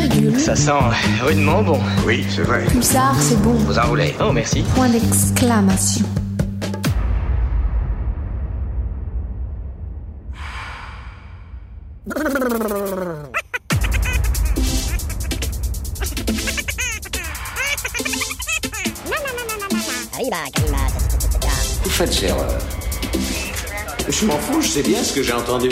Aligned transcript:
Virgule. 0.00 0.40
Ça 0.40 0.56
sent 0.56 0.72
rudement 1.22 1.62
bon. 1.62 1.78
Oui, 2.06 2.24
c'est 2.28 2.42
vrai. 2.42 2.64
Pulsar, 2.66 3.14
c'est 3.20 3.40
bon. 3.42 3.52
Vous 3.52 3.78
enroulez. 3.78 4.14
Oh, 4.20 4.32
merci. 4.32 4.62
Point 4.74 4.88
d'exclamation. 4.88 6.06
Vous 21.82 21.90
faites 21.90 22.22
erreur. 22.22 22.58
Je 24.08 24.26
m'en 24.26 24.38
fous, 24.38 24.60
je 24.62 24.68
sais 24.68 24.82
bien 24.82 25.02
ce 25.02 25.14
que 25.14 25.22
j'ai 25.22 25.32
entendu. 25.32 25.68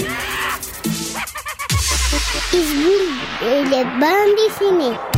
Isboul 3.40 4.34
et 4.80 5.17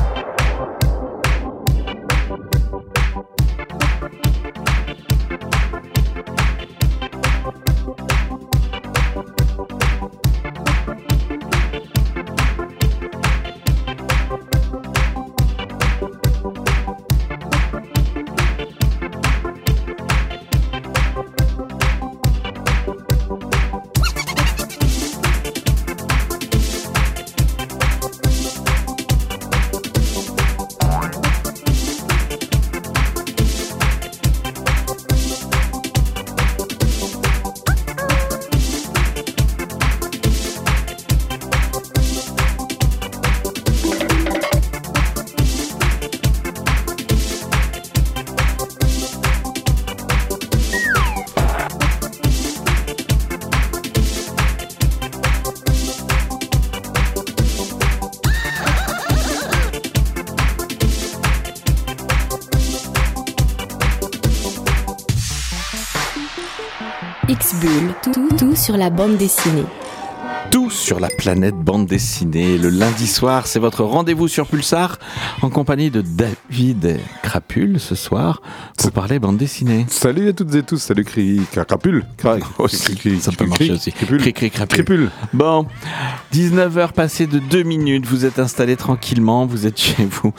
sur 68.60 68.76
la 68.76 68.90
bande 68.90 69.16
dessinée. 69.16 69.64
Tout 70.50 70.68
sur 70.68 71.00
la 71.00 71.08
planète 71.08 71.54
bande 71.54 71.86
dessinée. 71.86 72.58
Le 72.58 72.68
lundi 72.68 73.06
soir, 73.06 73.46
c'est 73.46 73.58
votre 73.58 73.84
rendez-vous 73.84 74.28
sur 74.28 74.46
Pulsar 74.46 74.98
en 75.40 75.48
compagnie 75.48 75.90
de 75.90 76.02
David 76.02 77.00
Crapule 77.34 77.78
ce 77.78 77.94
soir 77.94 78.42
pour 78.76 78.90
parler 78.90 79.20
bande 79.20 79.36
dessinée. 79.36 79.86
Salut 79.88 80.30
à 80.30 80.32
toutes 80.32 80.52
et 80.56 80.64
tous, 80.64 80.78
salut 80.78 81.04
Cri 81.04 81.40
Crapule. 81.52 82.04
Cra- 82.20 82.40
Aussi, 82.58 82.92
Cri- 82.96 83.20
ça 83.20 83.30
peut 83.30 83.46
marcher 83.46 83.70
aussi. 83.70 83.92
Crapule. 83.92 84.32
Cri, 84.32 84.50
crapule. 84.50 85.10
Bon, 85.32 85.64
19h 86.34 86.90
passées 86.90 87.28
de 87.28 87.38
2 87.38 87.62
minutes, 87.62 88.04
vous 88.04 88.24
êtes 88.24 88.40
installés 88.40 88.74
tranquillement, 88.74 89.46
vous 89.46 89.64
êtes 89.68 89.78
chez 89.80 90.04
vous. 90.10 90.32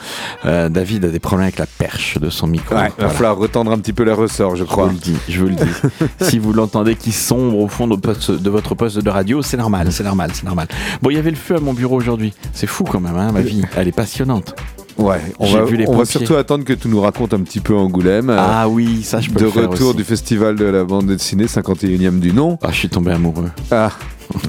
Euh, 0.44 0.68
David 0.68 1.06
a 1.06 1.08
des 1.08 1.18
problèmes 1.18 1.44
avec 1.46 1.58
la 1.58 1.64
perche 1.66 2.18
de 2.18 2.28
son 2.28 2.46
micro. 2.46 2.74
Ouais, 2.74 2.92
il 2.98 3.04
va 3.04 3.08
falloir 3.08 3.38
retendre 3.38 3.72
un 3.72 3.78
petit 3.78 3.94
peu 3.94 4.02
les 4.02 4.12
ressorts, 4.12 4.50
je 4.56 4.56
Je 4.56 4.64
vous 4.64 4.68
crois. 4.70 4.88
le 4.88 4.92
dis, 4.98 5.16
je 5.30 5.40
vous 5.40 5.48
le 5.48 5.54
dis. 5.54 6.04
si 6.20 6.38
vous 6.38 6.52
l'entendez 6.52 6.94
qui 6.94 7.12
sombre 7.12 7.56
au 7.56 7.68
fond 7.68 7.86
de, 7.88 7.96
poste- 7.96 8.32
de 8.32 8.50
votre 8.50 8.74
poste 8.74 8.98
de 8.98 9.08
radio, 9.08 9.40
c'est 9.40 9.56
normal, 9.56 9.90
c'est 9.92 10.04
normal, 10.04 10.32
c'est 10.34 10.44
normal. 10.44 10.68
Bon, 11.00 11.08
il 11.08 11.16
y 11.16 11.18
avait 11.18 11.30
le 11.30 11.36
feu 11.36 11.56
à 11.56 11.60
mon 11.60 11.72
bureau 11.72 11.96
aujourd'hui. 11.96 12.34
C'est 12.52 12.66
fou 12.66 12.84
quand 12.84 13.00
même, 13.00 13.16
hein, 13.16 13.32
ma 13.32 13.40
vie. 13.40 13.62
Elle 13.78 13.88
est 13.88 13.92
passionnante. 13.92 14.54
Ouais, 14.98 15.20
on, 15.38 15.46
va, 15.52 15.64
vu 15.64 15.76
les 15.76 15.86
on 15.86 15.92
va 15.92 15.98
pompiers. 15.98 16.10
surtout 16.12 16.34
attendre 16.36 16.64
que 16.64 16.72
tu 16.74 16.88
nous 16.88 17.00
racontes 17.00 17.32
un 17.34 17.40
petit 17.40 17.60
peu 17.60 17.74
Angoulême. 17.74 18.30
euh, 18.30 18.36
Ah 18.38 18.68
oui, 18.68 19.02
ça 19.02 19.20
je 19.20 19.30
peux 19.30 19.40
de 19.40 19.44
le 19.46 19.50
faire 19.50 19.70
retour 19.70 19.88
aussi. 19.88 19.96
du 19.96 20.04
festival 20.04 20.56
de 20.56 20.64
la 20.66 20.84
bande 20.84 21.06
dessinée 21.06 21.46
51e 21.46 22.18
du 22.20 22.32
nom. 22.32 22.58
Ah, 22.62 22.68
je 22.70 22.76
suis 22.76 22.88
tombé 22.88 23.12
amoureux. 23.12 23.50
Ah, 23.70 23.90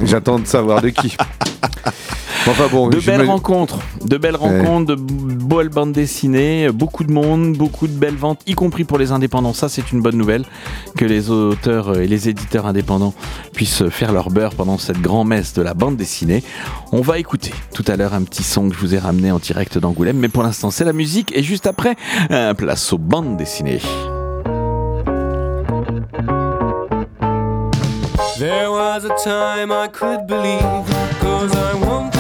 j'attends 0.04 0.40
de 0.40 0.46
savoir 0.48 0.82
de 0.82 0.90
qui. 0.90 1.16
Enfin 2.46 2.68
bon, 2.70 2.90
De 2.90 3.00
belles 3.00 3.26
rencontres, 3.26 3.80
de 4.04 4.18
belles 4.18 4.36
rencontres, 4.36 4.96
de 4.96 4.96
belles 4.96 5.70
bandes 5.70 5.94
dessinées, 5.94 6.70
beaucoup 6.74 7.06
de 7.06 7.12
monde, 7.12 7.56
beaucoup 7.56 7.88
de 7.88 7.94
belles 7.94 8.18
ventes, 8.18 8.42
y 8.46 8.54
compris 8.54 8.84
pour 8.84 8.98
les 8.98 9.14
indépendants. 9.14 9.54
Ça, 9.54 9.70
c'est 9.70 9.94
une 9.94 10.02
bonne 10.02 10.18
nouvelle 10.18 10.44
que 10.98 11.06
les 11.06 11.30
auteurs 11.30 11.98
et 11.98 12.06
les 12.06 12.28
éditeurs 12.28 12.66
indépendants 12.66 13.14
puissent 13.54 13.88
faire 13.90 14.12
leur 14.12 14.30
beurre 14.30 14.56
pendant 14.56 14.78
cette 14.78 15.00
grand-messe 15.00 15.54
de 15.54 15.62
la 15.62 15.74
bande 15.74 15.96
dessinée. 15.96 16.44
On 16.92 17.00
va 17.00 17.18
écouter 17.18 17.54
tout 17.74 17.86
à 17.88 17.96
l'heure 17.96 18.14
un 18.14 18.24
petit 18.24 18.44
son 18.44 18.68
que 18.68 18.76
je 18.76 18.80
vous 18.82 18.94
ai 18.94 19.00
ramené 19.00 19.32
en 19.32 19.40
direct 19.40 19.78
d'Angoulême, 19.78 20.18
mais 20.18 20.28
pour 20.30 20.44
l'instant, 20.44 20.70
c'est 20.70 20.86
la 20.86 20.94
musique 20.94 21.32
et 21.36 21.44
juste 21.44 21.66
après, 21.66 21.96
euh, 22.32 22.54
place 22.54 22.92
aux 22.92 22.98
bandes 22.98 23.38
dessinées. 23.38 23.80
There 28.38 28.70
was 28.70 29.06
a 29.06 29.16
time 29.24 29.72
I 29.72 29.88
could 29.88 30.28
believe, 30.28 30.62
cause 31.22 31.54
I 31.56 31.76
wanted 31.76 32.13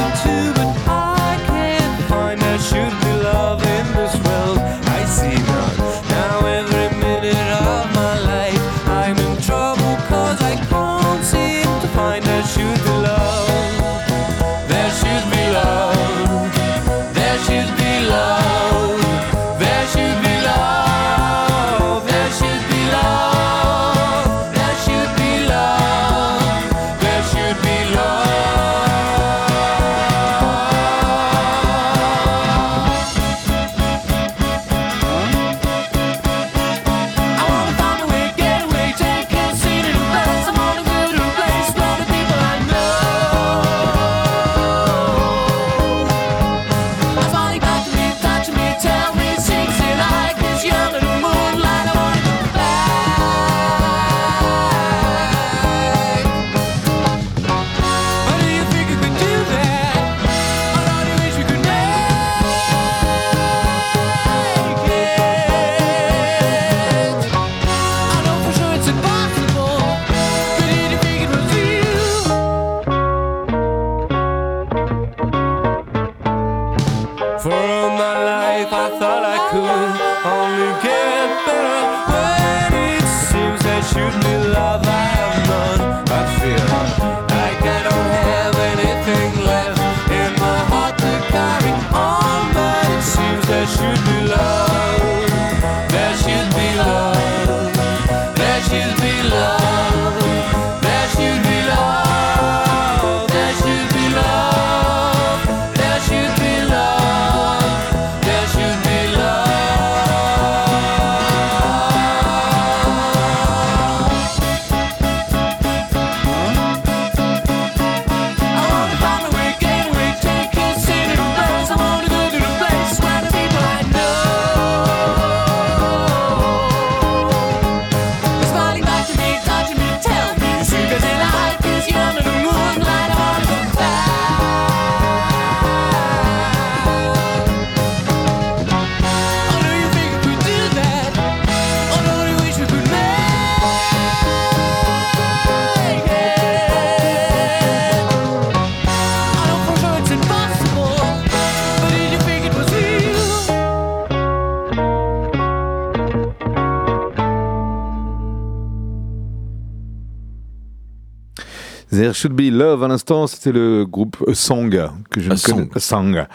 There 162.03 162.13
Should 162.13 162.33
Be 162.33 162.51
Love 162.51 162.83
à 162.83 162.89
l'instant, 162.89 163.27
c'était 163.27 163.53
le 163.53 163.85
groupe 163.85 164.17
A 164.27 164.33
Song 164.33 164.69
que 165.09 165.21
je 165.21 165.31
A 165.31 165.35
ne 165.35 165.39
connais 165.39 165.57
Song. 165.61 165.69
A 165.73 165.79
Song, 165.79 166.25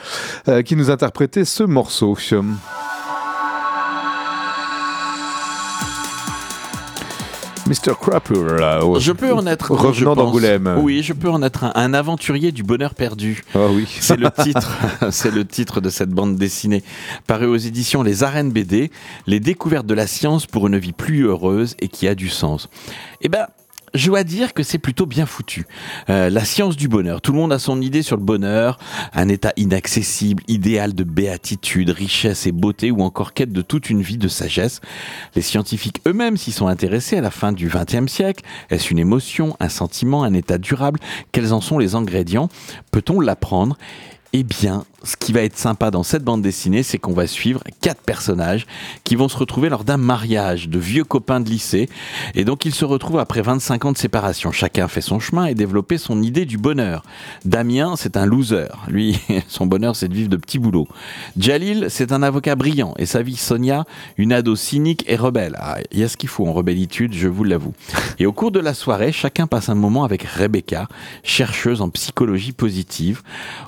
euh, 0.49 0.63
qui 0.63 0.77
nous 0.77 0.91
interprétait 0.91 1.45
ce 1.45 1.63
morceau. 1.63 2.17
Mr. 7.67 7.93
Crapper, 8.01 8.43
là, 8.59 8.81
Je 8.99 9.13
peux 9.13 9.31
en 9.31 9.47
être. 9.47 9.73
revenant 9.73 10.17
d'Angoulême. 10.17 10.79
Oui, 10.81 11.03
je 11.03 11.13
peux 11.13 11.29
en 11.29 11.43
être 11.43 11.65
un, 11.65 11.73
un 11.75 11.93
aventurier 11.93 12.51
du 12.51 12.63
bonheur 12.63 12.95
perdu. 12.95 13.43
Ah 13.55 13.67
oui. 13.71 13.87
C'est 14.01 14.17
le 14.17 14.31
titre, 14.31 14.73
c'est 15.11 15.31
le 15.31 15.45
titre 15.45 15.83
de 15.83 15.91
cette 15.91 16.09
bande 16.09 16.37
dessinée, 16.37 16.83
paru 17.27 17.45
aux 17.45 17.57
éditions 17.59 18.03
Les 18.03 18.23
Arènes 18.23 18.53
BD, 18.53 18.91
les 19.27 19.39
découvertes 19.39 19.85
de 19.85 19.93
la 19.93 20.07
science 20.07 20.47
pour 20.47 20.67
une 20.67 20.79
vie 20.79 20.95
plus 20.95 21.27
heureuse 21.27 21.75
et 21.79 21.89
qui 21.89 22.09
a 22.09 22.15
du 22.15 22.31
sens. 22.31 22.71
Eh 23.21 23.29
ben. 23.29 23.45
Je 23.95 24.07
dois 24.07 24.25
dire 24.25 24.55
que 24.55 24.63
c'est 24.63 24.79
plutôt 24.79 25.07
bien 25.07 25.27
foutu. 25.27 25.67
Euh, 26.11 26.31
la 26.31 26.45
science 26.45 26.77
du 26.77 26.89
bonheur. 26.89 27.21
Tout 27.21 27.33
le 27.33 27.39
monde 27.39 27.53
a 27.53 27.59
son 27.59 27.81
idée 27.81 28.03
sur 28.03 28.17
le 28.17 28.23
bonheur, 28.23 28.79
un 29.13 29.29
état 29.29 29.53
inaccessible, 29.57 30.43
idéal 30.49 30.95
de 30.95 31.05
béatitude, 31.05 31.91
richesse 31.91 32.47
et 32.47 32.53
beauté, 32.53 32.91
ou 32.91 33.03
encore 33.03 33.33
quête 33.33 33.53
de 33.53 33.63
toute 33.63 33.91
une 33.91 34.03
vie 34.03 34.19
de 34.19 34.29
sagesse. 34.29 34.81
Les 35.35 35.43
scientifiques 35.43 36.01
eux-mêmes 36.07 36.37
s'y 36.37 36.53
sont 36.53 36.67
intéressés 36.67 37.17
à 37.17 37.21
la 37.21 37.31
fin 37.31 37.53
du 37.53 37.69
XXe 37.69 38.11
siècle. 38.11 38.45
Est-ce 38.71 38.91
une 38.91 38.99
émotion, 38.99 39.57
un 39.61 39.69
sentiment, 39.69 40.23
un 40.25 40.35
état 40.35 40.59
durable? 40.59 41.01
Quels 41.33 41.53
en 41.53 41.61
sont 41.61 41.79
les 41.79 41.95
ingrédients? 41.95 42.49
Peut-on 42.91 43.21
l'apprendre? 43.21 43.77
Eh 44.35 44.43
bien, 44.43 44.85
ce 45.05 45.17
qui 45.17 45.33
va 45.33 45.43
être 45.43 45.57
sympa 45.57 45.91
dans 45.91 46.03
cette 46.03 46.25
bande 46.25 46.43
dessinée, 46.43 46.83
c'est 46.83 46.99
qu'on 46.99 47.13
va 47.13 47.29
suivre 47.29 47.63
quatre 47.81 48.03
personnages 48.03 48.67
qui 49.05 49.15
vont 49.15 49.29
se 49.29 49.37
retrouver 49.37 49.69
lors 49.69 49.85
d'un 49.85 49.97
mariage 49.97 50.69
de 50.69 50.79
vieux 50.79 51.05
copains 51.05 51.41
de 51.41 51.49
lycée. 51.49 51.89
Et 52.35 52.45
donc, 52.45 52.65
ils 52.65 52.75
se 52.75 52.85
retrouvent 52.85 53.21
après 53.21 53.43
25 53.43 53.85
ans 53.85 53.93
de 53.93 53.99
séparation. 53.99 54.51
Chacun 54.51 54.89
fait 54.89 55.01
son 55.01 55.21
chemin 55.21 55.47
et 55.47 55.55
développer 55.55 55.99
son 55.99 56.21
idée 56.23 56.47
du 56.47 56.59
bonheur. 56.59 57.05
Damien, 57.45 57.95
c'est 57.97 58.17
un 58.17 58.27
loser. 58.27 58.69
Lui, 58.89 59.21
son 59.49 59.67
bonheur, 59.67 59.95
c'est 59.95 60.09
de 60.09 60.15
vivre 60.15 60.29
de 60.29 60.37
petits 60.37 60.59
boulots. 60.59 60.89
Jalil, 61.39 61.87
c'est 61.91 62.11
un 62.11 62.23
avocat 62.23 62.57
brillant. 62.57 62.95
Et 62.99 63.07
sa 63.07 63.23
vie, 63.23 63.37
Sonia, 63.37 63.85
une 64.17 64.33
ado 64.33 64.57
cynique 64.57 65.05
et 65.07 65.17
rebelle. 65.17 65.57
Ah, 65.61 65.79
Il 65.93 66.01
y 66.01 66.03
a 66.03 66.09
ce 66.09 66.17
qu'il 66.17 66.29
faut 66.29 66.47
en 66.47 66.53
rebellitude, 66.53 67.13
je 67.15 67.29
vous 67.29 67.45
l'avoue. 67.45 67.75
Et 68.19 68.27
au 68.27 68.33
cours 68.33 68.51
de 68.51 68.59
la 68.61 68.75
soirée, 68.75 69.13
chacun 69.13 69.47
passe 69.47 69.69
un 69.69 69.77
moment 69.77 70.03
avec 70.03 70.25
Rebecca, 70.25 70.89
chercheuse 71.23 71.83
en 71.83 71.89
psychologie 71.91 72.53
positive. 72.53 73.23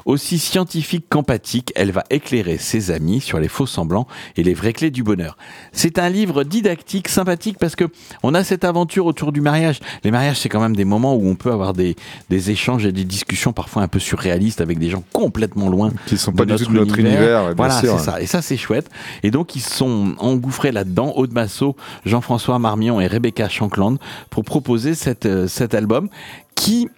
Aussi 0.04 0.40
scientifique 0.40 1.06
qu'empathique, 1.20 1.72
elle 1.76 1.92
va 1.92 2.04
éclairer 2.10 2.56
ses 2.56 2.90
amis 2.90 3.20
sur 3.20 3.38
les 3.38 3.48
faux 3.48 3.66
semblants 3.66 4.06
et 4.36 4.42
les 4.42 4.54
vraies 4.54 4.72
clés 4.72 4.90
du 4.90 5.02
bonheur. 5.02 5.36
C'est 5.72 5.98
un 5.98 6.08
livre 6.08 6.44
didactique, 6.44 7.08
sympathique, 7.08 7.58
parce 7.58 7.76
que 7.76 7.84
on 8.22 8.34
a 8.34 8.42
cette 8.42 8.64
aventure 8.64 9.06
autour 9.06 9.32
du 9.32 9.40
mariage. 9.40 9.80
Les 10.02 10.10
mariages, 10.10 10.38
c'est 10.38 10.48
quand 10.48 10.60
même 10.60 10.74
des 10.74 10.84
moments 10.84 11.14
où 11.14 11.28
on 11.28 11.34
peut 11.34 11.52
avoir 11.52 11.74
des, 11.74 11.96
des 12.30 12.50
échanges 12.50 12.86
et 12.86 12.92
des 12.92 13.04
discussions 13.04 13.52
parfois 13.52 13.82
un 13.82 13.88
peu 13.88 13.98
surréalistes 13.98 14.60
avec 14.60 14.78
des 14.78 14.88
gens 14.88 15.04
complètement 15.12 15.68
loin 15.68 15.92
Qui 16.06 16.16
sont 16.16 16.32
pas 16.32 16.46
du 16.46 16.54
tout 16.56 16.72
de 16.72 16.78
notre 16.78 16.98
univers, 16.98 17.54
Voilà, 17.54 17.80
c'est 17.80 17.98
ça. 17.98 18.20
Et 18.20 18.26
ça, 18.26 18.40
c'est 18.40 18.56
chouette. 18.56 18.88
Et 19.22 19.30
donc, 19.30 19.56
ils 19.56 19.60
sont 19.62 20.14
engouffrés 20.18 20.72
là-dedans, 20.72 21.12
Aude 21.16 21.32
Massot, 21.32 21.76
Jean-François 22.06 22.58
Marmion 22.58 23.00
et 23.00 23.06
Rebecca 23.06 23.48
Shankland, 23.48 23.98
pour 24.30 24.44
proposer 24.44 24.94
cette, 24.94 25.26
euh, 25.26 25.48
cet 25.48 25.74
album 25.74 26.08
qui 26.54 26.88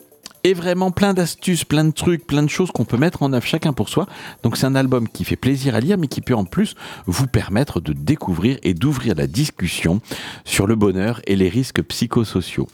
est 0.44 0.55
vraiment 0.55 0.91
plein 0.91 1.15
d'astuces, 1.15 1.65
plein 1.65 1.85
de 1.85 1.93
trucs, 1.93 2.27
plein 2.27 2.43
de 2.43 2.50
choses 2.50 2.71
qu'on 2.71 2.85
peut 2.85 2.97
mettre 2.97 3.23
en 3.23 3.33
œuvre 3.33 3.47
chacun 3.47 3.73
pour 3.73 3.89
soi. 3.89 4.06
Donc 4.43 4.56
c'est 4.56 4.67
un 4.67 4.75
album 4.75 5.09
qui 5.09 5.25
fait 5.25 5.37
plaisir 5.37 5.75
à 5.75 5.81
lire, 5.81 5.99
mais 5.99 6.09
qui 6.09 6.21
peut 6.21 6.35
en 6.35 6.44
plus 6.44 6.75
vous 7.06 7.27
permettre 7.27 7.81
de 7.81 7.93
découvrir 7.93 8.59
et 8.62 8.75
d'ouvrir 8.75 9.15
la 9.15 9.27
discussion 9.27 10.00
sur 10.44 10.67
le 10.67 10.75
bonheur 10.75 11.21
et 11.27 11.37
les 11.37 11.49
risques 11.49 11.83
psychosociaux. 11.83 12.69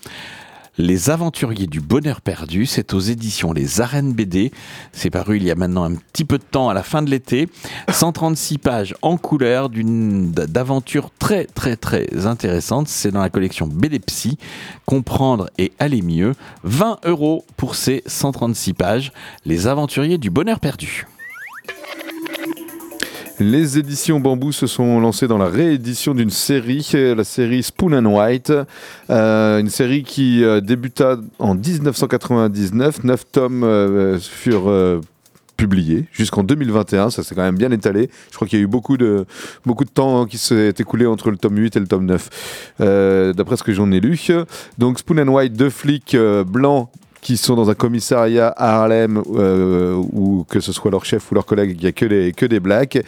Les 0.80 1.10
Aventuriers 1.10 1.66
du 1.66 1.80
Bonheur 1.80 2.20
Perdu, 2.20 2.64
c'est 2.64 2.94
aux 2.94 3.00
éditions 3.00 3.52
Les 3.52 3.80
Arènes 3.80 4.12
BD. 4.12 4.52
C'est 4.92 5.10
paru 5.10 5.38
il 5.38 5.42
y 5.42 5.50
a 5.50 5.56
maintenant 5.56 5.82
un 5.82 5.96
petit 5.96 6.24
peu 6.24 6.38
de 6.38 6.44
temps, 6.44 6.68
à 6.68 6.74
la 6.74 6.84
fin 6.84 7.02
de 7.02 7.10
l'été. 7.10 7.48
136 7.90 8.58
pages 8.58 8.94
en 9.02 9.16
couleur 9.16 9.70
d'une 9.70 10.30
d'aventure 10.30 11.10
très 11.18 11.46
très 11.46 11.74
très 11.74 12.26
intéressante. 12.26 12.86
C'est 12.86 13.10
dans 13.10 13.22
la 13.22 13.28
collection 13.28 13.66
BD 13.66 13.98
Psy. 13.98 14.38
Comprendre 14.86 15.50
et 15.58 15.72
aller 15.80 16.00
mieux. 16.00 16.34
20 16.62 17.00
euros 17.06 17.44
pour 17.56 17.74
ces 17.74 18.04
136 18.06 18.74
pages. 18.74 19.12
Les 19.44 19.66
Aventuriers 19.66 20.18
du 20.18 20.30
Bonheur 20.30 20.60
Perdu. 20.60 21.08
Les 23.40 23.78
éditions 23.78 24.18
Bambou 24.18 24.50
se 24.50 24.66
sont 24.66 24.98
lancées 24.98 25.28
dans 25.28 25.38
la 25.38 25.46
réédition 25.46 26.12
d'une 26.12 26.30
série, 26.30 26.84
la 26.92 27.22
série 27.22 27.62
Spoon 27.62 27.92
and 27.94 28.06
White, 28.06 28.52
euh, 29.10 29.60
une 29.60 29.70
série 29.70 30.02
qui 30.02 30.42
euh, 30.42 30.60
débuta 30.60 31.18
en 31.38 31.54
1999. 31.54 33.04
Neuf 33.04 33.30
tomes 33.30 33.62
euh, 33.62 34.18
furent 34.18 34.68
euh, 34.68 35.00
publiés 35.56 36.06
jusqu'en 36.10 36.42
2021. 36.42 37.10
Ça 37.10 37.22
s'est 37.22 37.36
quand 37.36 37.42
même 37.42 37.56
bien 37.56 37.70
étalé. 37.70 38.10
Je 38.32 38.34
crois 38.34 38.48
qu'il 38.48 38.58
y 38.58 38.62
a 38.62 38.64
eu 38.64 38.68
beaucoup 38.68 38.96
de, 38.96 39.24
beaucoup 39.64 39.84
de 39.84 39.90
temps 39.90 40.26
qui 40.26 40.38
s'est 40.38 40.74
écoulé 40.76 41.06
entre 41.06 41.30
le 41.30 41.36
tome 41.36 41.58
8 41.58 41.76
et 41.76 41.80
le 41.80 41.86
tome 41.86 42.06
9, 42.06 42.74
euh, 42.80 43.32
d'après 43.32 43.56
ce 43.56 43.62
que 43.62 43.72
j'en 43.72 43.92
ai 43.92 44.00
lu. 44.00 44.18
Donc 44.78 44.98
Spoon 44.98 45.20
and 45.20 45.28
White, 45.28 45.52
deux 45.52 45.70
flics 45.70 46.16
blancs 46.44 46.88
qui 47.20 47.36
sont 47.36 47.54
dans 47.56 47.68
un 47.70 47.74
commissariat 47.74 48.48
à 48.48 48.80
Harlem 48.80 49.22
euh, 49.34 49.94
ou 49.94 50.44
que 50.48 50.60
ce 50.60 50.72
soit 50.72 50.90
leur 50.90 51.04
chef 51.04 51.30
ou 51.30 51.34
leur 51.34 51.46
collègue, 51.46 51.76
il 51.76 51.82
n'y 51.82 51.86
a 51.88 51.92
que 51.92 52.04
des, 52.06 52.32
que 52.32 52.46
des 52.46 52.60
blacks. 52.60 52.98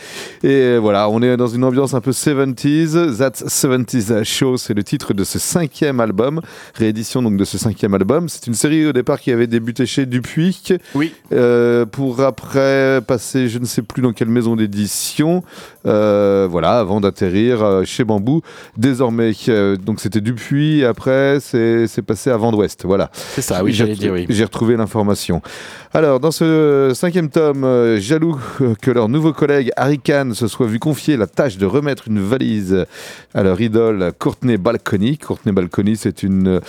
Et 0.43 0.77
voilà, 0.79 1.09
on 1.09 1.23
est 1.23 1.37
dans 1.37 1.47
une 1.47 1.65
ambiance 1.65 1.95
un 1.95 2.01
peu 2.01 2.11
70s. 2.11 3.17
That's 3.19 3.45
70s 3.45 4.25
Show, 4.25 4.57
c'est 4.57 4.75
le 4.75 4.83
titre 4.85 5.15
de 5.15 5.25
ce 5.25 5.39
cinquième 5.39 6.01
album, 6.01 6.41
réédition 6.75 7.23
donc 7.23 7.37
de 7.37 7.45
ce 7.45 7.59
cinquième 7.59 7.95
album. 7.95 8.29
C'est 8.29 8.47
une 8.47 8.55
série 8.55 8.87
au 8.87 8.93
départ 8.93 9.21
qui 9.21 9.31
avait 9.33 9.47
débuté 9.47 9.87
chez 9.87 10.07
Dupuis, 10.07 10.63
Oui. 10.95 11.13
euh, 11.33 11.87
pour 11.87 12.21
après 12.21 13.01
passer 13.07 13.49
je 13.49 13.59
ne 13.59 13.65
sais 13.65 13.83
plus 13.83 14.03
dans 14.03 14.13
quelle 14.13 14.29
maison 14.29 14.57
d'édition, 14.57 15.43
euh, 15.87 16.47
voilà, 16.51 16.79
avant 16.79 17.01
d'atterrir 17.01 17.63
euh, 17.63 17.85
chez 17.85 18.05
Bambou. 18.05 18.43
Désormais, 18.77 19.33
euh, 19.49 19.77
donc 19.77 20.01
c'était 20.01 20.21
Dupuis, 20.21 20.81
et 20.81 20.85
après 20.85 21.39
c'est 21.41 22.03
passé 22.03 22.31
à 22.31 22.37
Vent 22.37 22.53
d'Ouest, 22.53 22.85
voilà. 22.85 23.11
C'est 23.13 23.43
ça, 23.43 23.65
oui, 23.65 23.73
J'ai 23.73 23.79
j'allais 23.79 23.95
dire 23.95 24.13
oui. 24.13 24.27
j'ai 24.29 24.45
retrouvé 24.45 24.77
l'information. 24.77 25.43
Alors, 25.93 26.21
dans 26.21 26.31
ce 26.31 26.93
cinquième 26.95 27.31
tome, 27.31 27.65
euh, 27.65 27.99
jaloux 27.99 28.39
que 28.81 28.91
leur 28.91 29.09
nouveau 29.09 29.33
collègue 29.33 29.73
Harry 29.77 29.99
Khan 29.99 30.31
se 30.35 30.47
soit 30.47 30.67
vu 30.67 30.79
confier 30.79 31.17
la 31.17 31.27
tâche 31.27 31.57
de 31.57 31.67
remettre 31.67 32.09
une 32.09 32.21
valise 32.21 32.87
à 33.35 33.43
leur 33.43 33.61
idole 33.61 34.13
Courtney 34.19 34.57
Balcony. 34.57 35.19
Courtney 35.19 35.53
Balcony, 35.53 35.97
c'est 35.97 36.23
une 36.23 36.61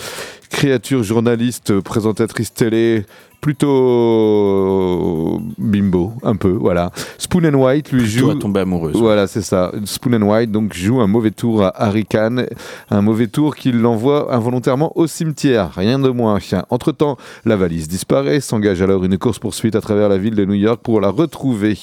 créature 0.50 1.02
journaliste, 1.02 1.80
présentatrice 1.80 2.52
télé, 2.52 3.04
plutôt 3.42 5.38
bimbo, 5.58 6.14
un 6.22 6.36
peu, 6.36 6.52
voilà. 6.52 6.90
Spoon 7.18 7.44
and 7.44 7.58
White 7.58 7.92
lui 7.92 8.04
Plutôt 8.04 8.18
joue... 8.18 8.30
à 8.30 8.36
tomber 8.36 8.60
amoureuse. 8.60 8.96
Voilà, 8.96 9.26
c'est 9.26 9.42
ça. 9.42 9.72
Spoon 9.84 10.14
and 10.14 10.22
White 10.22 10.50
donc 10.50 10.72
joue 10.72 11.00
un 11.00 11.06
mauvais 11.06 11.32
tour 11.32 11.64
à 11.64 11.82
Harry 11.82 12.06
Khan, 12.06 12.44
un 12.90 13.02
mauvais 13.02 13.26
tour 13.26 13.56
qui 13.56 13.72
l'envoie 13.72 14.34
involontairement 14.34 14.96
au 14.96 15.06
cimetière, 15.06 15.72
rien 15.74 15.98
de 15.98 16.08
moins. 16.08 16.38
Entre 16.70 16.92
temps, 16.92 17.18
la 17.44 17.56
valise 17.56 17.88
disparaît, 17.88 18.40
s'engage 18.40 18.80
alors 18.80 19.04
une 19.04 19.18
course 19.18 19.38
poursuite 19.38 19.76
à 19.76 19.80
travers 19.80 20.08
la 20.08 20.18
ville 20.18 20.36
de 20.36 20.44
New 20.44 20.54
York 20.54 20.80
pour 20.82 21.00
la 21.00 21.10
retrouver. 21.10 21.76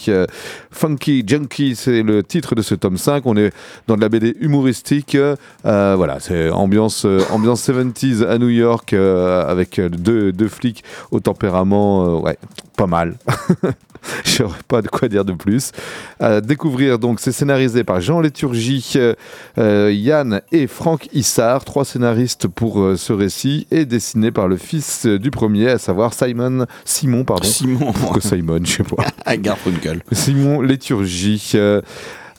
Funky 0.71 1.23
Junkie, 1.27 1.75
c'est 1.75 2.03
le 2.03 2.23
titre 2.23 2.55
de 2.55 2.61
ce 2.61 2.73
tome 2.75 2.97
5. 2.97 3.25
On 3.25 3.35
est 3.35 3.51
dans 3.87 3.95
de 3.95 4.01
la 4.01 4.09
BD 4.09 4.35
humoristique. 4.39 5.17
Euh, 5.65 5.93
voilà, 5.97 6.19
c'est 6.19 6.49
ambiance 6.49 7.05
euh, 7.05 7.21
ambiance 7.31 7.67
70s 7.67 8.25
à 8.25 8.37
New 8.37 8.49
York 8.49 8.93
euh, 8.93 9.45
avec 9.45 9.79
deux, 9.79 10.31
deux 10.31 10.47
flics 10.47 10.83
au 11.11 11.19
tempérament, 11.19 11.48
euh, 11.55 12.19
ouais, 12.19 12.37
pas 12.77 12.87
mal. 12.87 13.17
J'aurais 14.23 14.59
pas 14.67 14.81
de 14.81 14.87
quoi 14.87 15.07
dire 15.07 15.25
de 15.25 15.33
plus. 15.33 15.71
À 16.19 16.41
découvrir 16.41 16.99
donc, 16.99 17.19
c'est 17.19 17.31
scénarisé 17.31 17.83
par 17.83 18.01
Jean 18.01 18.21
Léturgie, 18.21 18.93
euh, 18.95 19.13
euh, 19.57 19.91
Yann 19.93 20.41
et 20.51 20.67
Franck 20.67 21.09
Issard, 21.13 21.65
trois 21.65 21.85
scénaristes 21.85 22.47
pour 22.47 22.79
euh, 22.79 22.95
ce 22.95 23.13
récit, 23.13 23.67
et 23.71 23.85
dessiné 23.85 24.31
par 24.31 24.47
le 24.47 24.57
fils 24.57 25.05
euh, 25.05 25.19
du 25.19 25.31
premier, 25.31 25.69
à 25.69 25.77
savoir 25.77 26.13
Simon, 26.13 26.65
Simon, 26.85 27.23
pardon. 27.23 27.43
Simon, 27.47 27.91
Pourquoi 27.93 28.21
Simon, 28.21 28.59
je 28.63 28.71
sais 28.71 28.83
pas. 28.83 29.35
Garfunkel. 29.37 30.01
Simon 30.11 30.61
Léturgie. 30.61 31.53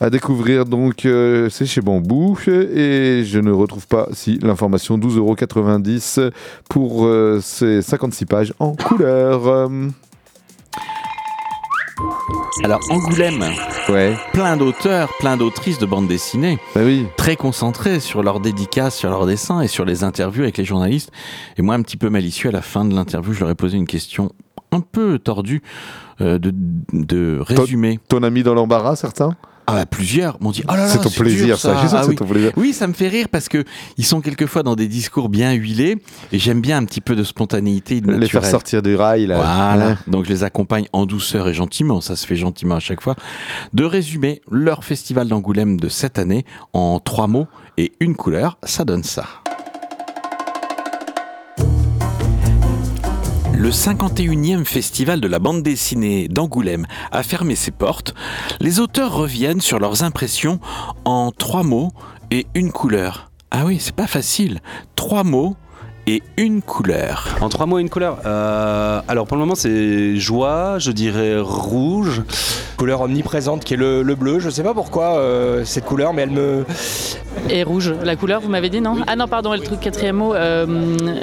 À 0.01 0.09
découvrir 0.11 0.65
donc, 0.65 1.05
euh, 1.05 1.49
c'est 1.51 1.67
chez 1.67 1.83
Bambou 1.83 2.39
et 2.49 3.23
je 3.25 3.39
ne 3.39 3.51
retrouve 3.53 3.87
pas 3.87 4.09
si 4.13 4.39
l'information 4.43 4.97
12,90€ 4.99 6.31
pour 6.69 7.05
euh, 7.05 7.41
ces 7.43 7.83
56 7.83 8.25
pages 8.25 8.55
en 8.59 8.75
couleur. 8.75 9.69
Alors, 12.65 12.81
Angoulême, 12.91 13.45
ouais, 13.89 14.17
plein 14.33 14.57
d'auteurs, 14.57 15.11
plein 15.19 15.37
d'autrices 15.37 15.79
de 15.79 15.87
bande 15.87 16.09
dessinée. 16.09 16.59
bah 16.75 16.81
oui. 16.85 17.07
très 17.17 17.37
concentrés 17.37 18.01
sur 18.01 18.23
leurs 18.23 18.41
dédicaces, 18.41 18.97
sur 18.97 19.11
leurs 19.11 19.27
dessins 19.27 19.61
et 19.61 19.69
sur 19.69 19.85
les 19.85 20.03
interviews 20.03 20.43
avec 20.43 20.57
les 20.57 20.65
journalistes. 20.65 21.11
Et 21.57 21.63
moi, 21.63 21.75
un 21.75 21.83
petit 21.83 21.97
peu 21.97 22.09
malicieux, 22.11 22.49
à 22.49 22.53
la 22.53 22.63
fin 22.63 22.85
de 22.85 22.95
l'interview, 22.95 23.33
je 23.35 23.41
leur 23.41 23.51
ai 23.51 23.55
posé 23.55 23.77
une 23.77 23.87
question 23.87 24.33
un 24.73 24.81
peu 24.81 25.19
tordue 25.19 25.63
euh, 26.21 26.39
de, 26.39 26.53
de 26.93 27.39
résumer. 27.41 27.99
Ton 28.09 28.23
ami 28.23 28.43
dans 28.43 28.55
l'embarras, 28.55 28.97
certains? 28.97 29.37
Ah 29.71 29.75
bah, 29.75 29.87
plusieurs 29.87 30.37
m'ont 30.43 30.51
dit 30.51 30.63
oh 30.69 30.73
là 30.73 30.79
là, 30.79 30.89
C'est 30.89 31.01
ton 31.01 31.11
plaisir, 31.11 31.47
dur, 31.47 31.59
ça. 31.59 31.77
Je 31.77 31.87
que 31.89 31.95
Ah 31.97 32.03
c'est 32.03 32.09
oui. 32.11 32.17
ton 32.17 32.25
plaisir. 32.27 32.53
Oui, 32.57 32.73
ça 32.73 32.87
me 32.87 32.93
fait 32.93 33.09
rire 33.09 33.29
parce 33.31 33.49
que 33.49 33.65
ils 33.99 34.05
sont 34.05 34.21
quelquefois 34.21 34.63
dans 34.63 34.75
des 34.77 34.89
discours 34.89 35.29
bien 35.29 35.53
huilés 35.53 35.99
et 36.33 36.39
j'aime 36.39 36.61
bien 36.61 36.77
un 36.79 36.85
petit 36.85 37.01
peu 37.01 37.15
de 37.17 37.23
spontanéité 37.25 38.01
de 38.01 38.13
Les 38.13 38.29
faire 38.29 38.45
sortir 38.45 38.83
du 38.83 38.95
rail, 38.97 39.27
là. 39.27 39.37
Voilà, 39.37 39.87
Ouais. 39.91 39.95
donc 40.09 40.25
je 40.25 40.31
les 40.31 40.45
accompagne 40.45 40.87
en 40.93 41.07
douceur 41.07 41.49
et 41.49 41.55
gentiment, 41.55 42.01
ça 42.01 42.17
se 42.17 42.27
fait 42.27 42.37
gentiment 42.37 42.75
à 42.77 42.81
chaque 42.81 43.01
fois, 43.01 43.15
de 43.73 43.85
résumer 43.85 44.43
leur 44.51 44.85
festival 44.85 45.29
d'Angoulême 45.29 45.79
de 45.79 45.89
cette 45.89 46.19
année 46.19 46.45
en 46.73 46.99
trois 47.01 47.27
mots 47.27 47.47
et 47.79 47.93
une 48.01 48.15
couleur, 48.17 48.59
ça 48.65 48.85
donne 48.85 49.05
ça. 49.05 49.25
Le 53.61 53.69
51e 53.69 54.65
festival 54.65 55.21
de 55.21 55.29
la 55.29 55.39
bande 55.39 55.63
dessinée 55.63 56.29
d'Angoulême 56.29 56.87
a 57.13 57.23
fermé 57.23 57.55
ses 57.55 57.71
portes. 57.71 58.15
Les 58.59 58.81
auteurs 58.81 59.13
reviennent 59.13 59.61
sur 59.61 59.79
leurs 59.79 60.03
impressions 60.03 60.61
en 61.05 61.31
trois 61.31 61.63
mots 61.63 61.93
et 62.31 62.47
une 62.55 62.73
couleur. 62.73 63.31
Ah 63.51 63.67
oui, 63.67 63.77
c'est 63.79 63.95
pas 63.95 64.07
facile. 64.07 64.61
Trois 64.97 65.25
mots 65.25 65.57
et 66.11 66.23
une 66.37 66.61
couleur. 66.61 67.29
En 67.41 67.49
trois 67.49 67.67
mots, 67.67 67.79
une 67.79 67.89
couleur. 67.89 68.19
Euh, 68.27 69.01
alors 69.07 69.27
pour 69.27 69.37
le 69.37 69.43
moment, 69.43 69.55
c'est 69.55 70.17
joie, 70.17 70.79
je 70.79 70.91
dirais 70.91 71.39
rouge. 71.39 72.23
Couleur 72.77 73.03
omniprésente 73.03 73.63
qui 73.65 73.75
est 73.75 73.77
le, 73.77 74.03
le 74.03 74.15
bleu. 74.17 74.41
Je 74.41 74.51
sais 74.51 74.63
pas 74.65 74.75
pourquoi 74.75 75.19
euh, 75.19 75.65
cette 75.65 75.85
couleur, 75.85 76.13
mais 76.13 76.23
elle 76.23 76.31
me. 76.31 76.65
Et 77.49 77.63
rouge, 77.63 77.95
la 78.03 78.17
couleur, 78.17 78.41
vous 78.41 78.49
m'avez 78.49 78.71
dit, 78.71 78.81
non? 78.81 78.97
Ah 79.07 79.15
non, 79.15 79.29
pardon, 79.29 79.53
le 79.53 79.61
truc 79.61 79.81
quatrième 79.81 80.17
mot, 80.17 80.35
euh, 80.35 80.67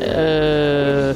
euh, 0.03 1.13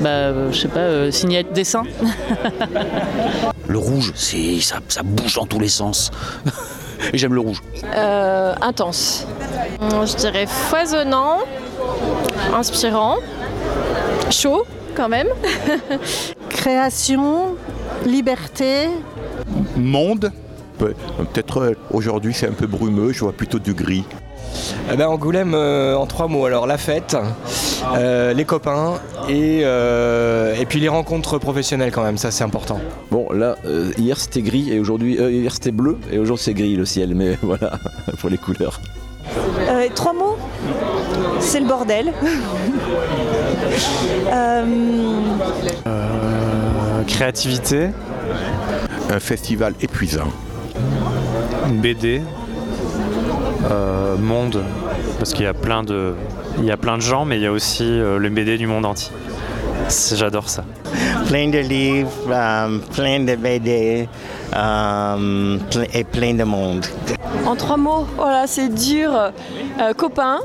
bah, 0.00 0.50
je 0.50 0.58
sais 0.58 0.68
pas, 0.68 0.80
euh, 0.80 1.10
signer 1.10 1.44
dessin 1.44 1.84
Le 3.68 3.78
rouge, 3.78 4.12
c'est 4.16 4.60
ça, 4.60 4.78
ça 4.88 5.02
bouge 5.04 5.34
dans 5.34 5.46
tous 5.46 5.60
les 5.60 5.68
sens. 5.68 6.10
Et 7.12 7.18
j'aime 7.18 7.34
le 7.34 7.40
rouge. 7.40 7.60
Euh, 7.94 8.54
intense. 8.60 9.26
Je 9.80 10.16
dirais 10.16 10.46
foisonnant, 10.46 11.38
inspirant, 12.54 13.16
chaud 14.30 14.64
quand 14.94 15.08
même. 15.08 15.28
Création, 16.48 17.56
liberté. 18.06 18.88
Monde. 19.76 20.30
Pe- 20.78 20.94
Peut-être 21.32 21.58
euh, 21.60 21.72
aujourd'hui 21.92 22.34
c'est 22.34 22.48
un 22.48 22.52
peu 22.52 22.66
brumeux, 22.66 23.12
je 23.12 23.20
vois 23.20 23.32
plutôt 23.32 23.58
du 23.58 23.74
gris. 23.74 24.04
Eh 24.92 24.96
ben, 24.96 25.06
Angoulême 25.06 25.54
euh, 25.54 25.96
en 25.96 26.06
trois 26.06 26.28
mots. 26.28 26.44
Alors 26.44 26.66
la 26.66 26.76
fête, 26.76 27.16
euh, 27.96 28.32
les 28.34 28.44
copains 28.44 28.94
et, 29.28 29.60
euh, 29.64 30.54
et 30.60 30.66
puis 30.66 30.78
les 30.80 30.88
rencontres 30.88 31.38
professionnelles 31.38 31.90
quand 31.92 32.02
même. 32.02 32.18
Ça 32.18 32.30
c'est 32.30 32.44
important. 32.44 32.78
Bon, 33.10 33.28
là, 33.32 33.56
euh, 33.64 33.90
hier 33.96 34.18
c'était 34.18 34.42
gris 34.42 34.70
et 34.72 34.78
aujourd'hui, 34.78 35.18
euh, 35.18 35.30
hier 35.30 35.52
c'était 35.52 35.70
bleu 35.72 35.98
et 36.10 36.18
aujourd'hui 36.18 36.44
c'est 36.44 36.54
gris 36.54 36.76
le 36.76 36.84
ciel, 36.84 37.14
mais 37.14 37.38
voilà 37.42 37.78
pour 38.18 38.28
les 38.28 38.38
couleurs. 38.38 38.80
Euh, 39.68 39.88
trois 39.94 40.12
mots? 40.12 40.36
C'est 41.40 41.60
le 41.60 41.66
bordel. 41.66 42.12
Euh, 44.32 44.64
Euh, 45.86 47.02
créativité. 47.06 47.88
Un 49.10 49.20
festival 49.20 49.74
épuisant. 49.80 50.28
Une 51.68 51.80
BD. 51.80 52.22
Euh, 53.70 54.16
monde. 54.16 54.62
Parce 55.18 55.32
qu'il 55.32 55.44
y 55.44 55.48
a 55.48 55.54
plein 55.54 55.82
de. 55.82 56.14
Il 56.58 56.64
y 56.64 56.70
a 56.70 56.76
plein 56.76 56.96
de 56.96 57.02
gens, 57.02 57.24
mais 57.24 57.36
il 57.38 57.42
y 57.42 57.46
a 57.46 57.52
aussi 57.52 57.84
euh, 57.84 58.18
le 58.18 58.28
BD 58.28 58.58
du 58.58 58.66
monde 58.66 58.84
entier. 58.86 59.10
J'adore 60.14 60.48
ça. 60.48 60.64
plein 61.26 61.48
de 61.48 61.58
livres, 61.58 62.10
euh, 62.30 62.78
plein 62.94 63.20
de 63.20 63.34
BD 63.36 64.08
euh, 64.54 65.58
et 65.92 66.04
plein 66.04 66.34
de 66.34 66.44
monde. 66.44 66.86
En 67.46 67.56
trois 67.56 67.76
mots, 67.76 68.06
voilà, 68.16 68.46
c'est 68.46 68.68
dur. 68.68 69.12
Euh, 69.80 69.92
copain, 69.94 70.40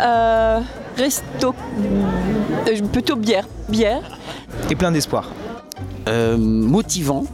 euh, 0.00 0.60
resto, 0.96 1.54
euh, 2.68 2.82
plutôt 2.92 3.16
bière, 3.16 3.46
bière. 3.68 4.02
Et 4.70 4.74
plein 4.74 4.90
d'espoir. 4.90 5.30
Euh, 6.08 6.36
motivant, 6.36 7.24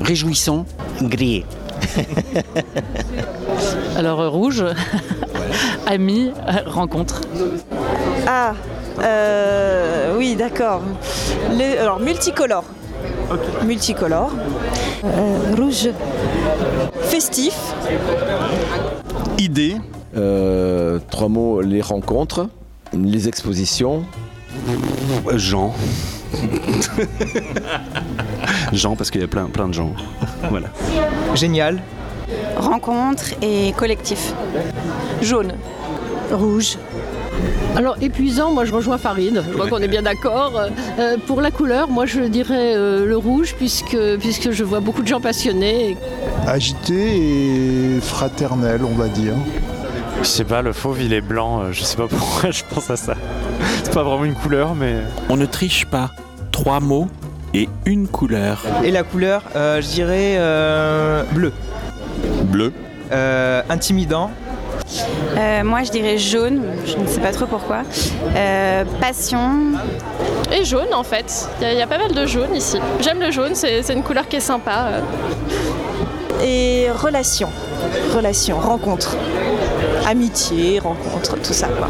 réjouissant, 0.00 0.64
gris. 1.02 1.44
Alors 3.96 4.20
euh, 4.20 4.28
rouge, 4.28 4.64
ami, 5.86 6.30
euh, 6.48 6.52
rencontre. 6.66 7.20
ah, 8.26 8.54
euh, 9.00 10.16
oui, 10.16 10.36
d'accord. 10.36 10.82
Alors, 11.78 12.00
multicolore. 12.00 12.64
Multicolore. 13.64 14.30
Euh, 15.04 15.54
rouge. 15.56 15.90
Festif. 17.02 17.56
Idée. 19.38 19.76
Euh, 20.16 20.98
trois 21.10 21.28
mots 21.28 21.60
les 21.60 21.80
rencontres, 21.80 22.48
les 22.92 23.28
expositions. 23.28 24.04
Jean. 25.34 25.74
Jean, 28.72 28.96
parce 28.96 29.10
qu'il 29.10 29.20
y 29.20 29.24
a 29.24 29.28
plein, 29.28 29.46
plein 29.46 29.68
de 29.68 29.74
gens. 29.74 29.92
Voilà. 30.50 30.68
Génial. 31.34 31.80
Rencontre 32.56 33.34
et 33.42 33.72
collectif. 33.76 34.34
Jaune. 35.22 35.54
Rouge. 36.32 36.76
Alors 37.76 37.96
épuisant, 38.00 38.52
moi 38.52 38.64
je 38.64 38.72
rejoins 38.72 38.98
Farid, 38.98 39.42
je 39.46 39.52
crois 39.52 39.68
qu'on 39.68 39.78
est 39.78 39.88
bien 39.88 40.02
d'accord. 40.02 40.60
Euh, 40.98 41.16
pour 41.26 41.40
la 41.40 41.50
couleur, 41.50 41.88
moi 41.88 42.06
je 42.06 42.22
dirais 42.22 42.74
euh, 42.76 43.06
le 43.06 43.16
rouge 43.16 43.54
puisque, 43.56 43.96
puisque 44.18 44.50
je 44.50 44.64
vois 44.64 44.80
beaucoup 44.80 45.02
de 45.02 45.08
gens 45.08 45.20
passionnés. 45.20 45.96
Agité 46.46 47.96
et 47.96 48.00
fraternel, 48.00 48.80
on 48.84 48.94
va 48.94 49.08
dire. 49.08 49.34
Je 50.22 50.26
sais 50.26 50.44
pas, 50.44 50.62
le 50.62 50.72
fauve 50.72 51.00
il 51.00 51.12
est 51.12 51.20
blanc, 51.20 51.60
euh, 51.60 51.72
je 51.72 51.84
sais 51.84 51.96
pas 51.96 52.08
pourquoi 52.08 52.50
je 52.50 52.62
pense 52.68 52.90
à 52.90 52.96
ça. 52.96 53.14
C'est 53.84 53.94
pas 53.94 54.02
vraiment 54.02 54.24
une 54.24 54.34
couleur, 54.34 54.74
mais. 54.74 54.96
On 55.28 55.36
ne 55.36 55.46
triche 55.46 55.86
pas. 55.86 56.10
Trois 56.50 56.80
mots 56.80 57.08
et 57.54 57.68
une 57.86 58.08
couleur. 58.08 58.62
Et 58.84 58.90
la 58.90 59.02
couleur, 59.02 59.42
euh, 59.56 59.80
je 59.80 59.88
dirais 59.88 60.36
euh, 60.38 61.22
bleu. 61.32 61.52
Bleu. 62.44 62.72
Euh, 63.12 63.62
intimidant. 63.70 64.30
Euh, 65.36 65.64
moi, 65.64 65.82
je 65.84 65.90
dirais 65.90 66.18
jaune, 66.18 66.62
je 66.86 66.96
ne 66.96 67.06
sais 67.06 67.20
pas 67.20 67.32
trop 67.32 67.46
pourquoi. 67.46 67.78
Euh, 68.34 68.84
passion. 69.00 69.50
Et 70.52 70.64
jaune 70.64 70.92
en 70.94 71.02
fait. 71.04 71.48
Il 71.60 71.64
y, 71.64 71.66
a- 71.70 71.72
il 71.74 71.78
y 71.78 71.82
a 71.82 71.86
pas 71.86 71.98
mal 71.98 72.12
de 72.12 72.26
jaune 72.26 72.54
ici. 72.54 72.78
J'aime 73.00 73.20
le 73.20 73.30
jaune, 73.30 73.54
c'est 73.54 73.82
une 73.92 74.02
couleur 74.02 74.26
qui 74.28 74.36
est 74.36 74.40
sympa. 74.40 74.88
Et 76.42 76.86
relation. 76.90 77.48
Relation, 78.14 78.58
rencontre. 78.58 79.16
Amitié, 80.06 80.78
rencontre, 80.78 81.36
tout 81.42 81.52
ça. 81.52 81.66
Quoi. 81.68 81.88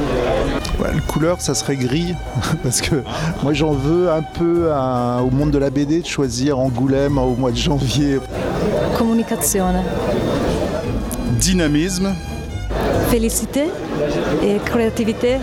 Ouais, 0.80 0.92
la 0.94 1.00
couleur, 1.02 1.40
ça 1.40 1.54
serait 1.54 1.76
gris, 1.76 2.14
parce 2.64 2.80
que 2.80 3.02
moi 3.44 3.52
j'en 3.52 3.70
veux 3.72 4.10
un 4.10 4.22
peu 4.22 4.70
à- 4.72 5.20
au 5.22 5.30
monde 5.30 5.50
de 5.52 5.58
la 5.58 5.70
BD 5.70 6.00
de 6.00 6.06
choisir 6.06 6.58
Angoulême 6.58 7.18
au 7.18 7.36
mois 7.36 7.52
de 7.52 7.56
janvier. 7.56 8.18
Communication. 8.96 9.66
Dynamisme. 11.38 12.14
Félicité 13.10 13.64
et 14.42 14.58
créativité. 14.64 15.36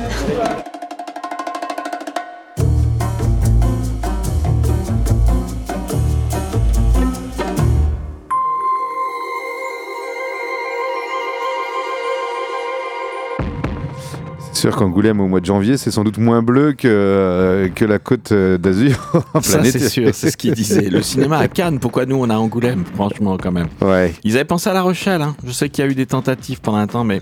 Sûr 14.72 14.76
qu'Angoulême 14.76 15.20
au 15.20 15.28
mois 15.28 15.42
de 15.42 15.46
janvier, 15.46 15.78
c'est 15.78 15.92
sans 15.92 16.04
doute 16.04 16.18
moins 16.18 16.42
bleu 16.42 16.74
que, 16.74 16.88
euh, 16.88 17.70
que 17.70 17.86
la 17.86 18.00
côte 18.00 18.32
euh, 18.32 18.58
d'Azur. 18.58 18.98
Ça, 19.42 19.64
c'est 19.64 19.90
sûr, 19.90 20.10
c'est 20.14 20.32
ce 20.32 20.38
qu'il 20.38 20.54
disait. 20.54 20.90
Le 20.90 21.02
cinéma 21.02 21.38
à 21.38 21.48
Cannes, 21.48 21.80
pourquoi 21.80 22.06
nous 22.06 22.16
on 22.16 22.30
a 22.30 22.36
Angoulême, 22.36 22.84
franchement, 22.96 23.38
quand 23.38 23.52
même. 23.52 23.68
Ouais. 23.82 24.14
Ils 24.24 24.36
avaient 24.36 24.46
pensé 24.46 24.70
à 24.70 24.74
La 24.74 24.82
Rochelle, 24.82 25.22
hein. 25.22 25.36
je 25.46 25.52
sais 25.52 25.70
qu'il 25.70 25.86
y 25.86 25.88
a 25.88 25.92
eu 25.92 25.96
des 25.96 26.08
tentatives 26.08 26.62
pendant 26.62 26.78
un 26.78 26.88
temps, 26.88 27.04
mais 27.04 27.22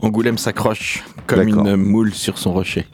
Angoulême 0.00 0.38
s'accroche 0.38 1.04
comme 1.26 1.46
une 1.46 1.76
moule 1.76 2.12
sur 2.12 2.38
son 2.38 2.52
rocher. 2.52 2.86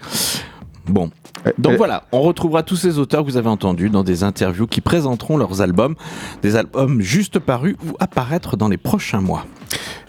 Bon. 0.86 1.10
Donc 1.58 1.76
voilà, 1.76 2.04
on 2.12 2.20
retrouvera 2.20 2.62
tous 2.62 2.76
ces 2.76 2.98
auteurs 2.98 3.24
que 3.24 3.30
vous 3.30 3.36
avez 3.36 3.48
entendus 3.48 3.90
dans 3.90 4.04
des 4.04 4.22
interviews 4.24 4.66
qui 4.66 4.80
présenteront 4.80 5.36
leurs 5.36 5.60
albums, 5.60 5.94
des 6.42 6.56
albums 6.56 7.00
juste 7.00 7.38
parus 7.38 7.76
ou 7.86 7.94
apparaître 8.00 8.56
dans 8.56 8.68
les 8.68 8.76
prochains 8.76 9.20
mois. 9.20 9.44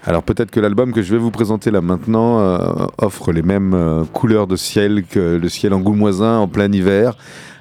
Alors 0.05 0.23
peut-être 0.23 0.51
que 0.51 0.59
l'album 0.59 0.93
que 0.93 1.01
je 1.01 1.11
vais 1.11 1.19
vous 1.19 1.31
présenter 1.31 1.71
là 1.71 1.81
maintenant 1.81 2.39
euh, 2.39 2.57
offre 2.97 3.31
les 3.31 3.41
mêmes 3.41 3.73
euh, 3.73 4.03
couleurs 4.05 4.47
de 4.47 4.55
ciel 4.55 5.03
que 5.03 5.37
le 5.37 5.49
ciel 5.49 5.73
angoumoisin 5.73 6.37
en 6.37 6.47
plein 6.47 6.71
hiver. 6.71 7.15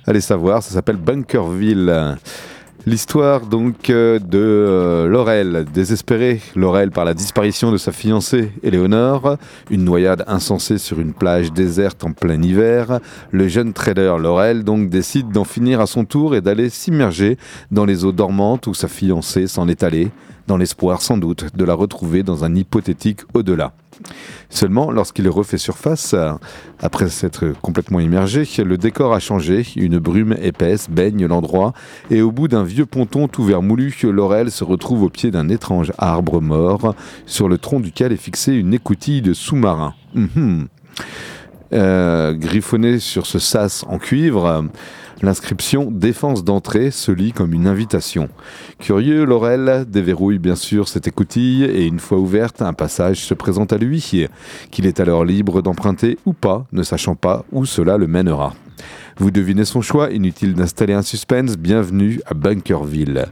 Allez 0.06 0.20
savoir, 0.20 0.62
ça 0.62 0.72
s'appelle 0.72 0.96
Bunkerville. 0.96 2.16
L'histoire 2.88 3.44
donc 3.44 3.90
euh, 3.90 4.18
de 4.18 4.38
euh, 4.38 5.08
Laurel, 5.08 5.66
désespérée, 5.74 6.40
Laurel 6.56 6.90
par 6.90 7.04
la 7.04 7.12
disparition 7.12 7.70
de 7.70 7.76
sa 7.76 7.92
fiancée 7.92 8.50
Éléonore, 8.62 9.36
une 9.68 9.84
noyade 9.84 10.24
insensée 10.26 10.78
sur 10.78 10.98
une 10.98 11.12
plage 11.12 11.52
déserte 11.52 12.02
en 12.02 12.12
plein 12.12 12.40
hiver, 12.40 13.00
le 13.30 13.46
jeune 13.46 13.74
trader 13.74 14.14
Laurel 14.18 14.64
donc 14.64 14.88
décide 14.88 15.30
d'en 15.32 15.44
finir 15.44 15.82
à 15.82 15.86
son 15.86 16.06
tour 16.06 16.34
et 16.34 16.40
d'aller 16.40 16.70
s'immerger 16.70 17.36
dans 17.70 17.84
les 17.84 18.06
eaux 18.06 18.12
dormantes 18.12 18.66
où 18.66 18.72
sa 18.72 18.88
fiancée 18.88 19.48
s'en 19.48 19.68
est 19.68 19.82
allée, 19.82 20.08
dans 20.48 20.56
l'espoir 20.56 21.00
sans 21.02 21.16
doute 21.16 21.54
de 21.54 21.64
la 21.64 21.74
retrouver 21.74 22.24
dans 22.24 22.42
un 22.44 22.56
hypothétique 22.56 23.20
au-delà. 23.34 23.72
Seulement, 24.48 24.90
lorsqu'il 24.90 25.28
refait 25.28 25.58
surface, 25.58 26.14
après 26.80 27.08
s'être 27.10 27.52
complètement 27.60 28.00
immergé, 28.00 28.44
le 28.64 28.78
décor 28.78 29.12
a 29.12 29.20
changé, 29.20 29.66
une 29.76 29.98
brume 29.98 30.36
épaisse 30.40 30.88
baigne 30.88 31.26
l'endroit, 31.26 31.74
et 32.10 32.22
au 32.22 32.32
bout 32.32 32.48
d'un 32.48 32.64
vieux 32.64 32.86
ponton 32.86 33.28
tout 33.28 33.44
vermoulu, 33.44 33.94
Laurel 34.04 34.50
se 34.50 34.64
retrouve 34.64 35.02
au 35.02 35.10
pied 35.10 35.30
d'un 35.30 35.48
étrange 35.48 35.92
arbre 35.98 36.40
mort, 36.40 36.94
sur 37.26 37.48
le 37.48 37.58
tronc 37.58 37.80
duquel 37.80 38.12
est 38.12 38.16
fixée 38.16 38.54
une 38.54 38.72
écoutille 38.72 39.22
de 39.22 39.34
sous-marin. 39.34 39.94
Mhm. 40.14 40.68
Euh, 41.74 42.32
griffonné 42.32 42.98
sur 42.98 43.26
ce 43.26 43.38
sas 43.38 43.84
en 43.88 43.98
cuivre, 43.98 44.64
L'inscription 45.20 45.90
Défense 45.90 46.44
d'entrée 46.44 46.92
se 46.92 47.10
lit 47.10 47.32
comme 47.32 47.52
une 47.52 47.66
invitation. 47.66 48.28
Curieux, 48.78 49.24
Laurel 49.24 49.84
déverrouille 49.88 50.38
bien 50.38 50.54
sûr 50.54 50.86
cette 50.86 51.08
écoutille 51.08 51.64
et 51.64 51.86
une 51.86 51.98
fois 51.98 52.18
ouverte, 52.18 52.62
un 52.62 52.72
passage 52.72 53.24
se 53.24 53.34
présente 53.34 53.72
à 53.72 53.78
lui, 53.78 54.00
qu'il 54.70 54.86
est 54.86 55.00
alors 55.00 55.24
libre 55.24 55.60
d'emprunter 55.60 56.18
ou 56.24 56.34
pas, 56.34 56.66
ne 56.70 56.84
sachant 56.84 57.16
pas 57.16 57.44
où 57.50 57.66
cela 57.66 57.96
le 57.96 58.06
mènera. 58.06 58.54
Vous 59.20 59.32
devinez 59.32 59.64
son 59.64 59.80
choix, 59.80 60.12
inutile 60.12 60.54
d'installer 60.54 60.92
un 60.92 61.02
suspense, 61.02 61.56
bienvenue 61.56 62.20
à 62.26 62.34
Bunkerville. 62.34 63.26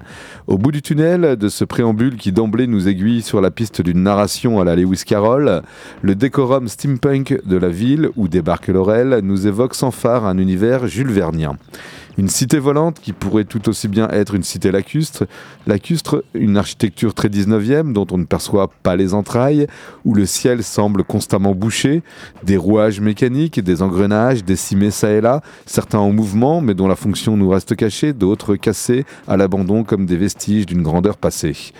Au 0.48 0.58
bout 0.58 0.72
du 0.72 0.82
tunnel 0.82 1.36
de 1.36 1.48
ce 1.48 1.64
préambule 1.64 2.16
qui 2.16 2.32
d'emblée 2.32 2.66
nous 2.66 2.88
aiguille 2.88 3.22
sur 3.22 3.40
la 3.40 3.52
piste 3.52 3.82
d'une 3.82 4.02
narration 4.02 4.60
à 4.60 4.64
la 4.64 4.74
Lewis 4.74 5.04
Carroll, 5.06 5.62
le 6.02 6.14
décorum 6.16 6.66
steampunk 6.66 7.40
de 7.46 7.56
la 7.56 7.68
ville 7.68 8.10
où 8.16 8.26
débarque 8.26 8.66
Laurel 8.66 9.20
nous 9.22 9.46
évoque 9.46 9.76
sans 9.76 9.92
phare 9.92 10.26
un 10.26 10.38
univers 10.38 10.88
Jules 10.88 11.12
Vernien. 11.12 11.56
Une 12.18 12.28
cité 12.30 12.58
volante 12.58 12.98
qui 12.98 13.12
pourrait 13.12 13.44
tout 13.44 13.68
aussi 13.68 13.88
bien 13.88 14.08
être 14.08 14.34
une 14.34 14.42
cité 14.42 14.70
lacustre, 14.70 15.26
lacustre, 15.66 16.24
une 16.32 16.56
architecture 16.56 17.12
très 17.12 17.28
19e 17.28 17.92
dont 17.92 18.06
on 18.10 18.16
ne 18.16 18.24
perçoit 18.24 18.70
pas 18.82 18.96
les 18.96 19.12
entrailles, 19.12 19.66
où 20.06 20.14
le 20.14 20.24
ciel 20.24 20.62
semble 20.62 21.04
constamment 21.04 21.54
bouché, 21.54 22.02
des 22.42 22.56
rouages 22.56 23.00
mécaniques, 23.00 23.60
des 23.60 23.82
engrenages 23.82 24.44
décimés 24.44 24.90
ça 24.90 25.10
et 25.10 25.20
là, 25.20 25.42
certains 25.66 25.98
en 25.98 26.10
mouvement 26.10 26.62
mais 26.62 26.72
dont 26.72 26.88
la 26.88 26.96
fonction 26.96 27.36
nous 27.36 27.50
reste 27.50 27.76
cachée, 27.76 28.14
d'autres 28.14 28.56
cassés 28.56 29.04
à 29.28 29.36
l'abandon 29.36 29.84
comme 29.84 30.06
des 30.06 30.16
vestiges 30.16 30.64
d'une 30.64 30.82
grandeur 30.82 31.18
passée. 31.18 31.72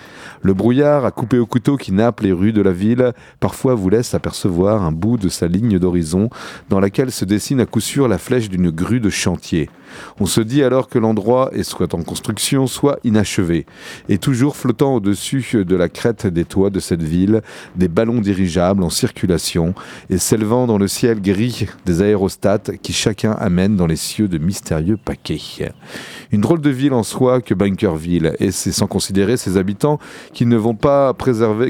Le 0.43 0.53
brouillard 0.53 1.07
à 1.07 1.13
couper 1.13 1.39
au 1.39 1.47
couteau 1.47 1.79
qui 1.79 1.93
nappe 1.93 2.21
les 2.21 2.33
rues 2.33 2.53
de 2.53 2.61
la 2.61 2.73
ville 2.73 3.13
parfois 3.41 3.75
vous 3.75 3.89
laisse 3.89 4.13
apercevoir 4.13 4.83
un 4.83 4.93
bout 4.93 5.17
de 5.17 5.31
sa 5.31 5.49
ligne 5.49 5.79
d'horizon 5.79 6.29
dans 6.69 6.79
laquelle 6.79 7.11
se 7.11 7.25
dessine 7.25 7.61
à 7.61 7.67
coup 7.67 7.81
sûr 7.81 8.07
la 8.07 8.19
flèche 8.19 8.51
d'une 8.51 8.71
grue 8.71 9.01
de 9.01 9.09
chantier. 9.09 9.71
On 10.21 10.27
se 10.27 10.41
dit 10.41 10.63
alors 10.63 10.89
que 10.89 10.99
l'endroit 10.99 11.51
est 11.53 11.63
soit 11.63 11.95
en 11.95 12.03
construction, 12.03 12.67
soit 12.67 12.99
inachevé. 13.05 13.67
Et 14.09 14.19
toujours 14.19 14.57
flottant 14.57 14.95
au-dessus 14.95 15.65
de 15.65 15.77
la 15.77 15.89
crête 15.89 16.27
des 16.27 16.45
toits 16.45 16.71
de 16.71 16.81
cette 16.81 17.03
ville, 17.03 17.43
des 17.77 17.89
ballons 17.89 18.21
dirigeables 18.21 18.83
en 18.83 18.91
circulation 18.91 19.75
et 20.11 20.19
s'élevant 20.19 20.67
dans 20.67 20.79
le 20.79 20.89
ciel 20.89 21.21
gris 21.21 21.67
des 21.85 22.03
aérostats 22.03 22.59
qui 22.83 22.93
chacun 22.93 23.33
amène 23.33 23.77
dans 23.77 23.87
les 23.87 23.97
cieux 23.97 24.29
de 24.29 24.39
mystérieux 24.39 24.97
paquets. 24.97 25.73
Une 26.33 26.41
drôle 26.41 26.61
de 26.61 26.71
ville 26.71 26.93
en 26.93 27.03
soi 27.03 27.41
que 27.41 27.55
Bunkerville, 27.55 28.35
et 28.41 28.51
c'est 28.51 28.73
sans 28.73 28.87
considérer 28.87 29.37
ses 29.37 29.57
habitants 29.57 29.99
qui 30.33 30.47
ne 30.47 30.57
vont 30.57 30.75
pas 30.75 31.15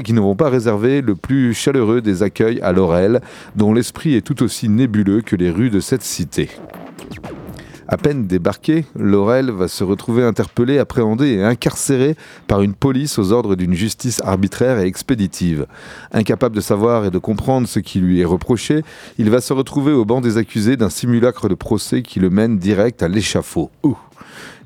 qui 0.03 0.13
ne 0.13 0.19
vont 0.19 0.35
pas 0.35 0.49
réserver 0.49 1.01
le 1.01 1.15
plus 1.15 1.53
chaleureux 1.53 2.01
des 2.01 2.23
accueils 2.23 2.59
à 2.61 2.71
Laurel, 2.71 3.21
dont 3.55 3.73
l'esprit 3.73 4.15
est 4.15 4.21
tout 4.21 4.43
aussi 4.43 4.69
nébuleux 4.69 5.21
que 5.21 5.35
les 5.35 5.49
rues 5.49 5.69
de 5.69 5.79
cette 5.79 6.03
cité. 6.03 6.49
À 7.89 7.95
peine 7.95 8.27
débarqué, 8.27 8.83
Laurel 8.99 9.49
va 9.49 9.69
se 9.69 9.83
retrouver 9.83 10.23
interpellé, 10.23 10.77
appréhendé 10.77 11.27
et 11.27 11.43
incarcéré 11.43 12.15
par 12.47 12.61
une 12.61 12.73
police 12.73 13.17
aux 13.17 13.31
ordres 13.31 13.55
d'une 13.55 13.73
justice 13.73 14.21
arbitraire 14.25 14.79
et 14.79 14.87
expéditive. 14.87 15.67
Incapable 16.11 16.55
de 16.55 16.61
savoir 16.61 17.05
et 17.05 17.11
de 17.11 17.17
comprendre 17.17 17.65
ce 17.65 17.79
qui 17.79 17.99
lui 17.99 18.19
est 18.19 18.25
reproché, 18.25 18.83
il 19.17 19.29
va 19.29 19.39
se 19.39 19.53
retrouver 19.53 19.93
au 19.93 20.03
banc 20.03 20.19
des 20.19 20.37
accusés 20.37 20.75
d'un 20.75 20.89
simulacre 20.89 21.47
de 21.47 21.55
procès 21.55 22.01
qui 22.01 22.19
le 22.19 22.29
mène 22.29 22.57
direct 22.57 23.01
à 23.03 23.07
l'échafaud. 23.07 23.71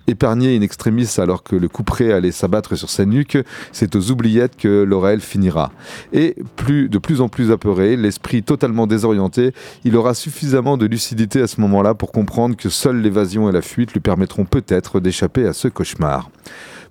Épargné 0.08 0.58
in 0.58 0.62
extremis 0.62 1.08
alors 1.18 1.44
que 1.44 1.56
le 1.56 1.68
couperet 1.68 2.12
allait 2.12 2.32
s'abattre 2.32 2.76
sur 2.76 2.90
sa 2.90 3.06
nuque, 3.06 3.38
c'est 3.72 3.96
aux 3.96 4.12
oubliettes 4.12 4.58
que 4.58 4.84
Laurel 4.84 5.22
finira. 5.22 5.72
Et 6.14 6.36
plus, 6.56 6.90
de 6.90 6.98
plus 6.98 7.22
en 7.22 7.30
plus 7.30 7.52
apeuré, 7.52 7.96
l'esprit 7.96 8.44
totalement 8.44 8.88
désorienté, 8.88 9.54
il 9.84 9.96
aura 9.96 10.14
suffisamment 10.14 10.78
de 10.78 10.86
lucidité 10.86 11.42
à 11.42 11.48
ce 11.48 11.62
moment-là 11.62 11.94
pour 11.94 12.12
comprendre 12.12 12.56
que 12.56 12.70
seule 12.70 13.02
l'évasion 13.02 13.50
et 13.50 13.52
la 13.52 13.62
fuite 13.62 13.94
lui 13.94 14.00
permettront 14.00 14.46
peut-être 14.46 15.00
d'échapper 15.00 15.46
à 15.46 15.54
ce 15.54 15.68
cauchemar. 15.68 16.30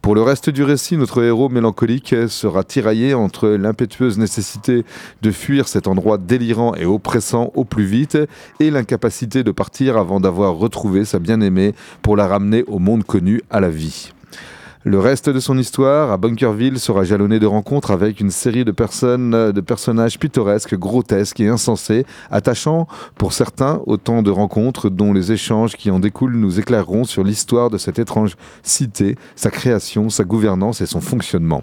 Pour 0.03 0.15
le 0.15 0.23
reste 0.23 0.49
du 0.49 0.63
récit, 0.63 0.97
notre 0.97 1.23
héros 1.23 1.51
mélancolique 1.51 2.15
sera 2.29 2.65
tiraillé 2.65 3.13
entre 3.13 3.49
l'impétueuse 3.49 4.19
nécessité 4.19 4.85
de 5.21 5.31
fuir 5.31 5.69
cet 5.69 5.87
endroit 5.87 6.17
délirant 6.17 6.75
et 6.75 6.87
oppressant 6.87 7.53
au 7.55 7.65
plus 7.65 7.85
vite 7.85 8.17
et 8.61 8.71
l'incapacité 8.71 9.45
de 9.45 9.51
partir 9.51 9.99
avant 9.99 10.19
d'avoir 10.19 10.55
retrouvé 10.55 11.05
sa 11.05 11.19
bien-aimée 11.19 11.75
pour 12.01 12.17
la 12.17 12.27
ramener 12.27 12.65
au 12.67 12.79
monde 12.79 13.05
connu 13.05 13.43
à 13.51 13.61
la 13.61 13.69
vie. 13.69 14.13
Le 14.83 14.99
reste 14.99 15.29
de 15.29 15.41
son 15.41 15.59
histoire 15.59 16.11
à 16.11 16.17
Bunkerville 16.17 16.79
sera 16.79 17.05
jalonné 17.05 17.39
de 17.39 17.45
rencontres 17.45 17.91
avec 17.91 18.19
une 18.19 18.31
série 18.31 18.65
de 18.65 18.73
personnes, 18.73 19.53
de 19.53 19.61
personnages 19.61 20.19
pittoresques, 20.19 20.75
grotesques 20.75 21.41
et 21.41 21.49
insensés, 21.49 22.07
attachants 22.31 22.89
pour 23.17 23.35
certains 23.35 23.83
autant 23.85 24.23
de 24.23 24.31
rencontres 24.31 24.89
dont 24.89 25.13
les 25.13 25.33
échanges 25.33 25.77
qui 25.77 25.91
en 25.91 25.99
découlent 25.99 26.37
nous 26.37 26.59
éclaireront 26.59 27.05
sur 27.05 27.25
l'histoire 27.25 27.69
de 27.69 27.77
cette 27.77 27.99
étrange 27.99 28.37
cité, 28.63 29.17
sa 29.37 29.51
création, 29.51 30.09
sa 30.09 30.25
gouvernance 30.25 30.81
et 30.81 30.87
son 30.87 31.03
fonctionnement. 31.03 31.63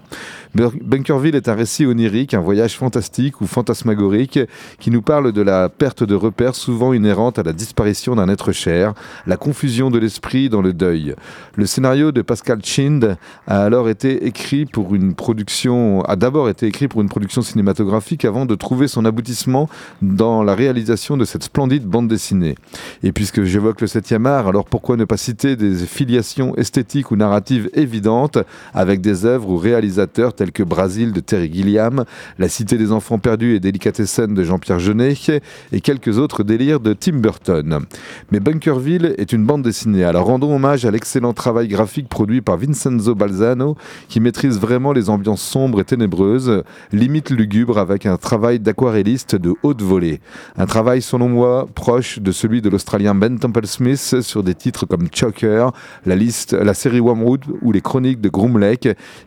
Bunkerville 0.54 1.36
est 1.36 1.50
un 1.50 1.56
récit 1.56 1.88
onirique, 1.88 2.36
un 2.36 2.40
voyage 2.40 2.78
fantastique 2.78 3.42
ou 3.42 3.48
fantasmagorique 3.48 4.40
qui 4.80 4.92
nous 4.92 5.02
parle 5.02 5.32
de 5.32 5.42
la 5.42 5.70
perte 5.70 6.04
de 6.04 6.14
repères 6.14 6.54
souvent 6.54 6.94
inhérente 6.94 7.40
à 7.40 7.44
la 7.44 7.54
disparition 7.54 8.16
d'un 8.16 8.30
être 8.30 8.52
cher, 8.52 8.94
la 9.26 9.38
confusion 9.38 9.90
de 9.90 9.98
l'esprit 9.98 10.50
dans 10.50 10.62
le 10.62 10.74
deuil. 10.74 11.16
Le 11.56 11.66
scénario 11.66 12.12
de 12.12 12.22
Pascal 12.22 12.60
Chind 12.64 13.07
a 13.48 13.64
alors 13.64 13.90
été 13.90 14.26
écrit 14.26 14.66
pour 14.66 14.96
une 14.96 15.14
production, 15.14 16.02
a 16.02 16.16
d'abord 16.16 16.50
été 16.50 16.68
écrit 16.68 16.88
pour 16.88 17.02
une 17.02 17.10
production 17.10 17.42
cinématographique 17.42 18.26
avant 18.26 18.46
de 18.46 18.56
trouver 18.56 18.88
son 18.88 19.06
aboutissement 19.06 19.70
dans 20.02 20.44
la 20.44 20.56
réalisation 20.56 21.18
de 21.18 21.26
cette 21.26 21.44
splendide 21.44 21.86
bande 21.86 22.08
dessinée. 22.08 22.56
Et 23.04 23.12
puisque 23.12 23.44
j'évoque 23.44 23.82
le 23.82 23.88
7e 23.88 24.26
art, 24.26 24.48
alors 24.48 24.66
pourquoi 24.66 24.98
ne 24.98 25.06
pas 25.06 25.18
citer 25.18 25.56
des 25.56 25.76
filiations 25.76 26.56
esthétiques 26.56 27.12
ou 27.12 27.16
narratives 27.16 27.70
évidentes 27.74 28.38
avec 28.74 29.02
des 29.02 29.26
œuvres 29.26 29.50
ou 29.50 29.58
réalisateurs 29.58 30.34
tels 30.34 30.52
que 30.52 30.64
Brasil 30.64 31.14
de 31.14 31.20
Terry 31.20 31.52
Gilliam, 31.54 32.06
La 32.40 32.50
Cité 32.50 32.78
des 32.78 32.92
Enfants 32.92 33.20
Perdus 33.20 33.56
et 33.56 33.60
Délicatessen 33.60 34.34
de 34.34 34.44
Jean-Pierre 34.44 34.80
Jeunet 34.80 35.14
et 35.72 35.82
quelques 35.82 36.18
autres 36.18 36.44
délires 36.44 36.80
de 36.80 36.94
Tim 36.94 37.18
Burton. 37.18 37.86
Mais 38.32 38.40
Bunkerville 38.40 39.16
est 39.18 39.32
une 39.34 39.46
bande 39.46 39.64
dessinée, 39.64 40.04
alors 40.04 40.28
rendons 40.28 40.54
hommage 40.54 40.86
à 40.86 40.92
l'excellent 40.92 41.34
travail 41.34 41.68
graphique 41.68 42.10
produit 42.10 42.42
par 42.42 42.58
Balzano 43.00 43.76
qui 44.10 44.20
maîtrise 44.20 44.60
vraiment 44.60 44.92
les 44.92 45.10
ambiances 45.10 45.42
sombres 45.42 45.82
et 45.82 45.86
ténébreuses, 45.86 46.64
limite 46.92 47.30
lugubre 47.30 47.78
avec 47.78 48.06
un 48.06 48.18
travail 48.18 48.60
d'aquarelliste 48.60 49.36
de 49.36 49.54
haute 49.64 49.82
volée. 49.82 50.20
Un 50.58 50.66
travail 50.66 51.02
selon 51.02 51.30
moi 51.30 51.68
proche 51.74 52.20
de 52.20 52.32
celui 52.32 52.62
de 52.62 52.70
l'Australien 52.70 53.16
Ben 53.16 53.40
Temple 53.40 53.66
Smith 53.66 54.22
sur 54.22 54.44
des 54.44 54.56
titres 54.56 54.86
comme 54.86 55.08
Choker, 55.14 55.72
la, 56.06 56.16
liste, 56.16 56.54
la 56.54 56.74
série 56.74 57.00
Wormwood 57.00 57.46
ou 57.62 57.72
les 57.72 57.82
chroniques 57.82 58.22
de 58.22 58.30
Groom 58.30 58.58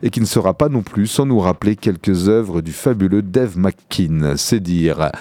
et 0.03 0.09
qui 0.09 0.19
ne 0.19 0.25
sera 0.25 0.53
pas 0.53 0.69
non 0.69 0.81
plus 0.81 1.07
sans 1.07 1.25
nous 1.25 1.39
rappeler 1.39 1.75
quelques 1.75 2.27
œuvres 2.27 2.61
du 2.61 2.71
fabuleux 2.71 3.21
Dave 3.21 3.57
McKean, 3.57 4.33
c'est 4.35 4.59
dire. 4.59 5.11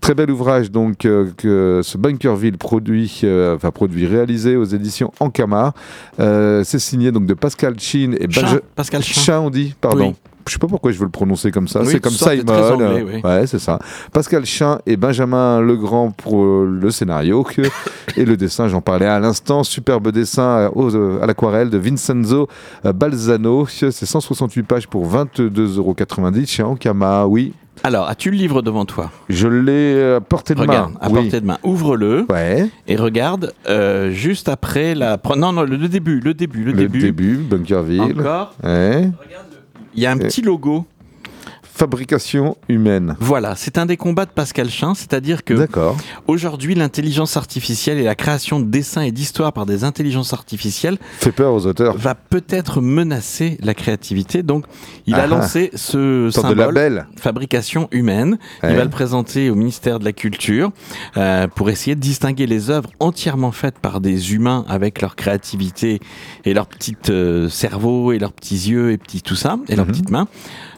Très 0.00 0.14
bel 0.14 0.30
ouvrage 0.30 0.70
donc 0.70 1.04
euh, 1.04 1.26
que 1.36 1.80
ce 1.82 1.98
Bunkerville 1.98 2.58
produit, 2.58 3.20
euh, 3.24 3.56
enfin 3.56 3.70
produit 3.70 4.06
réalisé 4.06 4.56
aux 4.56 4.64
éditions 4.64 5.12
Ankama. 5.20 5.72
Euh, 6.20 6.62
c'est 6.64 6.78
signé 6.78 7.10
donc 7.12 7.26
de 7.26 7.34
Pascal 7.34 7.74
Chin 7.80 8.12
et 8.18 8.30
Chin, 8.30 8.42
Benja- 8.42 8.60
Pascal 8.74 9.02
Chin. 9.02 9.20
Chin, 9.20 9.40
on 9.40 9.50
dit, 9.50 9.74
pardon. 9.80 10.08
Oui. 10.10 10.14
Je 10.46 10.52
sais 10.52 10.58
pas 10.60 10.68
pourquoi 10.68 10.92
je 10.92 10.98
veux 10.98 11.06
le 11.06 11.10
prononcer 11.10 11.50
comme 11.50 11.66
ça. 11.66 11.80
Oui, 11.80 11.88
c'est 11.90 11.98
comme 11.98 12.12
Simon. 12.12 12.44
anglais, 12.52 13.04
oui. 13.14 13.20
Ouais, 13.24 13.48
c'est 13.48 13.58
ça. 13.58 13.80
Pascal 14.12 14.46
Chin 14.46 14.78
et 14.86 14.96
Benjamin 14.96 15.60
Legrand 15.60 16.12
pour 16.12 16.44
le 16.62 16.88
scénario 16.92 17.42
que- 17.42 17.62
et 18.16 18.24
le 18.24 18.36
dessin. 18.36 18.68
J'en 18.68 18.80
parlais 18.80 19.06
à 19.06 19.18
l'instant. 19.18 19.64
Superbe 19.64 20.12
dessin 20.12 20.70
euh, 20.76 21.20
à 21.20 21.26
l'aquarelle 21.26 21.68
de 21.68 21.78
Vincenzo 21.78 22.46
Balzano. 22.84 23.66
C'est 23.66 23.90
168 23.90 24.62
pages 24.62 24.86
pour 24.86 25.10
22,90 25.12 25.78
euros 25.78 25.96
chez 26.46 26.62
Ankama. 26.62 27.26
Oui, 27.26 27.52
Alors, 27.84 28.08
as-tu 28.08 28.30
le 28.30 28.36
livre 28.36 28.62
devant 28.62 28.84
toi 28.84 29.10
Je 29.28 29.46
l'ai 29.48 30.14
à 30.16 30.20
portée 30.20 30.54
de 30.54 30.60
Regarde, 30.60 30.92
main. 30.94 30.98
à 31.00 31.08
oui. 31.08 31.14
portée 31.22 31.40
de 31.40 31.46
main. 31.46 31.58
Ouvre-le. 31.62 32.26
Ouais. 32.30 32.68
Et 32.88 32.96
regarde, 32.96 33.52
euh, 33.68 34.10
juste 34.10 34.48
après 34.48 34.94
la. 34.94 35.18
Non, 35.36 35.52
non, 35.52 35.62
le, 35.62 35.76
le 35.76 35.88
début, 35.88 36.20
le 36.20 36.34
début, 36.34 36.64
le, 36.64 36.72
Le 36.72 36.78
début. 36.78 36.98
début, 37.00 37.36
Bunkerville. 37.36 38.00
Encore. 38.18 38.54
Ouais. 38.64 39.10
Il 39.94 40.02
y 40.02 40.06
a 40.06 40.10
un 40.10 40.18
petit 40.18 40.42
logo. 40.42 40.84
Fabrication 41.80 42.56
humaine. 42.70 43.16
Voilà, 43.20 43.54
c'est 43.54 43.76
un 43.76 43.84
des 43.84 43.98
combats 43.98 44.24
de 44.24 44.30
Pascal 44.30 44.70
Chin, 44.70 44.94
c'est-à-dire 44.94 45.44
que 45.44 45.68
aujourd'hui 46.26 46.74
l'intelligence 46.74 47.36
artificielle 47.36 47.98
et 47.98 48.02
la 48.04 48.14
création 48.14 48.60
de 48.60 48.64
dessins 48.64 49.02
et 49.02 49.12
d'histoires 49.12 49.52
par 49.52 49.66
des 49.66 49.84
intelligences 49.84 50.32
artificielles 50.32 50.96
Fait 51.18 51.32
peur 51.32 51.52
aux 51.52 51.66
auteurs. 51.66 51.94
va 51.98 52.14
peut-être 52.14 52.80
menacer 52.80 53.58
la 53.62 53.74
créativité. 53.74 54.42
Donc, 54.42 54.64
il 55.06 55.12
Ah 55.16 55.18
a 55.18 55.22
ah. 55.24 55.26
lancé 55.26 55.70
ce 55.74 56.30
Sorte 56.32 56.46
de 56.46 56.50
symbole, 56.54 56.74
label. 56.74 57.06
fabrication 57.18 57.88
humaine. 57.92 58.38
Ouais. 58.62 58.70
Il 58.70 58.76
va 58.76 58.84
le 58.84 58.88
présenter 58.90 59.50
au 59.50 59.54
ministère 59.54 59.98
de 59.98 60.04
la 60.06 60.12
Culture 60.14 60.70
euh, 61.18 61.46
pour 61.46 61.68
essayer 61.68 61.94
de 61.94 62.00
distinguer 62.00 62.46
les 62.46 62.70
œuvres 62.70 62.88
entièrement 63.00 63.52
faites 63.52 63.78
par 63.80 64.00
des 64.00 64.32
humains 64.32 64.64
avec 64.66 65.02
leur 65.02 65.14
créativité 65.14 66.00
et 66.46 66.54
leur 66.54 66.68
petit 66.68 66.96
euh, 67.10 67.50
cerveau 67.50 68.12
et 68.12 68.18
leurs 68.18 68.32
petits 68.32 68.70
yeux 68.70 68.92
et 68.92 68.96
petits 68.96 69.20
tout 69.20 69.36
ça 69.36 69.58
et 69.68 69.76
leurs 69.76 69.84
Mhm. 69.84 69.92
petites 69.92 70.10
mains 70.10 70.26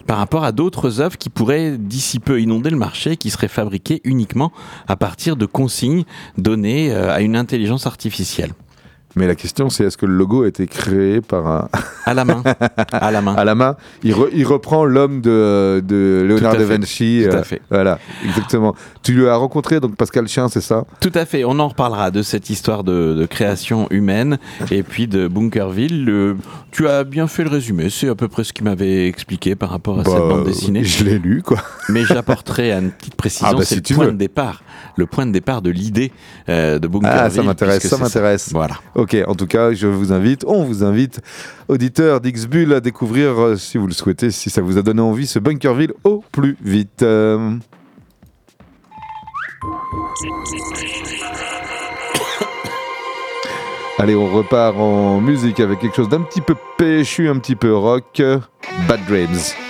par 0.08 0.16
rapport 0.16 0.42
à 0.42 0.52
d'autres 0.52 1.02
œuvres 1.02 1.18
qui 1.18 1.28
pourraient 1.28 1.76
d'ici 1.76 2.18
peu 2.18 2.40
inonder 2.40 2.70
le 2.70 2.78
marché, 2.78 3.18
qui 3.18 3.28
seraient 3.28 3.46
fabriquées 3.46 4.00
uniquement 4.04 4.52
à 4.88 4.96
partir 4.96 5.36
de 5.36 5.44
consignes 5.44 6.04
données 6.38 6.90
euh, 6.90 7.12
à 7.12 7.20
une 7.20 7.36
intelligence 7.36 7.86
artificielle. 7.86 8.52
Mais 9.16 9.26
la 9.26 9.34
question, 9.34 9.68
c'est 9.70 9.84
est-ce 9.84 9.96
que 9.96 10.06
le 10.06 10.14
logo 10.14 10.44
a 10.44 10.48
été 10.48 10.66
créé 10.66 11.20
par 11.20 11.46
un. 11.46 11.68
À 12.04 12.14
la 12.14 12.24
main. 12.24 12.42
à 12.92 13.10
la 13.10 13.20
main. 13.22 13.34
À 13.34 13.44
la 13.44 13.54
main. 13.54 13.76
Il, 14.04 14.12
re- 14.12 14.28
il 14.32 14.46
reprend 14.46 14.84
l'homme 14.84 15.20
de, 15.22 15.82
de 15.84 16.24
Léonard 16.28 16.56
de. 16.56 16.62
Vinci. 16.64 17.24
Tout 17.28 17.34
à 17.34 17.40
euh, 17.40 17.42
fait. 17.42 17.62
Voilà, 17.70 17.98
exactement. 18.24 18.74
Tu 19.02 19.12
lui 19.14 19.26
as 19.26 19.34
rencontré, 19.36 19.80
donc 19.80 19.96
Pascal 19.96 20.28
Chien, 20.28 20.48
c'est 20.48 20.60
ça? 20.60 20.84
Tout 21.00 21.10
à 21.14 21.24
fait, 21.24 21.44
on 21.44 21.58
en 21.58 21.68
reparlera 21.68 22.10
de 22.10 22.22
cette 22.22 22.50
histoire 22.50 22.84
de, 22.84 23.14
de 23.14 23.26
création 23.26 23.86
humaine 23.90 24.38
et 24.70 24.82
puis 24.82 25.08
de 25.08 25.26
Bunkerville. 25.26 26.04
Le- 26.04 26.36
tu 26.70 26.86
as 26.86 27.02
bien 27.04 27.26
fait 27.26 27.44
le 27.44 27.50
résumé, 27.50 27.88
c'est 27.90 28.08
à 28.10 28.14
peu 28.14 28.28
près 28.28 28.44
ce 28.44 28.52
qu'il 28.52 28.64
m'avait 28.64 29.08
expliqué 29.08 29.56
par 29.56 29.70
rapport 29.70 29.98
à 29.98 30.02
Bah, 30.02 30.10
cette 30.12 30.20
bande 30.20 30.44
dessinée. 30.44 30.84
Je 30.84 31.02
l'ai 31.04 31.18
lu, 31.18 31.42
quoi. 31.42 31.58
Mais 31.88 32.04
j'apporterai 32.04 32.72
une 32.72 32.90
petite 32.90 33.14
précision, 33.16 33.48
Ah 33.50 33.54
bah, 33.54 33.60
c'est 33.62 33.68
si 33.70 33.74
le 33.76 33.82
tu 33.82 33.94
point 33.94 34.04
veux. 34.06 34.12
de 34.12 34.16
départ. 34.18 34.62
Le 34.96 35.06
point 35.06 35.26
de 35.26 35.32
départ 35.32 35.62
de 35.62 35.70
l'idée 35.70 36.12
euh, 36.48 36.78
de 36.78 36.86
Bunkerville. 36.86 37.20
Ah, 37.24 37.30
ça 37.30 37.42
m'intéresse, 37.42 37.86
ça 37.88 37.96
m'intéresse. 37.98 38.50
Voilà. 38.52 38.74
Ok, 38.98 39.16
en 39.28 39.34
tout 39.37 39.46
cas, 39.46 39.72
je 39.72 39.87
vous 39.87 40.12
invite, 40.12 40.44
on 40.44 40.64
vous 40.64 40.82
invite, 40.82 41.20
auditeurs 41.68 42.20
d'Xbull, 42.20 42.72
à 42.72 42.80
découvrir, 42.80 43.40
euh, 43.40 43.54
si 43.54 43.78
vous 43.78 43.87
le 43.87 43.92
souhaitez, 43.92 44.32
si 44.32 44.50
ça 44.50 44.61
vous 44.61 44.76
a 44.76 44.82
donné 44.82 45.00
envie, 45.00 45.28
ce 45.28 45.38
Bunkerville 45.38 45.92
au 46.02 46.24
plus 46.32 46.56
vite. 46.61 47.04
Allez, 53.98 54.16
on 54.16 54.34
repart 54.34 54.76
en 54.76 55.20
musique 55.20 55.61
avec 55.61 55.78
quelque 55.78 55.94
chose 55.94 56.08
d'un 56.08 56.22
petit 56.22 56.40
peu 56.40 56.56
péchu, 56.76 57.28
un 57.28 57.38
petit 57.38 57.54
peu 57.54 57.72
rock. 57.76 58.20
Bad 58.88 59.06
Dreams. 59.06 59.67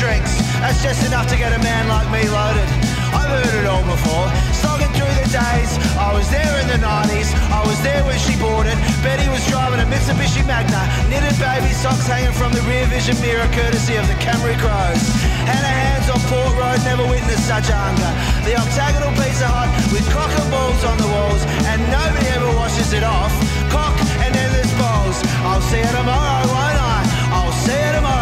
Drinks. 0.00 0.32
That's 0.64 0.80
just 0.80 1.04
enough 1.04 1.28
to 1.28 1.36
get 1.36 1.52
a 1.52 1.60
man 1.60 1.84
like 1.84 2.08
me 2.08 2.24
loaded. 2.24 2.64
I've 3.12 3.28
heard 3.28 3.52
it 3.52 3.68
all 3.68 3.84
before. 3.84 4.32
Slogging 4.56 4.88
through 4.96 5.12
the 5.20 5.28
days, 5.28 5.70
I 6.00 6.08
was 6.16 6.24
there 6.32 6.56
in 6.56 6.66
the 6.72 6.80
90s. 6.80 7.28
I 7.52 7.60
was 7.68 7.76
there 7.84 8.00
when 8.08 8.16
she 8.16 8.32
bought 8.40 8.64
it. 8.64 8.80
Betty 9.04 9.28
was 9.28 9.44
driving 9.52 9.76
a 9.76 9.86
Mitsubishi 9.92 10.40
Magna, 10.48 10.88
knitted 11.12 11.36
baby 11.36 11.68
socks 11.76 12.08
hanging 12.08 12.32
from 12.32 12.56
the 12.56 12.64
rear 12.64 12.88
vision 12.88 13.20
mirror, 13.20 13.44
courtesy 13.52 14.00
of 14.00 14.08
the 14.08 14.16
Camry 14.24 14.56
Crows. 14.56 15.04
And 15.44 15.60
her 15.60 15.76
hands 15.84 16.08
on 16.08 16.20
Port 16.32 16.56
Road, 16.56 16.80
never 16.88 17.04
witnessed 17.04 17.44
such 17.44 17.68
a 17.68 17.76
hunger. 17.76 18.12
The 18.48 18.56
octagonal 18.56 19.12
pizza 19.20 19.52
hut 19.52 19.68
with 19.92 20.08
and 20.08 20.48
balls 20.48 20.80
on 20.88 20.96
the 20.96 21.10
walls, 21.12 21.44
and 21.68 21.76
nobody 21.92 22.24
ever 22.32 22.48
washes 22.56 22.96
it 22.96 23.04
off. 23.04 23.36
Cock 23.68 23.92
and 24.24 24.32
then 24.32 24.48
there's 24.56 24.72
balls. 24.80 25.20
I'll 25.44 25.60
see 25.68 25.84
you 25.84 25.92
tomorrow, 25.92 26.48
won't 26.48 26.80
I? 26.80 27.04
I'll 27.36 27.52
see 27.52 27.76
you 27.76 27.92
tomorrow. 27.92 28.19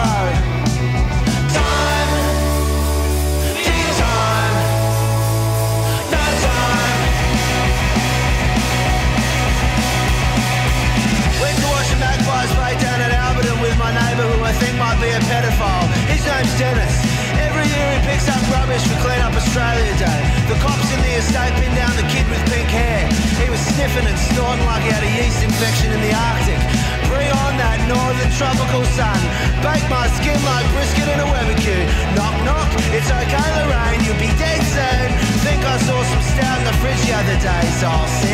Sniffing 23.78 24.06
and 24.06 24.18
snorting 24.18 24.64
like 24.66 24.82
he 24.82 24.90
had 24.90 25.02
a 25.02 25.22
yeast 25.22 25.42
infection 25.42 25.92
in 25.92 26.00
the 26.00 26.12
Arctic. 26.14 26.77
Bring 27.18 27.34
on 27.34 27.58
that 27.58 27.82
northern 27.90 28.30
tropical 28.38 28.86
sun. 28.94 29.18
Bake 29.58 29.82
my 29.90 30.06
skin 30.22 30.38
like 30.46 30.62
brisket 30.70 31.10
in 31.10 31.18
a 31.18 31.26
barbecue. 31.26 31.82
Knock 32.14 32.30
knock, 32.46 32.70
it's 32.94 33.10
okay 33.10 33.48
Lorraine, 33.58 34.06
you'll 34.06 34.22
be 34.22 34.30
dead 34.38 34.62
soon. 34.62 35.10
Think 35.42 35.58
I 35.66 35.82
saw 35.82 35.98
some 35.98 36.22
stout 36.22 36.62
in 36.62 36.64
the 36.70 36.76
fridge 36.78 37.02
the 37.02 37.18
other 37.18 37.34
day, 37.42 37.64
so 37.82 37.90
I'll 37.90 38.06
see 38.22 38.27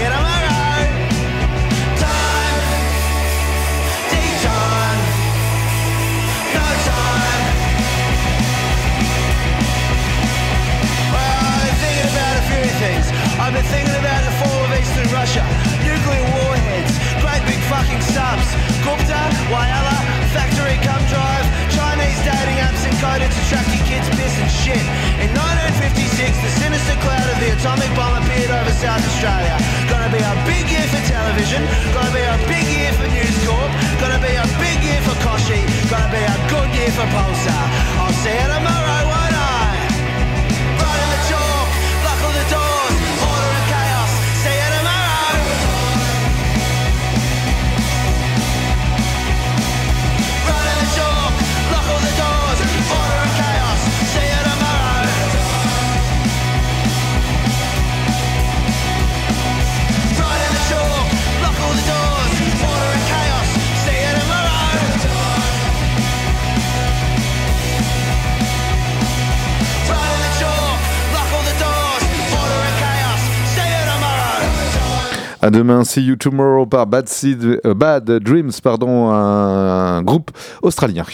À 75.44 75.50
demain, 75.50 75.84
See 75.84 76.00
You 76.00 76.16
Tomorrow 76.16 76.64
par 76.64 76.86
Bad, 76.86 77.06
Seed- 77.06 77.60
euh, 77.66 77.74
Bad 77.74 78.10
Dreams, 78.10 78.50
pardon, 78.62 79.10
un 79.10 80.00
groupe 80.00 80.30
australien. 80.62 81.04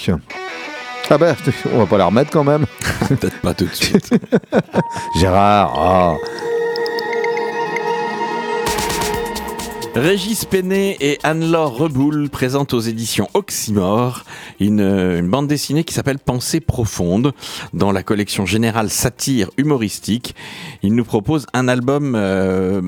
Ah 1.10 1.18
bah, 1.18 1.34
on 1.74 1.78
va 1.78 1.86
pas 1.86 1.98
la 1.98 2.04
remettre 2.04 2.30
quand 2.30 2.44
même. 2.44 2.64
Peut-être 3.08 3.40
pas 3.40 3.54
tout 3.54 3.64
de 3.64 3.74
suite. 3.74 4.08
Gérard, 5.18 5.72
ah. 5.76 6.14
Régis 9.96 10.44
Pennet 10.44 10.96
et 11.00 11.18
Anne-Laure 11.24 11.76
Reboul 11.76 12.30
présentent 12.30 12.72
aux 12.72 12.78
éditions 12.78 13.26
Oxymore 13.34 14.22
une, 14.60 14.78
une 14.78 15.28
bande 15.28 15.48
dessinée 15.48 15.82
qui 15.82 15.92
s'appelle 15.92 16.20
Pensée 16.20 16.60
profonde 16.60 17.32
dans 17.72 17.90
la 17.90 18.04
collection 18.04 18.46
générale 18.46 18.90
satire 18.90 19.50
humoristique. 19.56 20.36
Ils 20.84 20.94
nous 20.94 21.04
proposent 21.04 21.46
un 21.52 21.66
album 21.66 22.14
euh, 22.14 22.80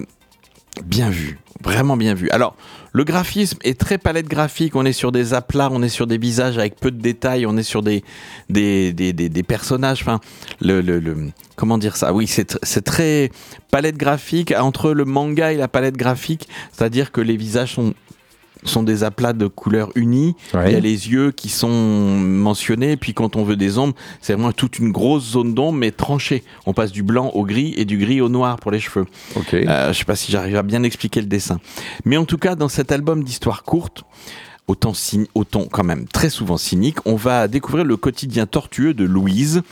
bien 0.84 1.10
vu, 1.10 1.38
vraiment 1.62 1.96
bien 1.96 2.14
vu. 2.14 2.30
Alors, 2.30 2.56
Le 2.94 3.04
graphisme 3.04 3.58
est 3.64 3.80
très 3.80 3.96
palette 3.96 4.28
graphique. 4.28 4.76
On 4.76 4.84
est 4.84 4.92
sur 4.92 5.12
des 5.12 5.32
aplats, 5.32 5.70
on 5.72 5.82
est 5.82 5.88
sur 5.88 6.06
des 6.06 6.18
visages 6.18 6.58
avec 6.58 6.76
peu 6.76 6.90
de 6.90 7.00
détails, 7.00 7.46
on 7.46 7.56
est 7.56 7.62
sur 7.62 7.82
des 7.82 8.04
des, 8.50 9.42
personnages. 9.48 10.02
Enfin, 10.02 10.20
le, 10.60 10.82
le, 10.82 11.30
comment 11.56 11.78
dire 11.78 11.96
ça? 11.96 12.12
Oui, 12.12 12.26
c'est 12.26 12.58
c'est 12.62 12.84
très 12.84 13.30
palette 13.70 13.96
graphique 13.96 14.52
entre 14.54 14.92
le 14.92 15.06
manga 15.06 15.52
et 15.52 15.56
la 15.56 15.68
palette 15.68 15.96
graphique. 15.96 16.48
C'est-à-dire 16.72 17.12
que 17.12 17.22
les 17.22 17.38
visages 17.38 17.74
sont 17.74 17.94
sont 18.64 18.82
des 18.82 19.04
aplats 19.04 19.32
de 19.32 19.46
couleurs 19.46 19.90
unies. 19.94 20.34
Ouais. 20.54 20.70
Il 20.70 20.72
y 20.72 20.76
a 20.76 20.80
les 20.80 21.10
yeux 21.10 21.32
qui 21.32 21.48
sont 21.48 21.68
mentionnés. 21.68 22.96
Puis 22.96 23.14
quand 23.14 23.36
on 23.36 23.44
veut 23.44 23.56
des 23.56 23.78
ombres, 23.78 23.94
c'est 24.20 24.34
vraiment 24.34 24.52
toute 24.52 24.78
une 24.78 24.92
grosse 24.92 25.32
zone 25.32 25.54
d'ombre, 25.54 25.78
mais 25.78 25.90
tranchée. 25.90 26.42
On 26.66 26.72
passe 26.72 26.92
du 26.92 27.02
blanc 27.02 27.30
au 27.34 27.44
gris 27.44 27.74
et 27.76 27.84
du 27.84 27.98
gris 27.98 28.20
au 28.20 28.28
noir 28.28 28.58
pour 28.58 28.70
les 28.70 28.80
cheveux. 28.80 29.06
Euh, 29.54 29.92
je 29.92 29.98
sais 29.98 30.04
pas 30.04 30.16
si 30.16 30.32
j'arrive 30.32 30.56
à 30.56 30.62
bien 30.62 30.82
expliquer 30.82 31.20
le 31.20 31.26
dessin. 31.26 31.60
Mais 32.04 32.16
en 32.16 32.24
tout 32.24 32.38
cas, 32.38 32.54
dans 32.54 32.68
cet 32.68 32.92
album 32.92 33.24
d'histoire 33.24 33.62
courte, 33.64 34.04
autant, 34.66 34.92
autant 35.34 35.66
quand 35.70 35.84
même 35.84 36.06
très 36.06 36.30
souvent 36.30 36.56
cynique, 36.56 36.98
on 37.04 37.16
va 37.16 37.48
découvrir 37.48 37.84
le 37.84 37.96
quotidien 37.96 38.46
tortueux 38.46 38.94
de 38.94 39.04
Louise, 39.04 39.62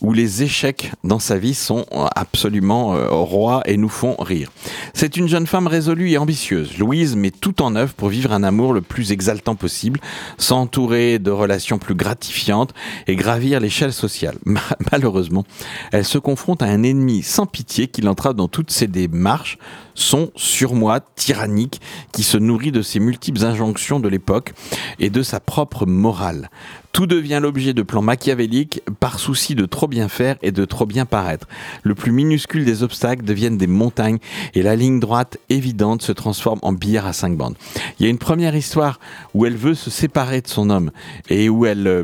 où 0.00 0.12
les 0.12 0.42
échecs 0.42 0.92
dans 1.04 1.18
sa 1.18 1.38
vie 1.38 1.54
sont 1.54 1.86
absolument 2.14 2.94
euh, 2.94 3.08
rois 3.10 3.62
et 3.66 3.76
nous 3.76 3.88
font 3.88 4.16
rire. 4.18 4.50
C'est 4.94 5.16
une 5.16 5.28
jeune 5.28 5.46
femme 5.46 5.66
résolue 5.66 6.10
et 6.10 6.18
ambitieuse. 6.18 6.78
Louise 6.78 7.16
met 7.16 7.30
tout 7.30 7.62
en 7.62 7.76
œuvre 7.76 7.94
pour 7.94 8.08
vivre 8.08 8.32
un 8.32 8.42
amour 8.42 8.72
le 8.72 8.80
plus 8.82 9.12
exaltant 9.12 9.54
possible, 9.54 10.00
s'entourer 10.38 11.18
de 11.18 11.30
relations 11.30 11.78
plus 11.78 11.94
gratifiantes 11.94 12.74
et 13.06 13.16
gravir 13.16 13.60
l'échelle 13.60 13.92
sociale. 13.92 14.36
Ma- 14.44 14.60
Malheureusement, 14.92 15.44
elle 15.92 16.04
se 16.04 16.18
confronte 16.18 16.62
à 16.62 16.66
un 16.66 16.82
ennemi 16.82 17.22
sans 17.22 17.46
pitié 17.46 17.88
qui 17.88 18.00
l'entrave 18.02 18.34
dans 18.34 18.48
toutes 18.48 18.70
ses 18.70 18.86
démarches, 18.86 19.58
son 19.94 20.30
surmoi 20.36 21.00
tyrannique 21.00 21.80
qui 22.12 22.22
se 22.22 22.36
nourrit 22.36 22.72
de 22.72 22.82
ses 22.82 23.00
multiples 23.00 23.44
injonctions 23.44 23.98
de 24.00 24.08
l'époque 24.08 24.52
et 24.98 25.10
de 25.10 25.22
sa 25.22 25.40
propre 25.40 25.86
morale. 25.86 26.50
Tout 26.96 27.06
devient 27.06 27.40
l'objet 27.42 27.74
de 27.74 27.82
plans 27.82 28.00
machiavéliques 28.00 28.80
par 29.00 29.18
souci 29.18 29.54
de 29.54 29.66
trop 29.66 29.86
bien 29.86 30.08
faire 30.08 30.36
et 30.40 30.50
de 30.50 30.64
trop 30.64 30.86
bien 30.86 31.04
paraître. 31.04 31.46
Le 31.82 31.94
plus 31.94 32.10
minuscule 32.10 32.64
des 32.64 32.82
obstacles 32.82 33.22
deviennent 33.22 33.58
des 33.58 33.66
montagnes 33.66 34.16
et 34.54 34.62
la 34.62 34.76
ligne 34.76 34.98
droite 34.98 35.36
évidente 35.50 36.00
se 36.00 36.12
transforme 36.12 36.58
en 36.62 36.72
billard 36.72 37.04
à 37.04 37.12
cinq 37.12 37.36
bandes. 37.36 37.54
Il 38.00 38.04
y 38.04 38.06
a 38.06 38.10
une 38.10 38.16
première 38.16 38.56
histoire 38.56 38.98
où 39.34 39.44
elle 39.44 39.58
veut 39.58 39.74
se 39.74 39.90
séparer 39.90 40.40
de 40.40 40.48
son 40.48 40.70
homme 40.70 40.90
et 41.28 41.50
où 41.50 41.66
elle 41.66 41.86
euh, 41.86 42.02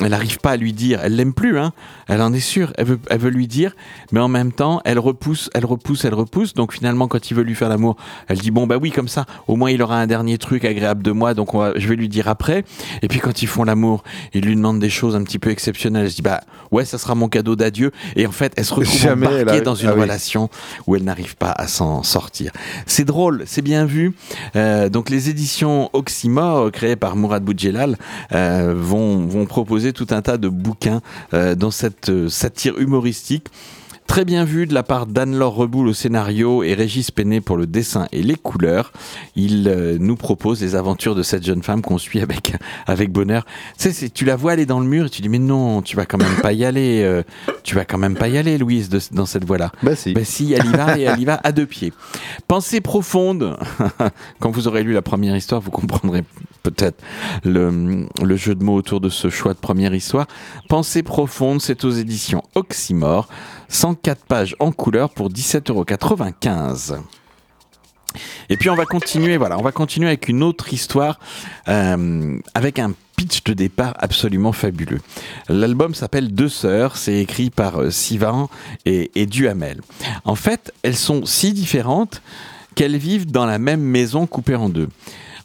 elle 0.00 0.10
n'arrive 0.10 0.38
pas 0.38 0.52
à 0.52 0.56
lui 0.56 0.72
dire, 0.72 1.00
elle 1.02 1.16
l'aime 1.16 1.34
plus, 1.34 1.58
hein, 1.58 1.72
elle 2.06 2.22
en 2.22 2.32
est 2.32 2.38
sûre, 2.38 2.72
elle 2.78 2.86
veut, 2.86 3.00
elle 3.10 3.18
veut 3.18 3.30
lui 3.30 3.48
dire, 3.48 3.74
mais 4.12 4.20
en 4.20 4.28
même 4.28 4.52
temps, 4.52 4.80
elle 4.84 5.00
repousse, 5.00 5.50
elle 5.54 5.64
repousse, 5.66 6.04
elle 6.04 6.14
repousse. 6.14 6.54
Donc 6.54 6.72
finalement, 6.72 7.08
quand 7.08 7.32
il 7.32 7.34
veut 7.34 7.42
lui 7.42 7.56
faire 7.56 7.68
l'amour, 7.68 7.96
elle 8.28 8.38
dit 8.38 8.52
bon 8.52 8.68
bah 8.68 8.76
oui 8.80 8.92
comme 8.92 9.08
ça, 9.08 9.26
au 9.48 9.56
moins 9.56 9.72
il 9.72 9.82
aura 9.82 9.98
un 9.98 10.06
dernier 10.06 10.38
truc 10.38 10.64
agréable 10.64 11.02
de 11.02 11.10
moi, 11.10 11.34
donc 11.34 11.52
on 11.54 11.58
va- 11.58 11.72
je 11.74 11.88
vais 11.88 11.96
lui 11.96 12.08
dire 12.08 12.28
après. 12.28 12.64
Et 13.02 13.08
puis 13.08 13.18
quand 13.18 13.42
ils 13.42 13.48
font 13.48 13.64
l'amour, 13.64 14.03
il 14.32 14.44
lui 14.44 14.54
demande 14.56 14.78
des 14.80 14.90
choses 14.90 15.16
un 15.16 15.22
petit 15.22 15.38
peu 15.38 15.50
exceptionnelles. 15.50 16.08
Je 16.08 16.16
dis 16.16 16.22
bah 16.22 16.40
ouais, 16.70 16.84
ça 16.84 16.98
sera 16.98 17.14
mon 17.14 17.28
cadeau 17.28 17.56
d'adieu. 17.56 17.92
Et 18.16 18.26
en 18.26 18.32
fait, 18.32 18.52
elle 18.56 18.64
se 18.64 18.74
retrouve 18.74 19.06
embarquée 19.12 19.58
a- 19.58 19.60
dans 19.60 19.74
une 19.74 19.88
ah 19.88 19.94
oui. 19.94 20.02
relation 20.02 20.48
où 20.86 20.96
elle 20.96 21.04
n'arrive 21.04 21.36
pas 21.36 21.50
à 21.52 21.66
s'en 21.66 22.02
sortir. 22.02 22.52
C'est 22.86 23.04
drôle, 23.04 23.44
c'est 23.46 23.62
bien 23.62 23.84
vu. 23.84 24.14
Euh, 24.56 24.88
donc 24.88 25.10
les 25.10 25.30
éditions 25.30 25.90
Oxymore, 25.92 26.70
créées 26.72 26.96
par 26.96 27.16
Mourad 27.16 27.42
Boudjelal, 27.44 27.96
euh, 28.32 28.74
vont, 28.76 29.26
vont 29.26 29.46
proposer 29.46 29.92
tout 29.92 30.06
un 30.10 30.22
tas 30.22 30.36
de 30.38 30.48
bouquins 30.48 31.00
euh, 31.32 31.54
dans 31.54 31.70
cette 31.70 32.10
satire 32.28 32.78
humoristique. 32.78 33.46
Très 34.06 34.24
bien 34.24 34.44
vu 34.44 34.66
de 34.66 34.74
la 34.74 34.82
part 34.84 35.06
d'Anne-Laure 35.06 35.54
Reboul 35.56 35.88
au 35.88 35.92
scénario 35.94 36.62
et 36.62 36.74
Régis 36.74 37.10
Penet 37.10 37.40
pour 37.40 37.56
le 37.56 37.66
dessin 37.66 38.06
et 38.12 38.22
les 38.22 38.36
couleurs. 38.36 38.92
Il 39.34 39.66
euh, 39.66 39.96
nous 39.98 40.14
propose 40.14 40.60
les 40.60 40.76
aventures 40.76 41.14
de 41.16 41.22
cette 41.24 41.44
jeune 41.44 41.62
femme 41.64 41.82
qu'on 41.82 41.98
suit 41.98 42.20
avec, 42.20 42.54
avec 42.86 43.10
bonheur. 43.10 43.44
Tu 43.78 43.90
sais, 43.92 44.10
tu 44.10 44.24
la 44.24 44.36
vois 44.36 44.52
aller 44.52 44.66
dans 44.66 44.78
le 44.78 44.86
mur 44.86 45.06
et 45.06 45.10
tu 45.10 45.20
dis 45.22 45.28
mais 45.28 45.38
non, 45.40 45.82
tu 45.82 45.96
vas 45.96 46.06
quand 46.06 46.18
même 46.18 46.36
pas 46.42 46.52
y 46.52 46.64
aller. 46.64 47.02
euh, 47.02 47.22
tu 47.64 47.74
vas 47.74 47.84
quand 47.84 47.98
même 47.98 48.14
pas 48.14 48.28
y 48.28 48.38
aller, 48.38 48.56
Louise, 48.58 48.88
de- 48.88 49.00
dans 49.10 49.26
cette 49.26 49.44
voie-là. 49.46 49.72
Bah 49.82 49.96
si. 49.96 50.12
Ben 50.12 50.24
si, 50.24 50.52
elle 50.52 50.66
y 50.66 50.72
va 50.72 50.98
et 50.98 51.02
elle 51.02 51.18
y 51.18 51.24
va 51.24 51.40
à 51.42 51.50
deux 51.50 51.66
pieds. 51.66 51.92
Pensée 52.46 52.80
profonde. 52.80 53.56
Quand 54.38 54.50
vous 54.50 54.68
aurez 54.68 54.84
lu 54.84 54.92
la 54.92 55.02
première 55.02 55.34
histoire, 55.34 55.60
vous 55.60 55.70
comprendrez 55.72 56.22
peut-être 56.64 57.00
le, 57.44 58.08
jeu 58.36 58.56
de 58.56 58.64
mots 58.64 58.74
autour 58.74 59.00
de 59.00 59.08
ce 59.08 59.30
choix 59.30 59.54
de 59.54 59.58
première 59.58 59.94
histoire. 59.94 60.26
Pensée 60.68 61.04
profonde, 61.04 61.60
c'est 61.60 61.84
aux 61.84 61.90
éditions 61.90 62.42
Oxymore. 62.56 63.28
104 63.68 64.24
pages 64.24 64.56
en 64.58 64.72
couleur 64.72 65.10
pour 65.10 65.30
17,95€. 65.30 66.98
Et 68.48 68.56
puis 68.56 68.70
on 68.70 68.76
va 68.76 68.84
continuer, 68.84 69.36
voilà, 69.36 69.58
on 69.58 69.62
va 69.62 69.72
continuer 69.72 70.06
avec 70.06 70.28
une 70.28 70.42
autre 70.42 70.72
histoire, 70.72 71.18
euh, 71.68 72.38
avec 72.54 72.78
un 72.78 72.92
pitch 73.16 73.42
de 73.42 73.54
départ 73.54 73.94
absolument 73.98 74.52
fabuleux. 74.52 75.00
L'album 75.48 75.94
s'appelle 75.94 76.32
Deux 76.32 76.48
sœurs, 76.48 76.96
c'est 76.96 77.20
écrit 77.20 77.50
par 77.50 77.80
euh, 77.80 77.90
Sivan 77.90 78.48
et, 78.84 79.10
et 79.20 79.26
Duhamel. 79.26 79.80
En 80.24 80.36
fait, 80.36 80.72
elles 80.82 80.96
sont 80.96 81.24
si 81.26 81.52
différentes 81.52 82.22
qu'elles 82.76 82.96
vivent 82.96 83.30
dans 83.30 83.46
la 83.46 83.58
même 83.58 83.82
maison 83.82 84.26
coupée 84.26 84.56
en 84.56 84.68
deux. 84.68 84.88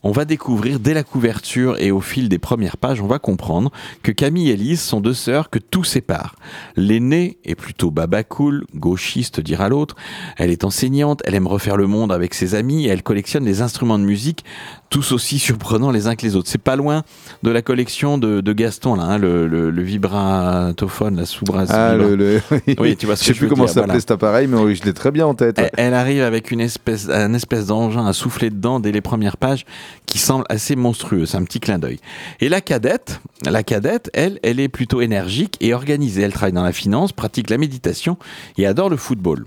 On 0.01 0.12
va 0.12 0.23
découvrir 0.23 0.79
dès 0.79 0.93
la 0.93 1.03
couverture 1.03 1.77
et 1.77 1.91
au 1.91 1.99
fil 1.99 2.29
des 2.29 2.39
premières 2.39 2.77
pages, 2.77 3.01
on 3.01 3.07
va 3.07 3.19
comprendre 3.19 3.69
que 4.01 4.13
Camille 4.13 4.49
et 4.49 4.55
Lise 4.55 4.79
sont 4.79 5.01
deux 5.01 5.13
sœurs 5.13 5.49
que 5.49 5.59
tout 5.59 5.83
sépare. 5.83 6.38
L'aînée 6.77 7.38
est 7.43 7.55
plutôt 7.55 7.91
baba 7.91 8.23
cool, 8.23 8.63
gauchiste 8.75 9.41
dira 9.41 9.67
l'autre. 9.67 9.97
Elle 10.38 10.51
est 10.51 10.63
enseignante, 10.63 11.21
elle 11.25 11.35
aime 11.35 11.47
refaire 11.47 11.75
le 11.75 11.88
monde 11.88 12.13
avec 12.13 12.33
ses 12.33 12.55
amis 12.55 12.85
et 12.85 12.89
elle 12.89 13.03
collectionne 13.03 13.43
les 13.43 13.62
instruments 13.62 13.99
de 13.99 14.05
musique, 14.05 14.45
tous 14.89 15.12
aussi 15.12 15.39
surprenants 15.39 15.91
les 15.91 16.08
uns 16.08 16.15
que 16.15 16.25
les 16.25 16.36
autres. 16.36 16.49
C'est 16.49 16.58
pas 16.62 16.75
loin 16.75 17.04
de 17.43 17.49
la 17.52 17.62
collection 17.62 18.17
de, 18.17 18.41
de 18.41 18.54
Gaston 18.54 18.95
là, 18.95 19.04
hein, 19.04 19.17
le, 19.17 19.47
le, 19.47 19.69
le 19.69 19.82
vibratophone, 19.84 21.15
la 21.17 21.25
sous 21.25 21.45
Ah, 21.69 21.95
le, 21.95 22.15
le- 22.15 22.41
Oui, 22.80 22.95
tu 22.97 23.06
vois 23.06 23.15
ce 23.15 23.23
je 23.23 23.28
sais 23.28 23.34
plus 23.34 23.47
comment 23.47 23.67
s'appelait 23.67 23.86
voilà. 23.86 23.99
cet 23.99 24.12
appareil, 24.12 24.47
mais 24.47 24.58
oui, 24.58 24.75
je 24.75 24.84
l'ai 24.84 24.93
très 24.93 25.12
bien 25.12 25.28
en 25.28 25.34
tête. 25.36 25.60
Elle, 25.60 25.69
elle 25.78 25.93
arrive 25.93 26.23
avec 26.23 26.52
une 26.52 26.62
espèce, 26.62 27.10
un 27.10 27.34
espèce 27.34 27.67
d'engin 27.67 28.06
à 28.06 28.13
souffler 28.13 28.49
dedans 28.49 28.80
dès 28.80 28.91
les 28.91 29.02
premières 29.02 29.38
pages 29.38 29.65
qui 30.06 30.17
semble 30.17 30.45
assez 30.49 30.75
monstrueux. 30.75 31.25
C'est 31.25 31.38
un 31.38 31.43
petit 31.43 31.60
clin 31.60 31.78
d'œil. 31.80 31.99
Et 32.39 32.49
la 32.49 32.62
cadette, 32.62 33.21
la 33.45 33.63
cadette, 33.63 34.10
elle, 34.13 34.39
elle 34.43 34.60
est 34.60 34.69
plutôt 34.69 35.02
énergique 35.02 35.56
et 35.62 35.73
organisée. 35.73 36.23
Elle 36.23 36.34
travaille 36.34 36.54
dans 36.54 36.63
la 36.63 36.73
finance, 36.73 37.12
pratique 37.13 37.49
la 37.49 37.58
méditation 37.58 38.17
et 38.58 38.65
adore 38.65 38.89
le 38.89 38.97
football. 38.97 39.45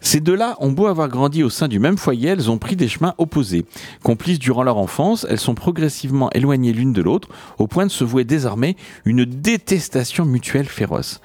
Ces 0.00 0.20
deux-là 0.20 0.56
ont 0.60 0.72
beau 0.72 0.86
avoir 0.86 1.08
grandi 1.08 1.42
au 1.42 1.50
sein 1.50 1.68
du 1.68 1.78
même 1.78 1.98
foyer, 1.98 2.30
elles 2.30 2.50
ont 2.50 2.58
pris 2.58 2.76
des 2.76 2.88
chemins 2.88 3.14
opposés. 3.18 3.64
Complices 4.02 4.38
durant 4.38 4.62
leur 4.62 4.78
enfance, 4.78 5.26
elles 5.28 5.38
sont 5.38 5.54
progressivement 5.54 6.30
éloignées 6.32 6.72
l'une 6.72 6.92
de 6.92 7.02
l'autre, 7.02 7.28
au 7.58 7.66
point 7.66 7.86
de 7.86 7.90
se 7.90 8.04
vouer 8.04 8.24
désormais 8.24 8.76
une 9.04 9.24
détestation 9.24 10.24
mutuelle 10.24 10.68
féroce. 10.68 11.20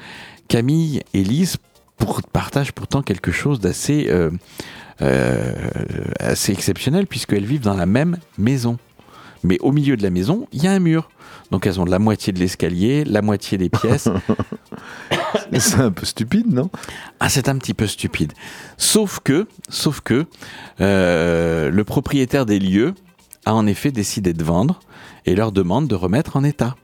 Camille 0.48 1.02
et 1.14 1.24
Lise 1.24 1.58
partagent 2.34 2.74
pourtant 2.74 3.02
quelque 3.02 3.32
chose 3.32 3.60
d'assez 3.60 4.08
euh, 4.10 4.30
euh, 5.02 5.54
exceptionnel, 6.50 7.08
puisqu'elles 7.08 7.46
vivent 7.46 7.62
dans 7.62 7.76
la 7.76 7.86
même 7.86 8.18
maison. 8.38 8.78
Mais 9.44 9.58
au 9.62 9.72
milieu 9.72 9.96
de 9.96 10.04
la 10.04 10.10
maison, 10.10 10.48
il 10.52 10.64
y 10.64 10.68
a 10.68 10.72
un 10.72 10.80
mur. 10.80 11.10
Donc 11.52 11.68
elles 11.68 11.80
ont 11.80 11.86
la 11.86 12.00
moitié 12.00 12.34
de 12.34 12.40
l'escalier, 12.40 13.04
la 13.04 13.22
moitié 13.22 13.58
des 13.58 13.70
pièces. 13.70 14.10
C'est 15.60 15.80
un 15.80 15.92
peu 15.92 16.06
stupide, 16.06 16.52
non? 16.52 16.70
Ah, 17.20 17.30
c'est 17.30 17.50
un 17.50 17.58
petit 17.58 17.74
peu 17.74 17.88
stupide. 17.88 18.34
Sauf 18.78 19.20
que, 19.24 19.48
sauf 19.70 20.02
que, 20.02 20.26
euh, 20.82 21.70
le 21.70 21.84
propriétaire 21.84 22.46
des 22.46 22.60
lieux 22.60 22.94
a 23.46 23.54
en 23.54 23.68
effet 23.68 23.92
décidé 23.92 24.34
de 24.34 24.44
vendre 24.44 24.80
et 25.26 25.36
leur 25.36 25.52
demande 25.52 25.88
de 25.88 25.96
remettre 25.96 26.36
en 26.36 26.44
état 26.44 26.76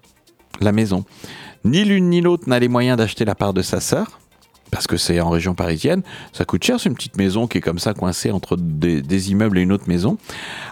la 0.59 0.71
maison. 0.71 1.05
Ni 1.65 1.83
l'une 1.83 2.09
ni 2.09 2.21
l'autre 2.21 2.47
n'a 2.47 2.59
les 2.59 2.67
moyens 2.67 2.97
d'acheter 2.97 3.25
la 3.25 3.35
part 3.35 3.53
de 3.53 3.61
sa 3.61 3.79
sœur. 3.79 4.19
Parce 4.71 4.87
que 4.87 4.97
c'est 4.97 5.19
en 5.19 5.29
région 5.29 5.53
parisienne, 5.53 6.01
ça 6.31 6.45
coûte 6.45 6.63
cher, 6.63 6.79
c'est 6.79 6.89
une 6.89 6.95
petite 6.95 7.17
maison 7.17 7.45
qui 7.45 7.57
est 7.57 7.61
comme 7.61 7.79
ça 7.79 7.93
coincée 7.93 8.31
entre 8.31 8.55
des, 8.57 9.31
immeubles 9.31 9.59
et 9.59 9.61
une 9.61 9.71
autre 9.71 9.87
maison, 9.87 10.17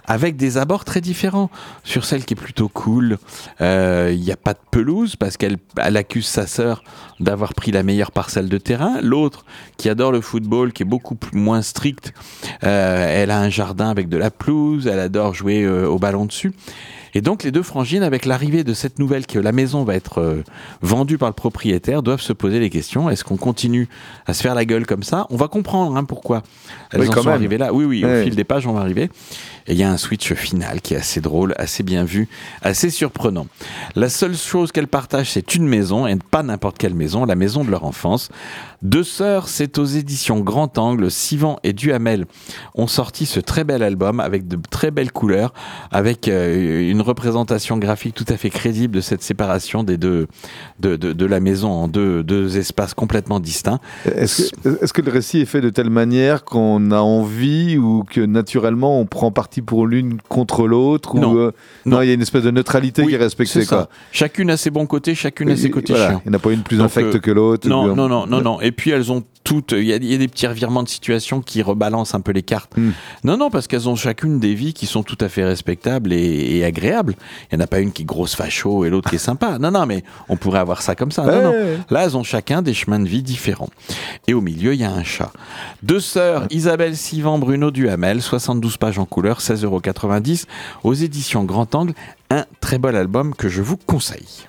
avec 0.07 0.37
des 0.37 0.57
abords 0.57 0.85
très 0.85 1.01
différents. 1.01 1.49
Sur 1.83 2.05
celle 2.05 2.23
qui 2.25 2.33
est 2.33 2.37
plutôt 2.37 2.69
cool, 2.69 3.17
euh, 3.61 4.11
il 4.13 4.21
n'y 4.21 4.31
a 4.31 4.37
pas 4.37 4.53
de 4.53 4.59
pelouse 4.71 5.15
parce 5.15 5.37
qu'elle 5.37 5.57
elle 5.77 5.97
accuse 5.97 6.27
sa 6.27 6.47
sœur 6.47 6.83
d'avoir 7.19 7.53
pris 7.53 7.71
la 7.71 7.83
meilleure 7.83 8.11
parcelle 8.11 8.49
de 8.49 8.57
terrain. 8.57 8.99
L'autre, 9.01 9.45
qui 9.77 9.89
adore 9.89 10.11
le 10.11 10.21
football, 10.21 10.71
qui 10.71 10.83
est 10.83 10.85
beaucoup 10.85 11.17
moins 11.33 11.61
strict, 11.61 12.13
euh, 12.63 13.21
elle 13.21 13.31
a 13.31 13.39
un 13.39 13.49
jardin 13.49 13.89
avec 13.89 14.09
de 14.09 14.17
la 14.17 14.31
pelouse, 14.31 14.87
elle 14.87 14.99
adore 14.99 15.33
jouer 15.33 15.63
euh, 15.63 15.87
au 15.87 15.99
ballon 15.99 16.25
dessus. 16.25 16.53
Et 17.13 17.21
donc 17.21 17.43
les 17.43 17.51
deux 17.51 17.63
frangines, 17.63 18.03
avec 18.03 18.25
l'arrivée 18.25 18.63
de 18.63 18.73
cette 18.73 18.99
nouvelle 18.99 19.25
que 19.25 19.39
la 19.39 19.51
maison 19.51 19.83
va 19.83 19.95
être 19.95 20.19
euh, 20.21 20.43
vendue 20.81 21.17
par 21.17 21.29
le 21.29 21.33
propriétaire, 21.33 22.03
doivent 22.03 22.21
se 22.21 22.33
poser 22.33 22.59
les 22.59 22.69
questions. 22.69 23.09
Est-ce 23.09 23.23
qu'on 23.23 23.37
continue 23.37 23.87
à 24.27 24.33
se 24.33 24.41
faire 24.43 24.55
la 24.55 24.65
gueule 24.65 24.85
comme 24.85 25.03
ça? 25.03 25.25
On 25.29 25.35
va 25.37 25.47
comprendre 25.47 25.95
hein, 25.97 26.03
pourquoi 26.03 26.43
elles 26.91 27.01
Oui, 27.01 27.07
en 27.07 27.11
quand 27.11 27.21
sont 27.23 27.29
même. 27.29 27.35
arrivées 27.37 27.57
là. 27.57 27.73
Oui, 27.73 27.85
oui, 27.85 28.03
Ouais. 28.05 28.21
au 28.21 28.23
fil 28.23 28.35
des 28.35 28.43
pages, 28.43 28.67
on 28.67 28.73
va 28.73 28.81
arriver. 28.81 29.09
Et 29.67 29.73
il 29.73 29.77
y 29.77 29.83
a 29.83 29.91
un 29.91 29.97
switch 29.97 30.33
final 30.33 30.81
qui 30.81 30.93
est 30.95 30.97
assez 30.97 31.21
drôle, 31.21 31.53
assez 31.57 31.83
bien 31.83 32.03
vu, 32.03 32.27
assez 32.61 32.89
surprenant. 32.89 33.47
La 33.95 34.09
seule 34.09 34.35
chose 34.35 34.71
qu'elles 34.71 34.87
partagent, 34.87 35.29
c'est 35.31 35.53
une 35.55 35.67
maison, 35.67 36.07
et 36.07 36.15
pas 36.15 36.41
n'importe 36.43 36.77
quelle 36.77 36.95
maison, 36.95 37.25
la 37.25 37.35
maison 37.35 37.63
de 37.63 37.69
leur 37.69 37.83
enfance. 37.83 38.29
Deux 38.81 39.03
sœurs, 39.03 39.49
c'est 39.49 39.77
aux 39.77 39.83
éditions 39.85 40.39
Grand 40.39 40.77
Angle. 40.77 41.11
Sivan 41.11 41.57
et 41.63 41.73
Duhamel 41.73 42.25
ont 42.75 42.87
sorti 42.87 43.25
ce 43.25 43.41
très 43.41 43.65
bel 43.65 43.83
album 43.83 44.21
avec 44.21 44.47
de 44.47 44.57
très 44.69 44.89
belles 44.89 45.11
couleurs, 45.11 45.53
avec 45.91 46.29
euh, 46.29 46.89
une 46.89 47.01
représentation 47.01 47.77
graphique 47.77 48.15
tout 48.15 48.25
à 48.29 48.37
fait 48.37 48.49
crédible 48.49 48.95
de 48.95 49.01
cette 49.01 49.21
séparation 49.21 49.83
des 49.83 49.97
deux, 49.97 50.27
de, 50.79 50.95
de, 50.95 51.11
de 51.11 51.25
la 51.25 51.41
maison 51.41 51.69
en 51.71 51.87
deux, 51.89 52.23
deux 52.23 52.57
espaces 52.57 52.93
complètement 52.93 53.41
distincts. 53.41 53.79
Est-ce 54.05 54.93
que, 54.93 55.01
le 55.01 55.11
récit 55.11 55.39
est 55.41 55.45
fait 55.45 55.61
de 55.61 55.69
telle 55.69 55.89
manière 55.89 56.45
qu'on 56.45 56.91
a 56.91 56.99
envie 56.99 57.77
ou 57.77 58.03
que 58.09 58.21
naturellement 58.21 58.99
on 58.99 59.05
prend 59.05 59.31
parti 59.31 59.61
pour 59.61 59.87
l'une 59.87 60.19
contre 60.29 60.67
l'autre 60.67 61.17
Non. 61.17 61.35
euh, 61.37 61.51
non, 61.85 62.01
il 62.01 62.07
y 62.07 62.11
a 62.11 62.13
une 62.13 62.21
espèce 62.21 62.43
de 62.43 62.51
neutralité 62.51 63.05
qui 63.05 63.13
est 63.13 63.17
respectée. 63.17 63.65
Quoi. 63.65 63.89
Chacune 64.13 64.49
a 64.51 64.57
ses 64.57 64.69
bons 64.69 64.85
côtés, 64.85 65.15
chacune 65.15 65.49
a 65.49 65.57
ses 65.57 65.69
côtés 65.69 65.91
Voilà. 65.93 66.09
chiants. 66.11 66.21
Il 66.25 66.29
n'y 66.31 66.35
en 66.35 66.39
a 66.39 66.41
pas 66.41 66.51
une 66.51 66.61
plus 66.63 66.79
infecte 66.79 67.15
euh, 67.15 67.19
que 67.19 67.31
l'autre. 67.31 67.67
Non, 67.67 67.93
non, 67.93 68.07
non, 68.07 68.25
non. 68.25 68.59
Et 68.69 68.71
puis 68.71 68.91
elles 68.91 69.11
ont 69.11 69.23
toutes. 69.43 69.71
Il 69.71 69.85
y, 69.85 69.93
a- 69.93 69.95
il 69.95 70.05
y 70.05 70.13
a 70.13 70.17
des 70.19 70.27
petits 70.27 70.45
revirements 70.45 70.83
de 70.83 70.89
situation 70.89 71.41
qui 71.41 71.63
rebalancent 71.63 72.13
un 72.13 72.21
peu 72.21 72.31
les 72.31 72.43
cartes. 72.43 72.77
Hmm. 72.77 72.91
Non, 73.23 73.35
non, 73.35 73.49
parce 73.49 73.65
qu'elles 73.65 73.89
ont 73.89 73.95
chacune 73.95 74.39
des 74.39 74.53
vies 74.53 74.73
qui 74.75 74.85
sont 74.85 75.01
tout 75.01 75.17
à 75.21 75.27
fait 75.27 75.43
respectables 75.43 76.13
et, 76.13 76.57
et 76.57 76.63
agréables. 76.63 77.15
Il 77.51 77.55
n'y 77.57 77.61
en 77.61 77.63
a 77.63 77.67
pas 77.67 77.79
une 77.79 77.91
qui 77.91 78.03
est 78.03 78.05
grosse 78.05 78.35
facho 78.35 78.85
et 78.85 78.91
l'autre 78.91 79.09
qui 79.09 79.15
est 79.15 79.17
sympa. 79.17 79.57
Non, 79.57 79.71
non, 79.71 79.87
mais 79.87 80.03
on 80.27 80.37
pourrait 80.37 80.59
avoir 80.59 80.83
ça 80.83 80.93
comme 80.93 81.11
ça. 81.11 81.23
Non, 81.23 81.29
Ouais, 81.31 81.41
non. 81.43 81.79
Là, 81.89 82.03
elles 82.05 82.15
ont 82.15 82.21
chacun 82.23 82.61
des 82.61 82.75
chemins 82.75 82.99
de 82.99 83.07
vie 83.07 83.23
différents. 83.23 83.69
Et 84.27 84.35
au 84.35 84.41
milieu, 84.41 84.75
il 84.75 84.81
y 84.81 84.83
a 84.83 84.91
un 84.91 85.03
chat. 85.03 85.31
Deux 85.81 85.99
sœurs, 85.99 86.45
Isabelle 86.51 86.95
Sivan, 86.95 87.39
Bruno 87.39 87.71
Duhamel, 87.71 88.21
72 88.21 88.77
pages 88.77 88.99
en 88.99 89.05
couleur, 89.05 89.39
16,90 89.41 89.63
euros 89.65 89.81
aux 90.83 90.93
éditions 90.93 91.43
Grand 91.43 91.73
Angle. 91.73 91.93
Un 92.29 92.45
très 92.61 92.77
bel 92.77 92.95
album 92.95 93.33
que 93.33 93.49
je 93.49 93.63
vous 93.63 93.77
conseille. 93.77 94.45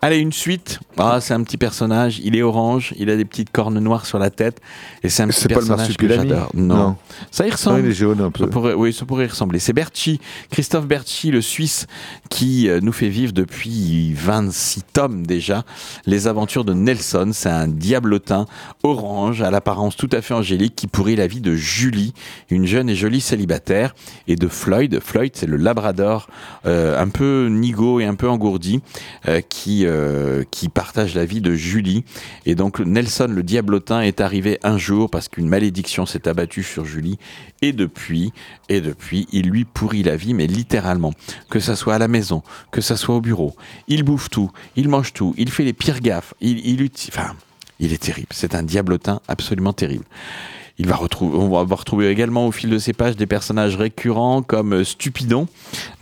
Allez, 0.00 0.18
une 0.18 0.32
suite. 0.32 0.78
Ah, 0.96 1.18
c'est 1.20 1.34
un 1.34 1.42
petit 1.42 1.56
personnage. 1.56 2.20
Il 2.22 2.36
est 2.36 2.42
orange. 2.42 2.94
Il 2.98 3.10
a 3.10 3.16
des 3.16 3.24
petites 3.24 3.50
cornes 3.50 3.80
noires 3.80 4.06
sur 4.06 4.20
la 4.20 4.30
tête. 4.30 4.60
Et 5.02 5.08
c'est 5.08 5.24
un 5.24 5.26
petit 5.28 5.40
C'est 5.40 5.48
pas 5.48 5.54
le 5.56 5.66
personnage 5.66 5.96
que 5.96 6.06
j'adore. 6.08 6.50
Non. 6.54 6.76
Non. 6.76 6.96
Ça 7.32 7.48
y 7.48 7.50
ressemble. 7.50 7.80
Ouais, 7.80 7.86
il 7.86 7.90
est 7.90 7.94
jaune 7.94 8.20
un 8.20 8.30
peu. 8.30 8.44
Ça 8.44 8.50
pourrait- 8.50 8.74
oui, 8.74 8.92
ça 8.92 9.04
pourrait 9.06 9.24
y 9.24 9.28
ressembler. 9.28 9.58
C'est 9.58 9.72
Berchi, 9.72 10.20
Christophe 10.52 10.86
Berchi, 10.86 11.32
le 11.32 11.40
Suisse, 11.40 11.88
qui 12.30 12.68
euh, 12.68 12.78
nous 12.80 12.92
fait 12.92 13.08
vivre 13.08 13.32
depuis 13.32 14.12
26 14.14 14.82
tomes 14.92 15.26
déjà 15.26 15.64
les 16.06 16.28
aventures 16.28 16.64
de 16.64 16.74
Nelson. 16.74 17.30
C'est 17.32 17.48
un 17.50 17.66
diablotin 17.66 18.46
orange 18.84 19.42
à 19.42 19.50
l'apparence 19.50 19.96
tout 19.96 20.10
à 20.12 20.20
fait 20.22 20.34
angélique 20.34 20.76
qui 20.76 20.86
pourrit 20.86 21.16
la 21.16 21.26
vie 21.26 21.40
de 21.40 21.54
Julie, 21.56 22.14
une 22.50 22.66
jeune 22.66 22.88
et 22.88 22.94
jolie 22.94 23.20
célibataire, 23.20 23.96
et 24.28 24.36
de 24.36 24.46
Floyd. 24.46 25.00
Floyd, 25.00 25.32
c'est 25.34 25.46
le 25.48 25.56
labrador 25.56 26.28
euh, 26.66 27.00
un 27.02 27.08
peu 27.08 27.48
nigo 27.50 27.98
et 27.98 28.04
un 28.04 28.14
peu 28.14 28.28
engourdi 28.28 28.80
euh, 29.26 29.40
qui, 29.40 29.86
euh, 29.88 30.44
qui 30.50 30.68
partage 30.68 31.14
la 31.14 31.24
vie 31.24 31.40
de 31.40 31.54
Julie. 31.54 32.04
Et 32.46 32.54
donc 32.54 32.78
Nelson, 32.80 33.28
le 33.28 33.42
diablotin, 33.42 34.00
est 34.00 34.20
arrivé 34.20 34.58
un 34.62 34.78
jour 34.78 35.10
parce 35.10 35.28
qu'une 35.28 35.48
malédiction 35.48 36.06
s'est 36.06 36.28
abattue 36.28 36.62
sur 36.62 36.84
Julie. 36.84 37.18
Et 37.62 37.72
depuis, 37.72 38.32
et 38.68 38.80
depuis, 38.80 39.26
il 39.32 39.48
lui 39.48 39.64
pourrit 39.64 40.02
la 40.02 40.16
vie, 40.16 40.34
mais 40.34 40.46
littéralement. 40.46 41.12
Que 41.50 41.60
ça 41.60 41.74
soit 41.74 41.94
à 41.94 41.98
la 41.98 42.08
maison, 42.08 42.42
que 42.70 42.80
ça 42.80 42.96
soit 42.96 43.16
au 43.16 43.20
bureau. 43.20 43.56
Il 43.88 44.04
bouffe 44.04 44.30
tout, 44.30 44.50
il 44.76 44.88
mange 44.88 45.12
tout, 45.12 45.34
il 45.36 45.50
fait 45.50 45.64
les 45.64 45.72
pires 45.72 46.00
gaffes. 46.00 46.34
Il, 46.40 46.64
il, 46.66 46.88
enfin, 47.08 47.34
il 47.80 47.92
est 47.92 48.02
terrible. 48.02 48.28
C'est 48.30 48.54
un 48.54 48.62
diablotin 48.62 49.20
absolument 49.28 49.72
terrible. 49.72 50.04
Il 50.80 50.86
va 50.86 50.94
retrouver, 50.94 51.36
on 51.36 51.48
va 51.48 51.74
retrouver 51.74 52.08
également 52.08 52.46
au 52.46 52.52
fil 52.52 52.70
de 52.70 52.78
ces 52.78 52.92
pages 52.92 53.16
des 53.16 53.26
personnages 53.26 53.74
récurrents 53.74 54.42
comme 54.42 54.84
Stupidon. 54.84 55.48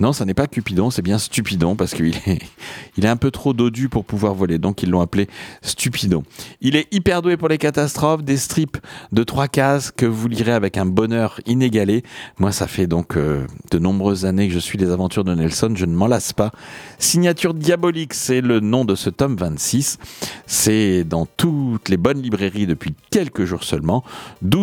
Non, 0.00 0.12
ça 0.12 0.26
n'est 0.26 0.34
pas 0.34 0.46
Cupidon, 0.46 0.90
c'est 0.90 1.00
bien 1.00 1.16
Stupidon 1.16 1.76
parce 1.76 1.94
qu'il 1.94 2.14
est, 2.14 2.42
il 2.98 3.06
est 3.06 3.08
un 3.08 3.16
peu 3.16 3.30
trop 3.30 3.54
dodu 3.54 3.88
pour 3.88 4.04
pouvoir 4.04 4.34
voler, 4.34 4.58
donc 4.58 4.82
ils 4.82 4.90
l'ont 4.90 5.00
appelé 5.00 5.28
Stupidon. 5.62 6.24
Il 6.60 6.76
est 6.76 6.92
hyper 6.92 7.22
doué 7.22 7.38
pour 7.38 7.48
les 7.48 7.56
catastrophes, 7.56 8.22
des 8.22 8.36
strips 8.36 8.76
de 9.12 9.22
trois 9.22 9.48
cases 9.48 9.90
que 9.90 10.04
vous 10.04 10.28
lirez 10.28 10.52
avec 10.52 10.76
un 10.76 10.84
bonheur 10.84 11.40
inégalé. 11.46 12.02
Moi, 12.38 12.52
ça 12.52 12.66
fait 12.66 12.86
donc 12.86 13.16
euh, 13.16 13.46
de 13.70 13.78
nombreuses 13.78 14.26
années 14.26 14.46
que 14.48 14.54
je 14.54 14.58
suis 14.58 14.76
les 14.76 14.90
aventures 14.90 15.24
de 15.24 15.34
Nelson, 15.34 15.72
je 15.74 15.86
ne 15.86 15.94
m'en 15.94 16.06
lasse 16.06 16.34
pas. 16.34 16.52
Signature 16.98 17.54
diabolique, 17.54 18.12
c'est 18.12 18.42
le 18.42 18.60
nom 18.60 18.84
de 18.84 18.94
ce 18.94 19.08
tome 19.08 19.36
26. 19.36 19.98
C'est 20.46 21.04
dans 21.04 21.24
toutes 21.24 21.88
les 21.88 21.96
bonnes 21.96 22.20
librairies 22.20 22.66
depuis 22.66 22.92
quelques 23.10 23.46
jours 23.46 23.64
seulement. 23.64 24.04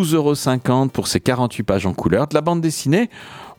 12,50€ 0.04 0.88
pour 0.90 1.08
ces 1.08 1.20
48 1.20 1.62
pages 1.62 1.86
en 1.86 1.94
couleur. 1.94 2.26
De 2.26 2.34
la 2.34 2.40
bande 2.40 2.60
dessinée, 2.60 3.08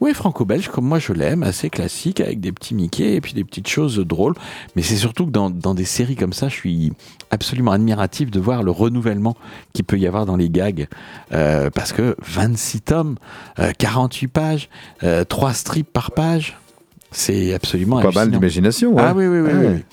oui, 0.01 0.13
franco-belge, 0.13 0.67
comme 0.69 0.85
moi 0.85 0.99
je 0.99 1.13
l'aime, 1.13 1.43
assez 1.43 1.69
classique, 1.69 2.19
avec 2.19 2.39
des 2.39 2.51
petits 2.51 2.75
Mickey 2.75 3.15
et 3.15 3.21
puis 3.21 3.33
des 3.33 3.43
petites 3.43 3.67
choses 3.67 3.97
drôles. 3.99 4.33
Mais 4.75 4.81
c'est 4.81 4.95
surtout 4.97 5.25
que 5.25 5.31
dans, 5.31 5.49
dans 5.49 5.73
des 5.73 5.85
séries 5.85 6.15
comme 6.15 6.33
ça, 6.33 6.47
je 6.49 6.55
suis 6.55 6.93
absolument 7.31 7.71
admiratif 7.71 8.29
de 8.31 8.39
voir 8.39 8.63
le 8.63 8.71
renouvellement 8.71 9.35
qu'il 9.73 9.85
peut 9.85 9.97
y 9.97 10.07
avoir 10.07 10.25
dans 10.25 10.35
les 10.35 10.49
gags. 10.49 10.87
Euh, 11.31 11.69
parce 11.69 11.91
que 11.93 12.15
26 12.25 12.81
tomes, 12.81 13.15
euh, 13.59 13.71
48 13.77 14.27
pages, 14.27 14.69
3 15.29 15.53
strips 15.53 15.91
par 15.91 16.11
page, 16.11 16.57
c'est 17.11 17.53
absolument 17.53 18.01
Pas 18.01 18.11
mal 18.11 18.29
d'imagination. 18.29 18.93
ouais. 18.93 19.01
Ah 19.03 19.13
oui, 19.15 19.25
oui, 19.27 19.39
oui. 19.39 19.51
Oui. 19.53 19.83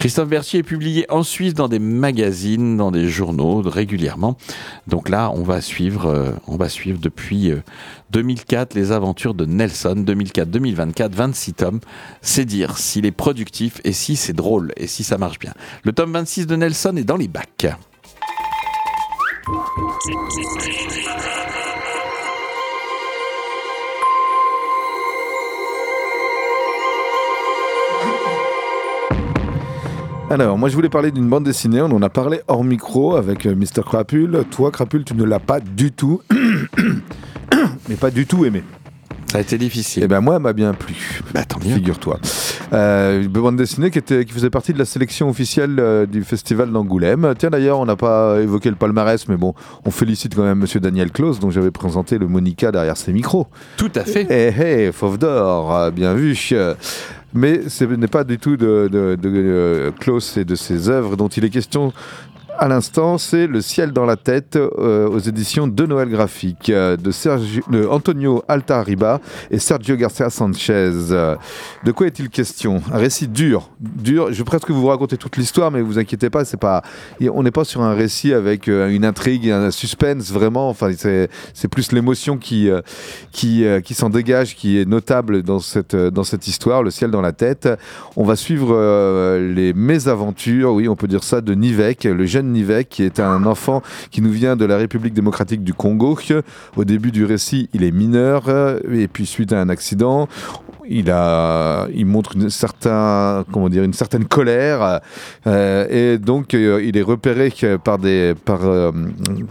Christophe 0.00 0.30
Berthier 0.30 0.60
est 0.60 0.62
publié 0.62 1.04
en 1.10 1.22
Suisse 1.22 1.52
dans 1.52 1.68
des 1.68 1.78
magazines, 1.78 2.78
dans 2.78 2.90
des 2.90 3.06
journaux 3.10 3.60
régulièrement. 3.60 4.38
Donc 4.86 5.10
là, 5.10 5.30
on 5.34 5.42
va 5.42 5.60
suivre, 5.60 6.06
euh, 6.06 6.30
on 6.46 6.56
va 6.56 6.70
suivre 6.70 6.98
depuis 6.98 7.50
euh, 7.50 7.62
2004 8.08 8.72
les 8.72 8.92
aventures 8.92 9.34
de 9.34 9.44
Nelson. 9.44 9.96
2004-2024, 9.98 11.10
26 11.10 11.52
tomes. 11.52 11.80
C'est 12.22 12.46
dire 12.46 12.78
s'il 12.78 13.04
est 13.04 13.12
productif 13.12 13.82
et 13.84 13.92
si 13.92 14.16
c'est 14.16 14.32
drôle 14.32 14.72
et 14.78 14.86
si 14.86 15.04
ça 15.04 15.18
marche 15.18 15.38
bien. 15.38 15.52
Le 15.84 15.92
tome 15.92 16.14
26 16.14 16.46
de 16.46 16.56
Nelson 16.56 16.96
est 16.96 17.04
dans 17.04 17.18
les 17.18 17.28
bacs. 17.28 17.66
Alors, 30.30 30.56
moi, 30.56 30.68
je 30.68 30.76
voulais 30.76 30.88
parler 30.88 31.10
d'une 31.10 31.28
bande 31.28 31.42
dessinée. 31.42 31.80
On 31.80 31.90
en 31.90 32.02
a 32.02 32.08
parlé 32.08 32.40
hors 32.46 32.62
micro 32.62 33.16
avec 33.16 33.46
euh, 33.46 33.56
Mr. 33.56 33.82
Crapule. 33.84 34.44
Toi, 34.52 34.70
Crapule, 34.70 35.02
tu 35.02 35.14
ne 35.14 35.24
l'as 35.24 35.40
pas 35.40 35.58
du 35.58 35.90
tout, 35.90 36.22
mais 37.88 37.96
pas 37.96 38.12
du 38.12 38.26
tout 38.26 38.44
aimé. 38.44 38.62
Ça 39.26 39.38
a 39.38 39.40
été 39.40 39.58
difficile. 39.58 40.04
Eh 40.04 40.08
ben 40.08 40.20
moi, 40.20 40.36
elle 40.36 40.42
m'a 40.42 40.52
bien 40.52 40.72
plu. 40.72 41.20
Bah, 41.34 41.44
tant 41.44 41.58
mieux. 41.58 41.74
Figure-toi. 41.74 42.20
Euh, 42.72 43.22
une 43.22 43.28
bande 43.28 43.56
dessinée 43.56 43.90
qui, 43.90 43.98
était, 43.98 44.24
qui 44.24 44.32
faisait 44.32 44.50
partie 44.50 44.72
de 44.72 44.78
la 44.78 44.84
sélection 44.84 45.28
officielle 45.28 45.76
euh, 45.80 46.06
du 46.06 46.22
festival 46.22 46.70
d'Angoulême. 46.70 47.34
Tiens, 47.36 47.50
d'ailleurs, 47.50 47.80
on 47.80 47.86
n'a 47.86 47.96
pas 47.96 48.38
évoqué 48.40 48.70
le 48.70 48.76
palmarès, 48.76 49.26
mais 49.26 49.36
bon, 49.36 49.54
on 49.84 49.90
félicite 49.90 50.36
quand 50.36 50.44
même 50.44 50.58
Monsieur 50.58 50.78
Daniel 50.78 51.10
Klaus, 51.10 51.40
dont 51.40 51.50
j'avais 51.50 51.72
présenté 51.72 52.18
le 52.18 52.28
Monica 52.28 52.70
derrière 52.70 52.96
ses 52.96 53.12
micros. 53.12 53.48
Tout 53.76 53.90
à 53.96 54.04
fait. 54.04 54.28
Eh, 54.30 54.86
eh, 54.86 54.92
fauve 54.92 55.18
d'or, 55.18 55.90
bien 55.90 56.14
vu. 56.14 56.36
Mais 57.32 57.68
ce 57.68 57.84
n'est 57.84 58.08
pas 58.08 58.24
du 58.24 58.38
tout 58.38 58.56
de, 58.56 58.88
de, 58.90 59.16
euh, 59.24 59.92
et 60.36 60.44
de 60.44 60.54
ses 60.54 60.88
œuvres 60.88 61.16
dont 61.16 61.28
il 61.28 61.44
est 61.44 61.50
question 61.50 61.92
à 62.58 62.68
l'instant, 62.68 63.18
c'est 63.18 63.46
Le 63.46 63.60
ciel 63.60 63.92
dans 63.92 64.04
la 64.04 64.16
tête 64.16 64.56
euh, 64.56 65.08
aux 65.08 65.18
éditions 65.18 65.66
de 65.66 65.86
Noël 65.86 66.08
Graphique 66.08 66.70
euh, 66.70 66.96
de, 66.96 67.10
Sergio, 67.10 67.62
de 67.70 67.86
Antonio 67.86 68.42
et 69.50 69.58
Sergio 69.58 69.96
Garcia 69.96 70.30
Sanchez. 70.30 70.90
De 71.84 71.92
quoi 71.92 72.06
est-il 72.06 72.28
question? 72.28 72.82
Un 72.92 72.98
récit 72.98 73.28
dur, 73.28 73.70
dur. 73.80 74.32
Je 74.32 74.38
vais 74.38 74.44
presque 74.44 74.70
vous 74.70 74.86
raconter 74.86 75.16
toute 75.16 75.36
l'histoire, 75.36 75.70
mais 75.70 75.80
vous 75.80 75.98
inquiétez 75.98 76.30
pas, 76.30 76.44
c'est 76.44 76.56
pas, 76.58 76.82
on 77.20 77.42
n'est 77.42 77.50
pas 77.50 77.64
sur 77.64 77.82
un 77.82 77.94
récit 77.94 78.34
avec 78.34 78.68
euh, 78.68 78.88
une 78.88 79.04
intrigue, 79.04 79.48
un 79.50 79.70
suspense 79.70 80.30
vraiment. 80.30 80.68
Enfin, 80.68 80.90
c'est 80.96 81.68
plus 81.68 81.92
l'émotion 81.92 82.36
qui 82.36 82.68
qui 83.32 83.64
qui 83.84 83.94
s'en 83.94 84.10
dégage, 84.10 84.56
qui 84.56 84.78
est 84.78 84.84
notable 84.84 85.42
dans 85.42 85.60
cette 85.60 85.96
dans 85.96 86.24
cette 86.24 86.46
histoire. 86.46 86.82
Le 86.82 86.90
ciel 86.90 87.10
dans 87.10 87.22
la 87.22 87.32
tête. 87.32 87.68
On 88.16 88.24
va 88.24 88.36
suivre 88.36 88.74
les 89.38 89.72
mésaventures, 89.72 90.72
oui, 90.72 90.88
on 90.88 90.96
peut 90.96 91.08
dire 91.08 91.24
ça, 91.24 91.40
de 91.40 91.54
Nivek, 91.54 92.04
le 92.04 92.26
jeune 92.26 92.39
Nivek, 92.46 92.88
qui 92.88 93.02
est 93.02 93.20
un 93.20 93.44
enfant 93.44 93.82
qui 94.10 94.22
nous 94.22 94.30
vient 94.30 94.56
de 94.56 94.64
la 94.64 94.76
République 94.76 95.14
démocratique 95.14 95.64
du 95.64 95.74
Congo. 95.74 96.18
Au 96.76 96.84
début 96.84 97.12
du 97.12 97.24
récit, 97.24 97.68
il 97.72 97.84
est 97.84 97.90
mineur, 97.90 98.48
et 98.90 99.08
puis 99.08 99.26
suite 99.26 99.52
à 99.52 99.60
un 99.60 99.68
accident, 99.68 100.28
il, 100.90 101.10
a, 101.10 101.86
il 101.94 102.04
montre 102.04 102.36
une, 102.36 102.50
certain, 102.50 103.44
comment 103.52 103.68
dire, 103.68 103.84
une 103.84 103.92
certaine 103.92 104.24
colère, 104.24 105.00
euh, 105.46 105.86
et 105.88 106.18
donc 106.18 106.52
euh, 106.52 106.82
il 106.84 106.96
est 106.96 107.02
repéré 107.02 107.52
par 107.82 107.98
des, 107.98 108.34
par, 108.44 108.64
euh, 108.64 108.90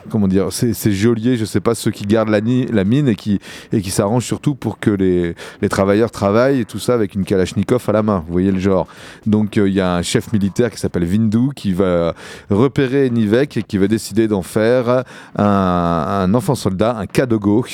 comment 0.10 0.28
dire, 0.28 0.52
ces, 0.52 0.74
ces 0.74 0.92
geôliers, 0.92 1.38
je 1.38 1.46
sais 1.46 1.62
pas, 1.62 1.76
ceux 1.76 1.92
qui 1.92 2.06
gardent 2.06 2.30
la, 2.30 2.42
mine 2.42 3.08
et 3.08 3.16
qui, 3.16 3.40
et 3.72 3.82
qui 3.82 3.90
s'arrangent 3.90 4.26
surtout 4.26 4.54
pour 4.54 4.80
que 4.80 4.92
les, 4.92 5.36
les 5.62 5.70
travailleurs 5.70 6.12
travaillent, 6.12 6.60
et 6.62 6.66
tout 6.66 6.80
ça 6.80 6.94
avec 6.94 7.16
une 7.16 7.24
Kalachnikov 7.24 7.86
à 7.88 7.94
la 7.94 8.04
main, 8.04 8.24
vous 8.28 8.34
voyez 8.34 8.52
le 8.52 8.60
genre. 8.60 8.88
Donc 9.26 9.56
il 9.56 9.74
y 9.74 9.82
a 9.82 9.96
un 9.96 10.02
chef 10.02 10.34
militaire 10.34 10.70
qui 10.72 10.78
s'appelle 10.78 11.06
Vindu 11.06 11.50
qui 11.56 11.74
va 11.74 12.14
repérer 12.50 12.79
Nivek 12.88 13.64
qui 13.68 13.78
va 13.78 13.88
décider 13.88 14.28
d'en 14.28 14.42
faire 14.42 15.04
un, 15.38 16.34
enfant 16.34 16.56
soldat, 16.56 16.98
un 16.98 17.06
Kadogo, 17.06 17.66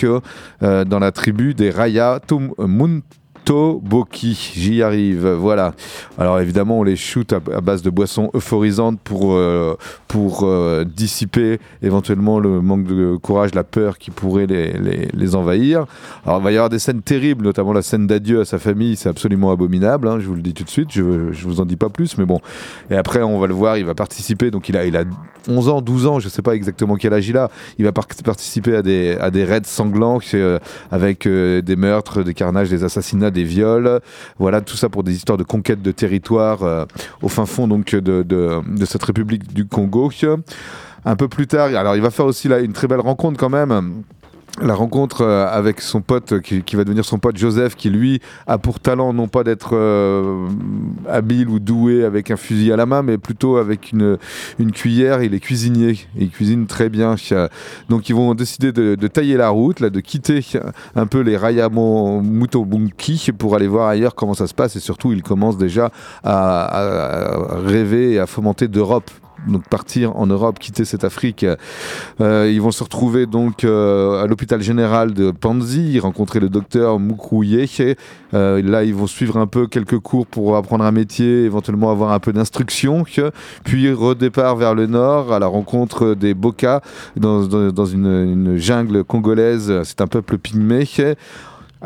euh, 0.64 0.86
dans 0.86 0.99
la 0.99 1.12
tribu 1.12 1.53
des 1.53 1.70
Raya 1.70 2.20
Tum- 2.26 2.53
Mun- 2.58 3.01
Toboki. 3.45 4.53
J'y 4.55 4.81
arrive, 4.81 5.27
voilà. 5.27 5.73
Alors 6.17 6.39
évidemment, 6.39 6.79
on 6.79 6.83
les 6.83 6.95
shoot 6.95 7.31
à, 7.33 7.39
base 7.61 7.81
de 7.81 7.89
boissons 7.89 8.29
euphorisantes 8.33 8.99
pour, 9.03 9.33
euh, 9.33 9.75
pour 10.07 10.41
euh, 10.43 10.83
dissiper 10.83 11.59
éventuellement 11.81 12.39
le 12.39 12.59
manque 12.61 12.85
de 12.85 13.15
courage, 13.17 13.53
la 13.53 13.63
peur 13.63 13.97
qui 13.97 14.11
pourrait 14.11 14.47
les, 14.47 14.73
les- 15.13 15.35
envahir. 15.35 15.85
Alors 16.25 16.39
il 16.39 16.43
va 16.43 16.51
y 16.51 16.55
avoir 16.55 16.69
des 16.69 16.79
scènes 16.79 17.01
terribles, 17.01 17.43
notamment 17.43 17.73
la 17.73 17.81
scène 17.81 18.07
d'adieu 18.07 18.41
à 18.41 18.45
sa 18.45 18.57
famille, 18.59 18.95
c'est 18.95 19.09
absolument 19.09 19.51
abominable, 19.51 20.07
hein, 20.07 20.17
je 20.19 20.27
vous 20.27 20.35
le 20.35 20.41
dis 20.41 20.53
tout 20.53 20.63
de 20.63 20.69
suite, 20.69 20.89
je, 20.91 21.31
je 21.31 21.45
vous 21.47 21.59
en 21.59 21.65
dis 21.65 21.75
pas 21.75 21.89
plus, 21.89 22.17
mais 22.17 22.25
bon. 22.25 22.39
Et 22.89 22.95
après, 22.95 23.21
on 23.21 23.39
va 23.39 23.47
le 23.47 23.53
voir, 23.53 23.77
il 23.77 23.85
va 23.85 23.95
participer, 23.95 24.51
donc 24.51 24.69
il 24.69 24.77
a, 24.77 24.85
il 24.85 24.95
a 24.95 25.03
11 25.47 25.69
ans, 25.69 25.81
12 25.81 26.05
ans, 26.07 26.19
je 26.19 26.29
sais 26.29 26.41
pas 26.41 26.55
exactement 26.55 26.95
quel 26.95 27.13
âge 27.13 27.27
il 27.27 27.37
a, 27.37 27.49
il 27.77 27.85
va 27.85 27.91
par- 27.91 28.07
participer 28.23 28.75
à 28.75 28.81
des, 28.81 29.17
à 29.19 29.29
des 29.31 29.43
raids 29.43 29.61
sanglants 29.65 30.19
euh, 30.33 30.59
avec 30.91 31.27
des 31.27 31.75
meurtres, 31.75 32.23
des 32.23 32.33
carnages, 32.33 32.69
des 32.69 32.83
assassinats, 32.83 33.31
des 33.36 33.43
viols. 33.43 33.99
Voilà, 34.39 34.61
tout 34.61 34.75
ça 34.75 34.89
pour 34.89 35.03
des 35.03 35.15
histoires 35.15 35.38
de 35.38 35.43
conquête 35.43 35.83
de 35.83 35.91
territoire 35.91 36.63
euh, 36.63 36.86
au 37.21 37.29
fin 37.29 37.45
fond 37.45 37.67
donc 37.67 37.93
de, 37.93 38.23
de, 38.23 38.61
de 38.65 38.86
cette 38.86 39.03
République 39.03 39.53
du 39.53 39.67
Congo. 39.67 40.09
Un 41.07 41.15
peu 41.15 41.27
plus 41.27 41.45
tard, 41.45 41.67
alors 41.67 41.95
il 41.95 42.01
va 42.01 42.09
faire 42.09 42.25
aussi 42.25 42.47
là 42.47 42.59
une 42.59 42.73
très 42.73 42.88
belle 42.88 42.99
rencontre 42.99 43.38
quand 43.39 43.49
même. 43.49 44.03
La 44.62 44.74
rencontre 44.74 45.22
euh, 45.22 45.47
avec 45.47 45.82
son 45.82 45.99
pote 45.99 46.32
euh, 46.32 46.39
qui, 46.39 46.76
va 46.78 46.86
devenir 46.86 47.03
son 47.03 47.20
pote 47.20 47.36
Joseph, 47.36 47.76
qui 47.76 47.89
lui 47.89 48.22
a 48.47 48.58
pour 48.58 48.80
talent 48.80 49.12
non 49.12 49.28
pas 49.28 49.43
d'être 49.43 49.72
euh, 49.74 50.47
habile 51.10 51.49
ou 51.49 51.60
doué 51.60 52.06
avec 52.06 52.32
un 52.32 52.38
fusil 52.38 52.72
à 52.72 52.78
la 52.78 52.86
main, 52.86 53.01
mais 53.01 53.18
plutôt 53.18 53.58
avec 53.58 53.91
une, 53.91 54.18
cuillère. 54.72 55.24
Il 55.24 55.34
est 55.34 55.41
cuisinier, 55.41 55.99
il 56.18 56.30
cuisine 56.30 56.68
très 56.68 56.88
bien. 56.88 57.16
Donc 57.89 58.08
ils 58.08 58.16
vont 58.16 58.34
décider 58.34 58.72
de, 58.72 59.08
tailler 59.08 59.36
la 59.36 59.49
route, 59.49 59.84
de 59.84 59.99
quitter 59.99 60.41
un 60.95 61.06
peu 61.06 61.20
les 61.20 61.36
Rayamo 61.36 62.22
Mutobunki 62.22 63.32
pour 63.38 63.56
aller 63.56 63.68
voir 63.68 63.89
ailleurs 63.89 64.16
comment 64.16 64.36
ça 64.36 64.47
se 64.47 64.53
passe. 64.53 64.78
Et 64.78 64.80
surtout, 64.80 65.12
ils 65.12 65.24
commencent 65.24 65.58
déjà 65.58 65.91
à, 66.24 67.56
à 67.56 67.60
rêver 67.60 68.14
et 68.14 68.20
à 68.20 68.26
fomenter 68.26 68.70
d'Europe 68.70 69.12
donc 69.47 69.67
partir 69.67 70.15
en 70.17 70.27
Europe, 70.27 70.59
quitter 70.59 70.85
cette 70.85 71.03
Afrique. 71.03 71.45
Euh, 72.21 72.51
ils 72.51 72.61
vont 72.61 72.71
se 72.71 72.83
retrouver 72.83 73.25
donc 73.25 73.63
euh, 73.63 74.23
à 74.23 74.27
l'hôpital 74.27 74.61
général 74.61 75.13
de 75.13 75.31
Panzi, 75.31 75.99
rencontrer 75.99 76.39
le 76.39 76.49
docteur 76.49 76.99
Mukouye. 76.99 77.67
Euh, 78.33 78.61
là, 78.61 78.83
ils 78.83 78.93
vont 78.93 79.07
suivre 79.07 79.37
un 79.37 79.47
peu 79.47 79.67
quelques 79.67 79.99
cours 79.99 80.27
pour 80.27 80.55
apprendre 80.57 80.83
un 80.83 80.91
métier, 80.91 81.43
éventuellement 81.43 81.91
avoir 81.91 82.11
un 82.11 82.19
peu 82.19 82.33
d'instruction. 82.33 83.03
Puis 83.63 83.91
redépart 83.91 84.55
vers 84.55 84.75
le 84.75 84.87
nord 84.87 85.33
à 85.33 85.39
la 85.39 85.47
rencontre 85.47 86.15
des 86.15 86.33
Boka 86.33 86.81
dans 87.15 87.85
une, 87.85 88.05
une 88.05 88.57
jungle 88.57 89.03
congolaise. 89.03 89.81
C'est 89.83 90.01
un 90.01 90.07
peuple 90.07 90.37
pygmée. 90.37 90.85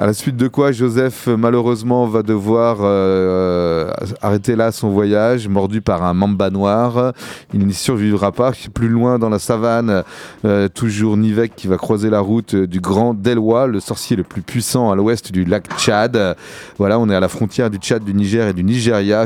À 0.02 0.06
la 0.06 0.14
suite 0.14 0.38
de 0.38 0.48
quoi, 0.48 0.72
Joseph, 0.72 1.28
euh, 1.28 1.36
malheureusement, 1.36 2.08
va 2.08 2.24
devoir 2.24 2.78
euh, 2.84 3.92
arrêter 4.22 4.56
là 4.56 4.72
son 4.72 4.88
voyage, 4.88 5.50
mordu 5.50 5.82
par 5.82 6.06
un 6.06 6.14
mamba 6.14 6.50
noir. 6.50 7.12
Il 7.54 7.68
n'y 7.68 7.74
survivra 7.74 8.32
pas. 8.32 8.54
Plus 8.74 8.88
loin 8.88 9.20
dans 9.20 9.28
la 9.28 9.40
savane, 9.40 10.06
euh, 10.46 10.70
toujours 10.70 11.18
Nivek 11.18 11.54
qui 11.54 11.68
va 11.68 11.76
croiser 11.76 12.10
la 12.10 12.22
route 12.22 12.54
euh, 12.54 12.66
du 12.66 12.80
grand 12.80 13.14
Delwa, 13.14 13.68
le 13.68 13.82
sorcier 13.82 14.16
le 14.16 14.24
plus 14.24 14.42
puissant 14.42 14.90
à 14.90 14.96
l'ouest 14.96 15.34
du 15.34 15.44
lac 15.44 15.66
Tchad. 15.78 16.16
Euh, 16.16 16.34
Voilà, 16.78 16.98
on 16.98 17.10
est 17.10 17.16
à 17.16 17.20
la 17.20 17.28
frontière 17.28 17.70
du 17.70 17.78
Tchad, 17.78 18.02
du 18.02 18.14
Niger 18.14 18.48
et 18.48 18.54
du 18.54 18.64
Nigeria. 18.64 19.26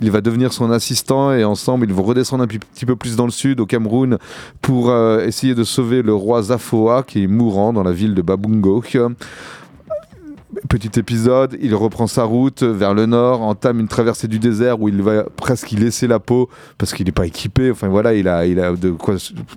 Il 0.00 0.10
va 0.10 0.22
devenir 0.22 0.54
son 0.54 0.70
assistant 0.70 1.34
et 1.34 1.44
ensemble, 1.44 1.84
ils 1.86 1.92
vont 1.92 2.02
redescendre 2.02 2.44
un 2.44 2.46
petit 2.46 2.86
peu 2.86 2.96
plus 2.96 3.14
dans 3.14 3.26
le 3.26 3.30
sud, 3.30 3.60
au 3.60 3.66
Cameroun, 3.66 4.16
pour 4.62 4.88
euh, 4.88 5.22
essayer 5.26 5.54
de 5.54 5.64
sauver 5.64 6.00
le 6.00 6.14
roi 6.14 6.40
Zafoa 6.44 7.02
qui 7.02 7.24
est 7.24 7.26
mourant 7.26 7.74
dans 7.74 7.82
la 7.82 7.92
ville 7.92 8.14
de 8.14 8.22
Babungo. 8.22 8.82
Petit 10.68 10.98
épisode, 10.98 11.56
il 11.60 11.74
reprend 11.74 12.06
sa 12.06 12.24
route 12.24 12.62
vers 12.62 12.94
le 12.94 13.06
nord, 13.06 13.42
entame 13.42 13.80
une 13.80 13.88
traversée 13.88 14.28
du 14.28 14.38
désert 14.38 14.80
où 14.80 14.88
il 14.88 15.02
va 15.02 15.24
presque 15.24 15.72
y 15.72 15.76
laisser 15.76 16.06
la 16.06 16.18
peau 16.18 16.48
parce 16.78 16.92
qu'il 16.92 17.06
n'est 17.06 17.12
pas 17.12 17.26
équipé. 17.26 17.70
Enfin 17.70 17.88
voilà, 17.88 18.14
il 18.14 18.28
a, 18.28 18.44
de 18.76 18.90
quoi 18.90 19.16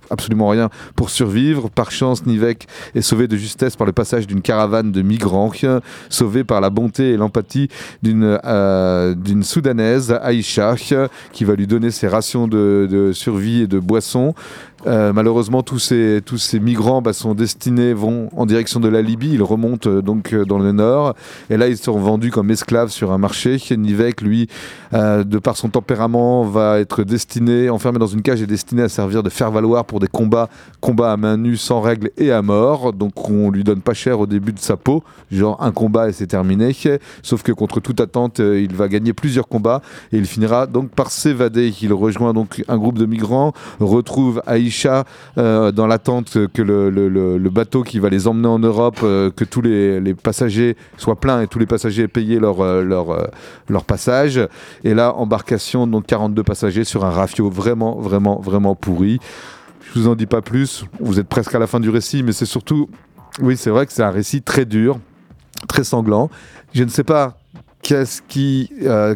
absolument 0.09 0.49
rien 0.49 0.69
pour 0.95 1.09
survivre. 1.09 1.69
Par 1.69 1.91
chance, 1.91 2.25
Nivek 2.25 2.67
est 2.95 3.01
sauvé 3.01 3.27
de 3.27 3.37
justesse 3.37 3.75
par 3.75 3.85
le 3.85 3.93
passage 3.93 4.27
d'une 4.27 4.41
caravane 4.41 4.91
de 4.91 5.01
migrants, 5.01 5.51
sauvé 6.09 6.43
par 6.43 6.61
la 6.61 6.69
bonté 6.69 7.11
et 7.11 7.17
l'empathie 7.17 7.69
d'une 8.01 8.39
euh, 8.45 9.13
d'une 9.15 9.43
soudanaise, 9.43 10.17
Aïcha, 10.21 10.75
qui 11.31 11.43
va 11.43 11.55
lui 11.55 11.67
donner 11.67 11.91
ses 11.91 12.07
rations 12.07 12.47
de, 12.47 12.87
de 12.89 13.11
survie 13.11 13.61
et 13.61 13.67
de 13.67 13.79
boissons. 13.79 14.33
Euh, 14.85 15.11
malheureusement, 15.11 15.63
tous 15.63 15.79
ces, 15.79 16.59
migrants 16.59 17.01
bah, 17.01 17.13
sont 17.13 17.33
destinés, 17.33 17.93
vont 17.93 18.29
en 18.35 18.45
direction 18.45 18.79
de 18.79 18.87
la 18.87 19.01
Libye. 19.01 19.33
Ils 19.33 19.43
remontent 19.43 19.89
euh, 19.89 20.01
donc 20.01 20.33
euh, 20.33 20.45
dans 20.45 20.59
le 20.59 20.71
nord. 20.71 21.15
Et 21.49 21.57
là, 21.57 21.67
ils 21.67 21.77
sont 21.77 21.97
vendus 21.97 22.29
comme 22.29 22.51
esclaves 22.51 22.89
sur 22.89 23.11
un 23.11 23.17
marché. 23.17 23.57
Nivek, 23.77 24.21
lui, 24.21 24.47
de 24.93 25.39
par 25.39 25.57
son 25.57 25.69
tempérament, 25.69 26.43
va 26.43 26.79
être 26.79 27.03
destiné, 27.03 27.69
enfermé 27.69 27.99
dans 27.99 28.07
une 28.07 28.21
cage 28.21 28.41
et 28.41 28.47
destiné 28.47 28.81
à 28.83 28.89
servir 28.89 29.23
de 29.23 29.29
faire-valoir 29.29 29.85
pour 29.85 29.99
des 29.99 30.07
combats, 30.07 30.49
combats 30.79 31.11
à 31.11 31.17
main 31.17 31.37
nue, 31.37 31.57
sans 31.57 31.81
règles 31.81 32.11
et 32.17 32.31
à 32.31 32.41
mort. 32.41 32.93
Donc, 32.93 33.29
on 33.29 33.49
lui 33.49 33.63
donne 33.63 33.81
pas 33.81 33.93
cher 33.93 34.19
au 34.19 34.25
début 34.25 34.53
de 34.53 34.59
sa 34.59 34.77
peau, 34.77 35.03
genre 35.31 35.61
un 35.61 35.71
combat 35.71 36.09
et 36.09 36.13
c'est 36.13 36.27
terminé. 36.27 36.75
Sauf 37.23 37.43
que 37.43 37.51
contre 37.51 37.79
toute 37.79 37.99
attente, 37.99 38.39
il 38.39 38.73
va 38.75 38.87
gagner 38.87 39.13
plusieurs 39.13 39.47
combats 39.47 39.81
et 40.11 40.17
il 40.17 40.25
finira 40.25 40.67
donc 40.67 40.89
par 40.89 41.11
s'évader. 41.11 41.73
Il 41.81 41.93
rejoint 41.93 42.33
donc 42.33 42.63
un 42.67 42.77
groupe 42.77 42.97
de 42.97 43.05
migrants, 43.05 43.53
retrouve 43.79 44.41
Aïcha 44.67 45.05
euh, 45.37 45.71
dans 45.71 45.87
l'attente 45.87 46.37
que 46.53 46.61
le, 46.61 47.49
bateau 47.49 47.83
qui 47.83 47.99
va 47.99 48.09
les 48.09 48.27
emmener 48.27 48.47
en 48.47 48.59
Europe, 48.59 48.99
euh, 49.03 49.31
que 49.31 49.43
tous 49.43 49.61
les, 49.61 50.13
passagers 50.13 50.75
soient 50.97 51.19
pleins 51.19 51.41
et 51.41 51.47
tous 51.47 51.59
les 51.59 51.65
passagers 51.65 52.03
aient 52.03 52.07
payé 52.07 52.39
euh, 52.41 52.83
leur 53.69 53.83
passage. 53.85 54.39
Et 54.83 54.93
là, 54.93 55.13
embarcation, 55.15 55.87
donc 55.87 56.05
42 56.05 56.43
passagers 56.43 56.83
sur 56.83 57.05
un 57.05 57.11
rafio 57.11 57.49
vraiment, 57.49 57.99
vraiment, 57.99 58.39
vraiment 58.39 58.75
pourri. 58.75 59.19
Je 59.93 59.99
vous 59.99 60.07
en 60.07 60.15
dis 60.15 60.25
pas 60.25 60.41
plus, 60.41 60.85
vous 60.99 61.19
êtes 61.19 61.27
presque 61.27 61.55
à 61.55 61.59
la 61.59 61.67
fin 61.67 61.79
du 61.79 61.89
récit, 61.89 62.21
mais 62.21 62.33
c'est 62.33 62.45
surtout, 62.45 62.89
oui, 63.41 63.55
c'est 63.55 63.69
vrai 63.69 63.85
que 63.85 63.93
c'est 63.93 64.03
un 64.03 64.11
récit 64.11 64.41
très 64.41 64.65
dur, 64.65 64.99
très 65.67 65.85
sanglant. 65.85 66.29
Je 66.73 66.83
ne 66.83 66.89
sais 66.89 67.05
pas 67.05 67.37
qu'est-ce 67.87 68.21
qui, 68.27 68.69
euh, 68.83 69.15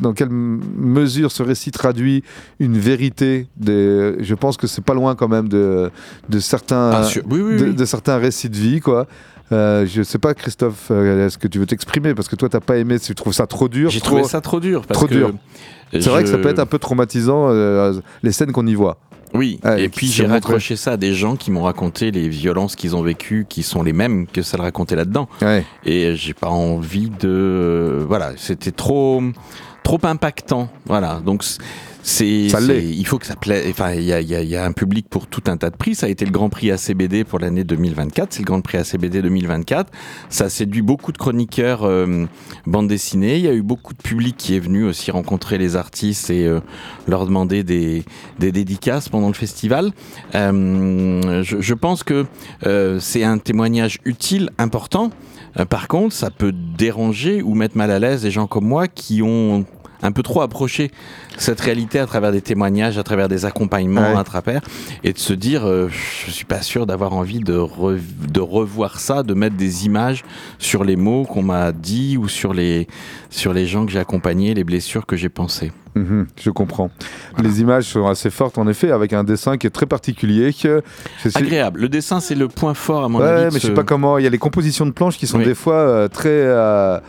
dans 0.00 0.14
quelle 0.14 0.30
mesure 0.30 1.30
ce 1.30 1.42
récit 1.42 1.70
traduit 1.70 2.24
une 2.60 2.78
vérité. 2.78 3.46
Des, 3.58 4.14
je 4.20 4.34
pense 4.34 4.56
que 4.56 4.66
c'est 4.66 4.82
pas 4.82 4.94
loin 4.94 5.14
quand 5.14 5.28
même 5.28 5.48
de, 5.50 5.90
de 6.30 6.38
certains, 6.38 6.92
Ah, 6.94 7.04
sûr. 7.04 7.22
Oui, 7.28 7.42
oui, 7.42 7.56
de, 7.58 7.64
oui. 7.66 7.74
de 7.74 7.84
certains 7.84 8.16
récits 8.16 8.48
de 8.48 8.56
vie, 8.56 8.80
quoi. 8.80 9.06
Euh, 9.52 9.84
je 9.86 10.02
sais 10.02 10.18
pas, 10.18 10.32
Christophe, 10.32 10.88
euh, 10.90 11.26
est-ce 11.26 11.36
que 11.36 11.46
tu 11.46 11.58
veux 11.58 11.66
t'exprimer? 11.66 12.14
Parce 12.14 12.28
que 12.28 12.36
toi, 12.36 12.48
t'as 12.48 12.60
pas 12.60 12.78
aimé, 12.78 12.98
tu 12.98 13.14
trouves 13.14 13.34
ça 13.34 13.46
trop 13.46 13.68
dur. 13.68 13.90
J'ai 13.90 14.00
trop- 14.00 14.14
trouvé 14.16 14.24
ça 14.24 14.40
trop 14.40 14.60
dur. 14.60 14.86
Parce 14.86 14.98
trop 15.00 15.06
que 15.06 15.14
dur. 15.14 15.32
C'est 15.92 16.06
vrai 16.08 16.22
que 16.22 16.28
ça 16.30 16.38
peut 16.38 16.48
être 16.48 16.58
un 16.58 16.66
peu 16.66 16.78
traumatisant, 16.78 17.48
euh, 17.50 17.94
les 18.22 18.32
scènes 18.32 18.52
qu'on 18.52 18.66
y 18.66 18.74
voit. 18.74 18.98
Oui, 19.34 19.60
Ouais, 19.64 19.84
et 19.84 19.88
puis 19.88 20.06
j'ai 20.06 20.26
raccroché 20.26 20.76
ça 20.76 20.92
à 20.92 20.96
des 20.96 21.12
gens 21.14 21.36
qui 21.36 21.50
m'ont 21.50 21.62
raconté 21.62 22.10
les 22.10 22.28
violences 22.28 22.76
qu'ils 22.76 22.96
ont 22.96 23.02
vécues, 23.02 23.46
qui 23.48 23.62
sont 23.62 23.82
les 23.82 23.92
mêmes 23.92 24.26
que 24.26 24.42
celles 24.42 24.60
racontées 24.60 24.96
là-dedans. 24.96 25.28
Et 25.84 26.14
j'ai 26.16 26.34
pas 26.34 26.48
envie 26.48 27.10
de. 27.10 28.04
Voilà, 28.08 28.32
c'était 28.36 28.70
trop, 28.72 29.22
trop 29.82 29.98
impactant. 30.04 30.68
Voilà, 30.86 31.20
donc 31.24 31.44
c'est. 32.08 32.48
Ça 32.48 32.60
c'est- 32.60 32.66
l'est. 32.66 32.84
Il 32.84 33.06
faut 33.06 33.18
que 33.18 33.26
ça 33.26 33.36
plaise. 33.36 33.66
Enfin, 33.70 33.92
il 33.92 34.02
y 34.02 34.12
y 34.12 34.46
y 34.48 34.56
a 34.56 34.64
un 34.64 34.72
public 34.72 35.06
pour 35.08 35.26
tout 35.26 35.42
un 35.46 35.56
tas 35.56 35.70
de 35.70 35.76
prix. 35.76 35.94
Ça 35.94 36.06
a 36.06 36.08
été 36.08 36.24
le 36.24 36.30
Grand 36.30 36.48
Prix 36.48 36.70
ACBD 36.70 37.24
pour 37.24 37.38
l'année 37.38 37.64
2024. 37.64 38.32
C'est 38.32 38.40
le 38.40 38.46
Grand 38.46 38.60
Prix 38.60 38.78
ACBD 38.78 39.22
2024. 39.22 39.90
Ça 40.28 40.44
a 40.44 40.48
séduit 40.48 40.82
beaucoup 40.82 41.12
de 41.12 41.18
chroniqueurs 41.18 41.84
euh, 41.84 42.24
bande 42.66 42.88
dessinée. 42.88 43.36
Il 43.36 43.44
y 43.44 43.48
a 43.48 43.52
eu 43.54 43.62
beaucoup 43.62 43.92
de 43.94 44.02
public 44.02 44.36
qui 44.36 44.56
est 44.56 44.60
venu 44.60 44.84
aussi 44.84 45.10
rencontrer 45.10 45.58
les 45.58 45.76
artistes 45.76 46.30
et 46.30 46.46
euh, 46.46 46.60
leur 47.06 47.26
demander 47.26 47.62
des, 47.64 48.04
des 48.38 48.52
dédicaces 48.52 49.08
pendant 49.08 49.28
le 49.28 49.34
festival. 49.34 49.92
Euh, 50.34 51.42
je, 51.42 51.60
je 51.60 51.74
pense 51.74 52.02
que 52.02 52.24
euh, 52.66 52.98
c'est 53.00 53.24
un 53.24 53.38
témoignage 53.38 53.98
utile, 54.04 54.50
important. 54.58 55.10
Euh, 55.58 55.64
par 55.64 55.88
contre, 55.88 56.14
ça 56.14 56.30
peut 56.30 56.52
déranger 56.52 57.42
ou 57.42 57.54
mettre 57.54 57.76
mal 57.76 57.90
à 57.90 57.98
l'aise 57.98 58.22
des 58.22 58.30
gens 58.30 58.46
comme 58.46 58.66
moi 58.66 58.86
qui 58.88 59.22
ont 59.22 59.64
un 60.02 60.12
peu 60.12 60.22
trop 60.22 60.42
approché 60.42 60.90
cette 61.38 61.60
réalité 61.60 61.98
à 61.98 62.06
travers 62.06 62.32
des 62.32 62.40
témoignages, 62.40 62.98
à 62.98 63.02
travers 63.02 63.28
des 63.28 63.44
accompagnements 63.44 64.12
Ouais. 64.12 64.18
à 64.18 64.24
travers, 64.24 64.60
et 65.04 65.12
de 65.12 65.18
se 65.18 65.32
dire, 65.32 65.66
euh, 65.66 65.88
je 66.26 66.30
suis 66.30 66.44
pas 66.44 66.62
sûr 66.62 66.86
d'avoir 66.86 67.12
envie 67.14 67.40
de, 67.40 67.56
re- 67.56 67.98
de 68.30 68.40
revoir 68.40 69.00
ça, 69.00 69.22
de 69.22 69.34
mettre 69.34 69.56
des 69.56 69.86
images 69.86 70.24
sur 70.58 70.84
les 70.84 70.96
mots 70.96 71.24
qu'on 71.24 71.42
m'a 71.42 71.72
dit 71.72 72.16
ou 72.16 72.28
sur 72.28 72.52
les, 72.54 72.86
sur 73.30 73.52
les 73.52 73.66
gens 73.66 73.86
que 73.86 73.92
j'ai 73.92 73.98
accompagnés, 73.98 74.54
les 74.54 74.64
blessures 74.64 75.06
que 75.06 75.16
j'ai 75.16 75.28
pensées. 75.28 75.72
Mhm, 75.94 76.26
je 76.40 76.50
comprends. 76.50 76.90
Les 77.42 77.60
images 77.60 77.84
sont 77.84 78.06
assez 78.06 78.30
fortes, 78.30 78.56
en 78.58 78.68
effet, 78.68 78.92
avec 78.92 79.12
un 79.12 79.24
dessin 79.24 79.56
qui 79.56 79.66
est 79.66 79.70
très 79.70 79.86
particulier. 79.86 80.52
que- 80.52 80.82
je 81.24 81.30
Agréable. 81.36 81.80
Le 81.80 81.88
dessin, 81.88 82.20
c'est 82.20 82.36
le 82.36 82.46
point 82.46 82.74
fort 82.74 83.02
à 83.04 83.08
mon 83.08 83.18
Ouais, 83.18 83.26
avis. 83.26 83.44
mais 83.46 83.50
je 83.52 83.58
ce- 83.58 83.66
sais 83.68 83.74
pas 83.74 83.82
comment. 83.82 84.16
Il 84.18 84.22
y 84.22 84.26
a 84.26 84.30
les 84.30 84.38
compositions 84.38 84.86
de 84.86 84.92
planches 84.92 85.18
qui 85.18 85.26
sont 85.26 85.38
Oui. 85.38 85.44
des 85.44 85.54
fois 85.56 85.74
euh, 85.74 86.06
très. 86.08 86.28
euh, 86.30 87.00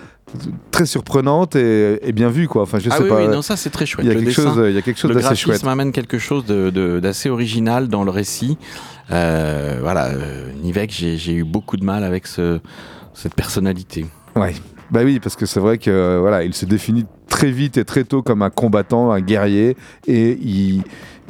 très 0.71 0.85
surprenantes 0.85 1.55
et, 1.55 1.99
et 2.07 2.11
bien 2.11 2.29
vues 2.29 2.47
quoi. 2.47 2.61
Enfin, 2.63 2.79
je 2.79 2.89
ah 2.91 2.97
sais 2.97 3.03
oui, 3.03 3.09
pas. 3.09 3.17
oui, 3.21 3.27
non, 3.27 3.41
ça 3.41 3.55
c'est 3.57 3.69
très 3.69 3.85
chouette. 3.85 4.05
Il 4.05 4.09
y 4.09 4.11
a 4.11 4.13
Le 4.13 4.19
quelque 4.21 4.35
dessin, 4.35 4.53
chose, 4.53 4.65
il 4.69 4.73
y 4.75 4.77
a 4.77 4.81
quelque 4.81 4.99
chose 4.99 5.09
le 5.09 5.15
d'assez 5.15 5.35
chouette. 5.35 5.47
graphisme 5.55 5.67
amène 5.69 5.91
quelque 5.91 6.17
chose 6.19 6.45
d'assez 6.45 7.29
original 7.29 7.87
dans 7.87 8.03
le 8.03 8.11
récit. 8.11 8.57
Euh, 9.11 9.77
voilà, 9.81 10.07
euh, 10.09 10.51
Nivek, 10.63 10.91
j'ai 10.91 11.33
eu 11.33 11.43
beaucoup 11.43 11.77
de 11.77 11.83
mal 11.83 12.03
avec 12.03 12.27
ce, 12.27 12.59
cette 13.13 13.33
personnalité. 13.35 14.05
Ouais. 14.35 14.53
Bah 14.91 15.01
oui, 15.03 15.19
parce 15.19 15.35
que 15.35 15.45
c'est 15.45 15.59
vrai 15.59 15.77
que 15.77 15.89
euh, 15.91 16.19
voilà, 16.19 16.43
il 16.43 16.53
se 16.53 16.65
définit 16.65 17.05
très 17.27 17.51
vite 17.51 17.77
et 17.77 17.85
très 17.85 18.03
tôt 18.03 18.21
comme 18.23 18.41
un 18.41 18.49
combattant, 18.49 19.11
un 19.11 19.21
guerrier, 19.21 19.77
et 20.07 20.31
il, 20.41 20.83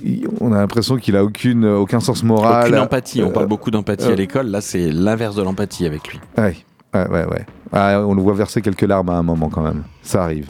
il- 0.04 0.28
on 0.40 0.54
a 0.54 0.58
l'impression 0.58 0.96
qu'il 0.98 1.18
a 1.18 1.24
aucune, 1.26 1.66
aucun 1.66 2.00
sens 2.00 2.24
moral. 2.24 2.68
Aucune 2.68 2.80
empathie. 2.80 3.22
On 3.22 3.30
Euh, 3.30 3.32
parle 3.34 3.48
beaucoup 3.48 3.70
d'empathie 3.70 4.08
euh, 4.08 4.14
à 4.14 4.16
l'école. 4.16 4.48
Là, 4.48 4.62
c'est 4.62 4.92
l'inverse 4.92 5.36
de 5.36 5.44
l'empathie 5.44 5.86
avec 5.86 6.08
lui. 6.08 6.20
Ouais, 6.38 6.56
ouais, 6.94 7.08
ouais. 7.08 7.26
ouais. 7.26 7.46
Ah, 7.72 8.02
on 8.06 8.16
le 8.16 8.22
voit 8.22 8.34
verser 8.34 8.62
quelques 8.62 8.82
larmes 8.82 9.10
à 9.10 9.14
un 9.14 9.24
moment 9.24 9.50
quand 9.50 9.62
même. 9.62 9.84
Ça 10.02 10.24
arrive. 10.24 10.50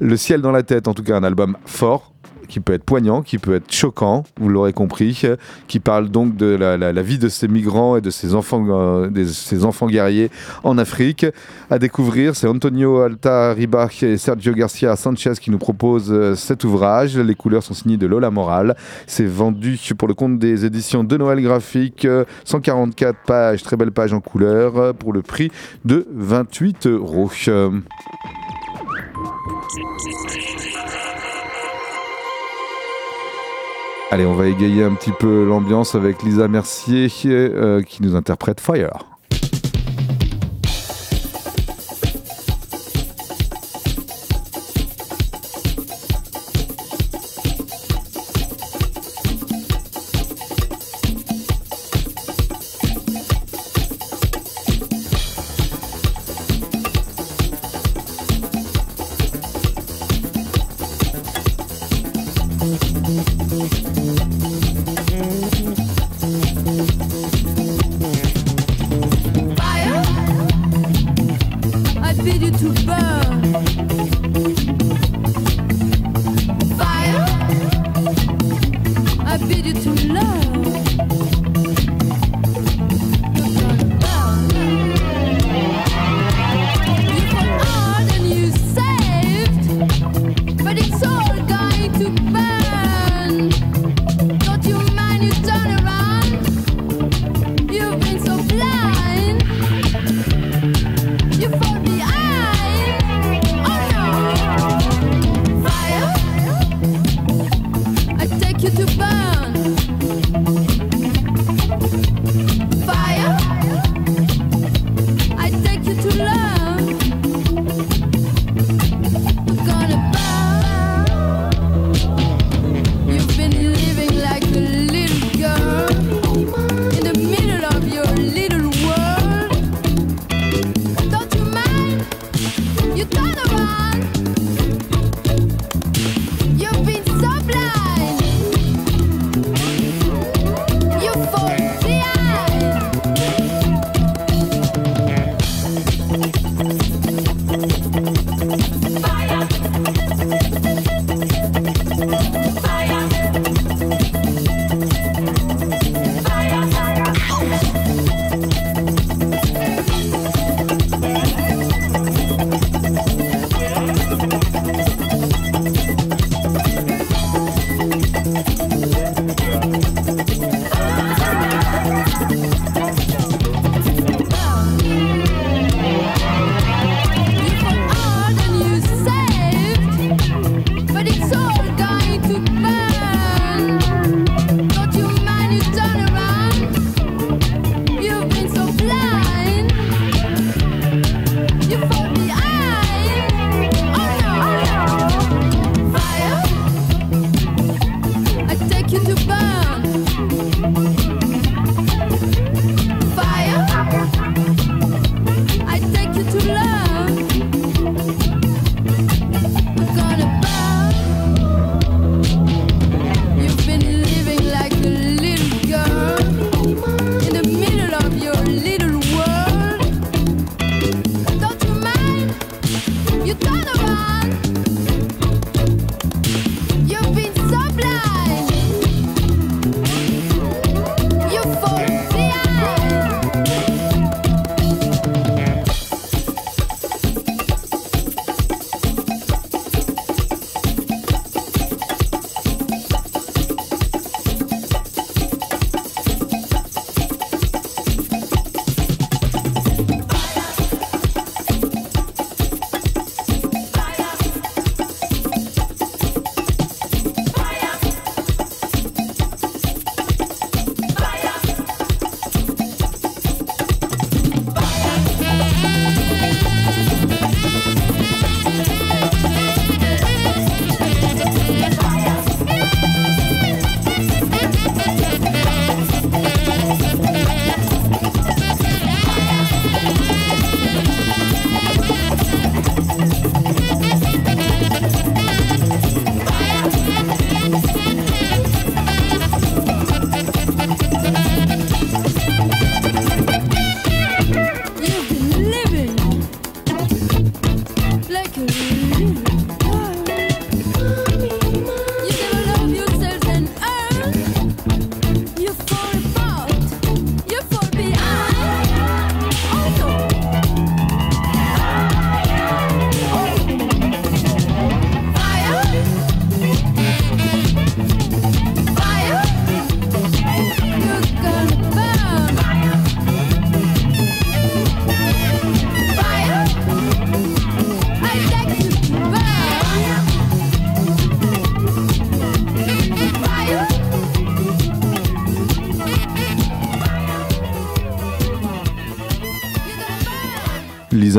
Le 0.00 0.16
ciel 0.16 0.40
dans 0.40 0.50
la 0.50 0.62
tête, 0.62 0.88
en 0.88 0.94
tout 0.94 1.04
cas, 1.04 1.16
un 1.16 1.24
album 1.24 1.56
fort 1.66 2.12
qui 2.48 2.60
peut 2.60 2.72
être 2.72 2.84
poignant, 2.84 3.22
qui 3.22 3.38
peut 3.38 3.54
être 3.56 3.70
choquant, 3.72 4.24
vous 4.40 4.48
l'aurez 4.48 4.72
compris, 4.72 5.20
euh, 5.24 5.36
qui 5.68 5.80
parle 5.80 6.08
donc 6.08 6.36
de 6.36 6.46
la, 6.46 7.02
vie 7.02 7.18
de 7.18 7.28
ces 7.28 7.46
migrants 7.48 7.96
et 7.96 8.00
de 8.00 8.10
ces 8.10 8.34
enfants, 8.34 8.64
euh, 8.68 9.08
des- 9.08 9.26
ces 9.26 9.64
enfants 9.64 9.86
guerriers 9.86 10.30
en 10.64 10.78
Afrique. 10.78 11.26
À 11.70 11.78
découvrir, 11.78 12.34
c'est 12.34 12.46
Antonio 12.48 13.00
Alta 13.00 13.52
Ribach 13.52 14.02
et 14.02 14.16
Sergio 14.16 14.52
Garcia 14.54 14.96
Sanchez 14.96 15.34
qui 15.40 15.50
nous 15.50 15.58
proposent 15.58 16.10
euh, 16.12 16.34
cet 16.34 16.64
ouvrage. 16.64 17.16
Les 17.18 17.34
couleurs 17.34 17.62
sont 17.62 17.74
signées 17.74 17.96
de 17.98 18.06
Lola 18.06 18.30
Moral. 18.30 18.76
C'est 19.06 19.26
vendu 19.26 19.78
pour 19.96 20.08
le 20.08 20.14
compte 20.14 20.38
des 20.38 20.64
éditions 20.64 21.04
de 21.04 21.16
Noël 21.16 21.40
Graphique, 21.42 22.04
euh, 22.04 22.24
144 22.44 23.16
pages, 23.26 23.62
très 23.62 23.76
belle 23.76 23.92
page 23.92 24.12
en 24.12 24.20
couleur, 24.20 24.94
pour 24.94 25.12
le 25.12 25.22
prix 25.22 25.50
de 25.84 26.06
28 26.14 26.86
euros. 26.86 27.30
Allez, 34.10 34.24
on 34.24 34.32
va 34.32 34.46
égayer 34.46 34.84
un 34.84 34.94
petit 34.94 35.12
peu 35.12 35.44
l'ambiance 35.44 35.94
avec 35.94 36.22
Lisa 36.22 36.48
Mercier 36.48 37.08
euh, 37.26 37.82
qui 37.82 38.02
nous 38.02 38.16
interprète 38.16 38.58
Fire. 38.58 38.88
Fire, 38.88 39.07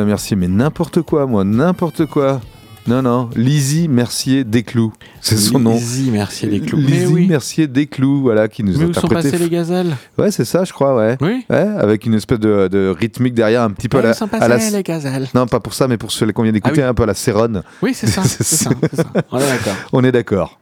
Mercier, 0.10 0.36
mais 0.36 0.48
n'importe 0.48 1.02
quoi, 1.04 1.26
moi, 1.28 1.44
n'importe 1.44 2.06
quoi. 2.08 2.42
Non, 2.88 3.04
non, 3.04 3.30
Lizzie 3.36 3.88
Mercier 3.88 4.44
Desclous, 4.44 4.92
c'est 5.22 5.38
son 5.38 5.60
nom. 5.60 5.74
Lizzie 5.74 6.10
Mercier 6.10 6.48
Desclous. 6.50 6.80
Mais 6.80 6.88
Lizzie 6.88 7.06
oui. 7.14 7.28
Mercier 7.28 7.68
Desclous, 7.68 8.22
voilà, 8.22 8.48
qui 8.48 8.64
nous 8.64 8.76
Mais 8.78 8.86
a 8.86 8.88
où 8.88 8.94
sont 8.94 9.06
interprété. 9.06 9.32
passées 9.32 9.44
les 9.44 9.50
gazelles? 9.50 9.96
Ouais, 10.18 10.32
c'est 10.32 10.46
ça, 10.46 10.64
je 10.64 10.74
crois, 10.74 10.96
ouais. 10.96 11.16
Oui. 11.22 11.46
Ouais, 11.52 11.58
avec 11.78 12.08
une 12.08 12.16
espèce 12.16 12.40
de, 12.40 12.68
de 12.68 12.88
rythmique 12.98 13.36
derrière, 13.36 13.62
un 13.62 13.70
petit 13.70 13.90
peu 13.90 13.98
Ouais, 13.98 14.04
à 14.06 14.08
la. 14.08 14.12
où 14.14 14.18
sont 14.18 14.34
à 14.34 14.48
la- 14.48 14.56
passées 14.56 14.76
les 14.76 14.82
gazelles? 14.82 15.28
Non, 15.36 15.46
pas 15.46 15.60
pour 15.60 15.76
ça, 15.76 15.88
mais 15.88 15.98
pour 15.98 16.12
celui 16.12 16.34
qu'on 16.34 16.42
vient 16.44 16.52
d'écouter, 16.52 16.82
Ah 16.82 16.86
oui. 16.86 16.90
un 16.90 16.94
peu 16.96 17.04
à 17.04 17.08
la 17.08 17.14
Céronne. 17.14 17.62
Oui, 17.84 17.94
c'est 17.94 18.08
ça, 18.08 18.24
c'est 18.26 18.44
ça, 18.44 18.72
c'est 18.82 18.96
ça. 18.96 19.06
On 19.32 19.38
est 19.40 19.48
d'accord. 19.48 19.76
On 19.94 20.04
est 20.04 20.12
d'accord. 20.12 20.60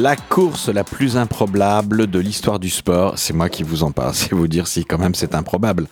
La 0.00 0.14
course 0.14 0.68
la 0.68 0.84
plus 0.84 1.16
improbable 1.16 2.06
de 2.06 2.20
l'histoire 2.20 2.60
du 2.60 2.70
sport, 2.70 3.14
c'est 3.16 3.32
moi 3.32 3.48
qui 3.48 3.64
vous 3.64 3.82
en 3.82 3.90
parle, 3.90 4.14
c'est 4.14 4.32
vous 4.32 4.46
dire 4.46 4.68
si 4.68 4.84
quand 4.84 4.98
même 4.98 5.14
c'est 5.16 5.34
improbable. 5.34 5.88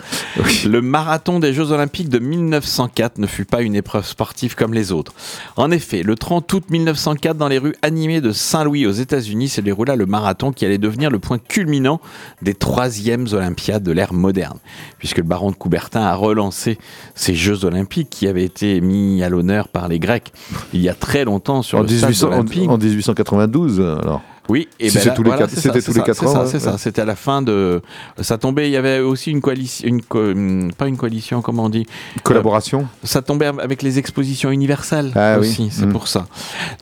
Le 0.64 0.80
marathon 0.80 1.40
des 1.40 1.52
Jeux 1.52 1.72
Olympiques 1.72 2.08
de 2.08 2.20
1904 2.20 3.18
ne 3.18 3.26
fut 3.26 3.44
pas 3.46 3.62
une 3.62 3.74
épreuve 3.74 4.06
sportive 4.06 4.54
comme 4.54 4.74
les 4.74 4.92
autres. 4.92 5.12
En 5.56 5.72
effet, 5.72 6.04
le 6.04 6.14
30 6.14 6.52
août 6.52 6.64
1904, 6.70 7.36
dans 7.36 7.48
les 7.48 7.58
rues 7.58 7.74
animées 7.82 8.20
de 8.20 8.30
Saint-Louis 8.30 8.86
aux 8.86 8.92
États-Unis, 8.92 9.48
se 9.48 9.60
déroula 9.60 9.96
le 9.96 10.06
marathon 10.06 10.52
qui 10.52 10.64
allait 10.64 10.78
devenir 10.78 11.10
le 11.10 11.18
point 11.18 11.38
culminant 11.38 12.00
des 12.42 12.54
troisièmes 12.54 13.26
Olympiades 13.32 13.82
de 13.82 13.90
l'ère 13.92 14.12
moderne, 14.12 14.58
puisque 14.98 15.16
le 15.18 15.24
baron 15.24 15.50
de 15.50 15.56
Coubertin 15.56 16.02
a 16.02 16.14
relancé 16.14 16.78
ces 17.16 17.34
Jeux 17.34 17.64
Olympiques 17.64 18.10
qui 18.10 18.28
avaient 18.28 18.44
été 18.44 18.80
mis 18.80 19.24
à 19.24 19.30
l'honneur 19.30 19.66
par 19.68 19.88
les 19.88 19.98
Grecs 19.98 20.32
il 20.72 20.80
y 20.80 20.88
a 20.88 20.94
très 20.94 21.24
longtemps 21.24 21.62
sur 21.62 21.78
En, 21.78 21.82
le 21.82 21.88
stade 21.88 22.10
1800 22.10 22.28
en- 22.28 22.32
olympique. 22.34 22.70
en 22.70 22.78
1892, 22.78 23.95
alors. 24.00 24.22
Oui, 24.48 24.68
et 24.78 24.90
Si 24.90 24.98
ben 24.98 25.14
voilà, 25.24 25.48
c'était 25.48 25.80
tous 25.80 25.92
les 25.94 26.02
quatre 26.02 26.24
ans, 26.26 26.46
c'est 26.46 26.60
ça. 26.60 26.78
C'était 26.78 27.02
à 27.02 27.04
la 27.04 27.16
fin 27.16 27.42
de. 27.42 27.82
Ça 28.20 28.38
tombait. 28.38 28.68
Il 28.68 28.72
y 28.72 28.76
avait 28.76 29.00
aussi 29.00 29.30
une 29.32 29.40
coalition, 29.40 29.88
une 29.88 30.02
co- 30.02 30.32
pas 30.78 30.86
une 30.86 30.96
coalition, 30.96 31.42
comment 31.42 31.64
on 31.64 31.68
dit? 31.68 31.86
Collaboration 32.22 32.80
Euh, 32.82 33.06
Ça 33.06 33.22
tombait 33.22 33.46
avec 33.46 33.82
les 33.82 33.98
expositions 33.98 34.50
universelles 34.50 35.10
Ah 35.16 35.38
oui. 35.40 35.48
aussi. 35.48 35.68
C'est 35.72 35.86
Mm. 35.86 35.92
pour 35.92 36.06
ça. 36.06 36.26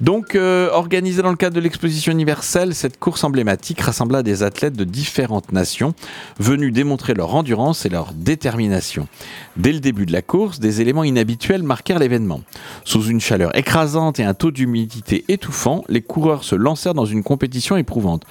Donc, 0.02 0.34
euh, 0.34 0.68
organisée 0.72 1.22
dans 1.22 1.30
le 1.30 1.36
cadre 1.36 1.56
de 1.56 1.60
l'exposition 1.60 2.12
universelle, 2.12 2.74
cette 2.74 2.98
course 2.98 3.24
emblématique 3.24 3.80
rassembla 3.80 4.22
des 4.22 4.42
athlètes 4.42 4.76
de 4.76 4.84
différentes 4.84 5.52
nations 5.52 5.94
venus 6.38 6.72
démontrer 6.72 7.14
leur 7.14 7.34
endurance 7.34 7.86
et 7.86 7.88
leur 7.88 8.12
détermination. 8.12 9.08
Dès 9.56 9.72
le 9.72 9.80
début 9.80 10.04
de 10.04 10.12
la 10.12 10.20
course, 10.22 10.58
des 10.60 10.80
éléments 10.82 11.04
inhabituels 11.04 11.62
marquèrent 11.62 11.98
l'événement. 11.98 12.42
Sous 12.84 13.04
une 13.06 13.20
chaleur 13.20 13.56
écrasante 13.56 14.20
et 14.20 14.24
un 14.24 14.34
taux 14.34 14.50
d'humidité 14.50 15.24
étouffant, 15.28 15.82
les 15.88 16.02
coureurs 16.02 16.44
se 16.44 16.54
lancèrent 16.56 16.94
dans 16.94 17.06
une 17.06 17.22
compétition 17.22 17.53
éprouvante. 17.76 18.24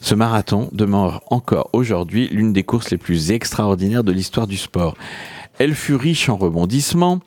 Ce 0.00 0.14
marathon 0.14 0.68
demeure 0.72 1.22
encore 1.30 1.70
aujourd'hui 1.72 2.28
l'une 2.30 2.52
des 2.52 2.62
courses 2.62 2.90
les 2.90 2.98
plus 2.98 3.30
extraordinaires 3.30 4.04
de 4.04 4.12
l'histoire 4.12 4.46
du 4.46 4.56
sport. 4.56 4.94
Elle 5.58 5.74
fut 5.74 5.94
riche 5.94 6.28
en 6.28 6.36
rebondissements, 6.36 7.20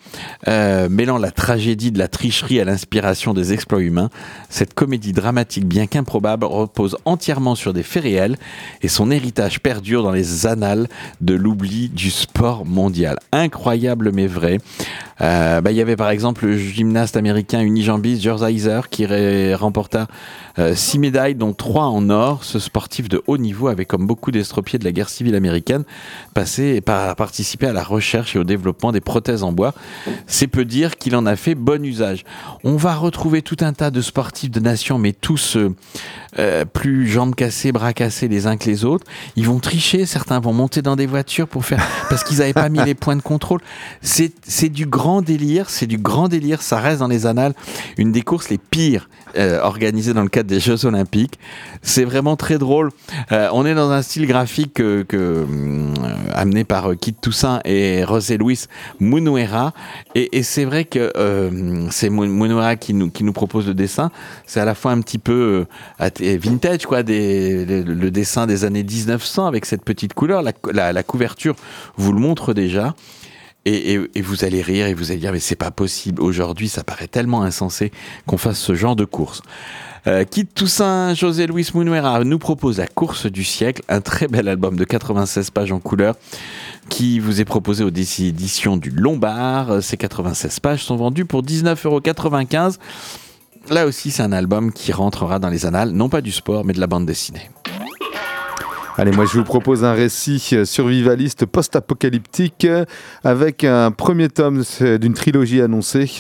euh, 0.48 0.88
mêlant 0.88 1.18
la 1.18 1.32
tragédie 1.32 1.92
de 1.92 1.98
la 1.98 2.08
tricherie 2.08 2.60
à 2.60 2.64
l'inspiration 2.64 3.34
des 3.34 3.54
exploits 3.54 3.82
humains. 3.82 4.12
Cette 4.50 4.76
comédie 4.76 5.14
dramatique, 5.14 5.66
bien 5.66 5.88
qu'improbable, 5.88 6.46
repose 6.46 6.96
entièrement 7.06 7.56
sur 7.56 7.74
des 7.74 7.82
faits 7.82 8.04
réels 8.04 8.38
et 8.84 8.88
son 8.88 9.10
héritage 9.10 9.62
perdure 9.62 10.04
dans 10.04 10.12
les 10.12 10.46
annales 10.46 10.88
de 11.22 11.34
l'oubli 11.34 11.90
du 11.90 12.12
sport 12.12 12.68
mondial. 12.68 13.18
Incroyable 13.32 14.12
mais 14.14 14.28
vrai. 14.28 14.60
Euh, 15.22 15.62
bah, 15.62 15.72
Il 15.72 15.78
y 15.78 15.82
avait 15.82 15.96
par 15.96 16.10
exemple 16.10 16.46
le 16.46 16.58
gymnaste 16.58 17.18
américain 17.18 17.60
unijambiste 17.62 18.22
George 18.22 18.42
Heiser 18.44 18.82
qui 18.90 19.06
remporta 19.56 20.08
euh, 20.58 20.76
six 20.76 21.00
médailles, 21.00 21.36
dont 21.36 21.54
trois 21.54 21.86
en 21.86 22.10
or. 22.10 22.44
Ce 22.44 22.60
sportif 22.60 23.10
de 23.10 23.22
haut 23.28 23.38
niveau 23.38 23.68
avait, 23.68 23.86
comme 23.86 24.08
beaucoup 24.08 24.32
d'estropiés 24.32 24.80
de 24.80 24.84
la 24.86 24.92
guerre 24.92 25.10
civile 25.10 25.36
américaine, 25.36 25.84
passé 26.34 26.82
par- 26.82 27.16
participé 27.16 27.68
à 27.68 27.74
la 27.74 27.84
recherche 27.84 28.36
et 28.36 28.40
au 28.40 28.44
développement 28.44 28.92
des 28.92 29.02
prothèses 29.02 29.44
en 29.44 29.52
bois. 29.52 29.74
C'est 30.28 30.48
peu 30.48 30.66
dire 30.66 30.98
qu'il 30.98 31.16
en 31.16 31.26
a 31.26 31.36
fait 31.36 31.56
bon 31.56 31.84
usage. 31.86 32.24
On 32.64 32.76
va 32.76 32.96
retrouver 32.96 33.42
tout 33.42 33.58
un 33.62 33.74
tas 33.74 33.92
de 33.92 34.02
sportifs 34.02 34.52
de 34.52 34.60
nations, 34.60 34.98
mais 34.98 35.14
tous 35.14 35.58
euh, 36.38 36.64
plus 36.66 37.08
jambes 37.08 37.34
cassées, 37.34 37.72
bras 37.72 37.94
cassés 37.94 38.28
les 38.28 38.46
uns 38.46 38.58
que 38.58 38.66
les 38.66 38.86
autres. 38.86 39.06
Ils 39.36 39.46
vont 39.46 39.60
tricher, 39.60 40.06
certains 40.06 40.40
vont 40.40 40.54
monter 40.54 40.82
dans 40.82 40.96
des 40.96 41.08
voitures 41.08 41.48
pour 41.48 41.66
faire 41.66 41.84
parce 42.10 42.24
qu'ils 42.24 42.38
n'avaient 42.38 42.54
pas 42.54 42.70
mis 42.70 42.84
les 42.84 42.94
points 42.94 43.16
de 43.16 43.22
contrôle. 43.22 43.62
C'est 44.02 44.70
du 44.70 44.86
grand 44.86 45.22
délire, 45.22 45.70
c'est 45.70 45.88
du 45.88 45.98
grand 45.98 46.28
délire. 46.28 46.62
Ça 46.62 46.80
reste 46.80 47.00
dans 47.00 47.08
les 47.08 47.26
annales 47.26 47.54
une 47.98 48.12
des 48.12 48.22
courses 48.22 48.50
les 48.50 48.58
pires 48.60 49.10
euh, 49.38 49.60
organisées 49.62 50.14
dans 50.14 50.24
le 50.24 50.30
cadre 50.30 50.50
des 50.50 50.60
Jeux 50.60 50.86
Olympiques. 50.86 51.40
C'est 51.82 52.04
vraiment 52.04 52.36
très 52.36 52.58
drôle. 52.58 52.92
Euh, 53.32 53.50
on 53.54 53.66
est 53.66 53.76
dans 53.76 53.92
un 53.92 54.02
style 54.02 54.26
graphique 54.28 54.74
que, 54.76 55.04
que, 55.04 55.18
euh, 55.18 55.46
amené 56.34 56.64
par 56.64 56.90
Kit 57.00 57.14
Toussaint 57.14 57.62
et 57.66 58.04
José 58.08 58.38
Luis 58.38 58.66
Munuera. 59.00 59.74
Et, 60.16 60.44
c'est 60.44 60.66
vrai 60.66 60.86
que 60.86 61.12
c'est 61.92 62.10
Mu- 62.10 62.28
Munuera 62.28 62.76
qui 62.76 62.94
nous, 62.94 63.34
propose 63.34 63.68
le 63.68 63.74
dessin. 63.74 64.12
C'est 64.46 64.60
à 64.60 64.66
la 64.66 64.76
fois 64.76 64.92
un 64.92 65.02
petit 65.02 65.20
peu 65.20 65.66
vintage, 66.20 66.86
quoi, 66.86 67.02
le, 67.04 68.10
dessin 68.10 68.48
des 68.48 68.66
années 68.66 68.84
1900 68.84 69.46
avec 69.48 69.66
cette 69.66 69.84
petite 69.84 70.14
couleur. 70.14 70.42
La- 70.74 70.94
la 70.94 71.04
couverture 71.04 71.56
vous 71.98 72.14
le 72.14 72.20
montre 72.20 72.54
déjà. 72.54 72.96
Et, 73.72 74.22
vous 74.22 74.46
allez 74.46 74.62
rire 74.62 74.88
et 74.88 74.94
vous 74.94 75.12
allez 75.12 75.20
dire 75.20 75.32
mais 75.32 75.40
c'est 75.40 75.56
pas 75.56 75.70
possible 75.70 76.22
aujourd'hui 76.22 76.70
ça 76.70 76.84
paraît 76.84 77.08
tellement 77.08 77.44
insensé 77.44 77.92
qu'on 78.26 78.38
fasse 78.38 78.60
ce 78.60 78.74
genre 78.74 78.96
de 78.96 79.06
course. 79.06 79.42
Euh, 80.08 80.24
Kit 80.24 80.46
Toussaint, 80.46 81.14
José 81.14 81.46
Luis 81.46 81.70
Munuera 81.76 82.24
nous 82.24 82.40
propose 82.40 82.78
la 82.78 82.88
course 82.88 83.26
du 83.26 83.44
siècle, 83.44 83.84
un 83.90 84.02
très 84.02 84.28
bel 84.28 84.48
album 84.48 84.76
de 84.76 84.86
96 84.86 85.52
pages 85.52 85.72
en 85.72 85.80
couleur 85.80 86.16
qui 86.88 87.20
vous 87.20 87.42
est 87.42 87.46
proposé 87.46 87.84
aux 87.84 87.90
éditions 87.90 88.78
du 88.78 88.90
Lombard. 88.90 89.84
Ces 89.84 89.98
96 89.98 90.60
pages 90.62 90.84
sont 90.84 90.96
vendues 90.96 91.26
pour 91.26 91.44
19,95€. 91.44 92.78
Là 93.70 93.86
aussi, 93.86 94.10
c'est 94.10 94.24
un 94.24 94.32
album 94.32 94.72
qui 94.72 94.92
rentrera 94.92 95.38
dans 95.38 95.50
les 95.50 95.66
annales, 95.66 95.92
non 95.92 96.10
pas 96.10 96.22
du 96.22 96.32
sport, 96.32 96.66
mais 96.66 96.74
de 96.74 96.80
la 96.80 96.88
bande 96.88 97.06
dessinée. 97.06 97.52
Allez, 99.02 99.12
moi 99.12 99.24
je 99.24 99.38
vous 99.38 99.46
propose 99.46 99.86
un 99.86 99.94
récit 99.94 100.58
survivaliste 100.66 101.46
post-apocalyptique 101.46 102.68
avec 103.24 103.64
un 103.64 103.92
premier 103.92 104.28
tome 104.28 104.64
d'une 105.00 105.14
trilogie 105.14 105.62
annoncée 105.62 106.12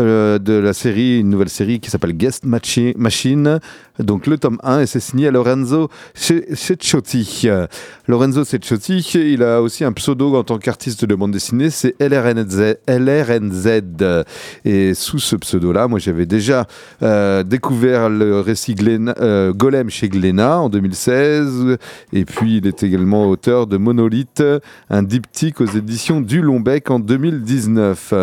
euh, 0.00 0.38
de 0.38 0.54
la 0.54 0.72
série, 0.72 1.18
une 1.20 1.28
nouvelle 1.28 1.50
série 1.50 1.80
qui 1.80 1.90
s'appelle 1.90 2.14
Guest 2.16 2.46
Machi- 2.46 2.94
Machine. 2.96 3.58
Donc 3.98 4.26
le 4.26 4.38
tome 4.38 4.58
1 4.62 4.80
et 4.80 4.86
c'est 4.86 5.00
signé 5.00 5.28
à 5.28 5.30
Lorenzo 5.30 5.90
Ce- 6.14 6.54
Cecchiotti. 6.54 7.42
Euh, 7.44 7.66
Lorenzo 8.08 8.42
Cecchiotti, 8.42 9.04
il 9.14 9.42
a 9.42 9.60
aussi 9.60 9.84
un 9.84 9.92
pseudo 9.92 10.34
en 10.34 10.44
tant 10.44 10.56
qu'artiste 10.58 11.04
de 11.04 11.14
bande 11.14 11.30
dessinée, 11.30 11.68
c'est 11.68 11.94
LRNZ, 12.00 12.76
LRNZ. 12.88 14.24
Et 14.64 14.94
sous 14.94 15.18
ce 15.18 15.36
pseudo-là, 15.36 15.88
moi 15.88 15.98
j'avais 15.98 16.26
déjà 16.26 16.66
euh, 17.02 17.42
découvert 17.42 18.08
le 18.08 18.40
récit 18.40 18.74
euh, 18.80 19.52
Golem 19.52 19.90
chez 19.90 20.08
Glénat 20.08 20.58
en 20.58 20.68
2016 20.70 21.76
et 22.14 22.24
puis 22.24 22.58
il 22.58 22.66
est 22.66 22.82
également 22.82 23.28
auteur 23.28 23.66
de 23.66 23.76
Monolithe, 23.76 24.42
un 24.88 25.02
diptyque 25.02 25.60
aux 25.60 25.66
éditions 25.66 26.20
du 26.20 26.40
Lombec 26.40 26.90
en 26.90 27.00
2019. 27.00 28.14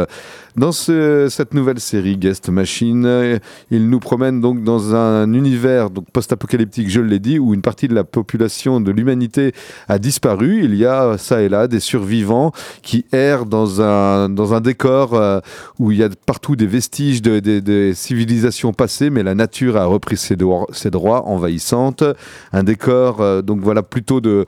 Dans 0.58 0.74
ce- 0.74 1.28
cette 1.30 1.54
nouvelle 1.54 1.80
série 1.80 2.18
Guest 2.18 2.50
Machine, 2.50 3.06
euh, 3.06 3.40
il 3.70 3.90
nous 3.90 4.00
promène 4.00 4.42
donc 4.42 4.64
dans 4.64 4.94
un 4.94 5.32
univers 5.32 5.90
donc 5.90 6.12
post-apocalyptique, 6.12 6.90
je 6.90 7.00
l'ai 7.00 7.20
dit, 7.20 7.40
où 7.40 7.54
une 7.54 7.62
partie 7.62 7.88
de 7.88 7.96
la 7.96 8.04
population 8.04 8.82
de 8.82 8.92
l'humanité 8.92 9.54
a 9.88 9.98
disparu. 9.98 10.66
Il 10.66 10.76
y 10.76 10.86
a 10.86 11.18
ça 11.18 11.42
et 11.42 11.48
là 11.48 11.70
des 11.70 11.80
survivants 11.80 12.52
qui 12.82 13.06
errent 13.14 13.46
dans 13.46 13.82
un, 13.82 14.28
dans 14.28 14.54
un 14.54 14.60
décor 14.60 15.14
euh, 15.14 15.40
où 15.80 15.92
il 15.92 16.00
y 16.00 16.04
a 16.04 16.10
partout 16.26 16.58
des 16.58 16.68
vestiges 16.68 17.22
de, 17.22 17.40
de- 17.40 17.94
civilisations 17.96 18.74
passées, 18.74 19.10
mais 19.10 19.24
la 19.24 19.36
nature 19.36 19.78
a 19.78 19.86
repris 19.86 20.18
ses, 20.18 20.36
droits- 20.36 20.68
ses 20.74 20.90
droits 20.92 21.28
envahissantes. 21.28 22.04
Un 22.52 22.64
décor, 22.64 23.22
euh, 23.22 23.42
donc 23.42 23.62
voilà, 23.62 23.84
plutôt 23.84 24.20
de 24.20 24.46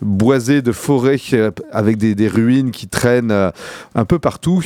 boisé, 0.00 0.62
de 0.62 0.70
forêt, 0.72 1.18
avec 1.72 1.96
des, 1.96 2.28
ruines 2.28 2.70
qui 2.70 2.86
traînent 2.86 3.32
un 3.94 4.04
peu 4.04 4.18
partout, 4.20 4.60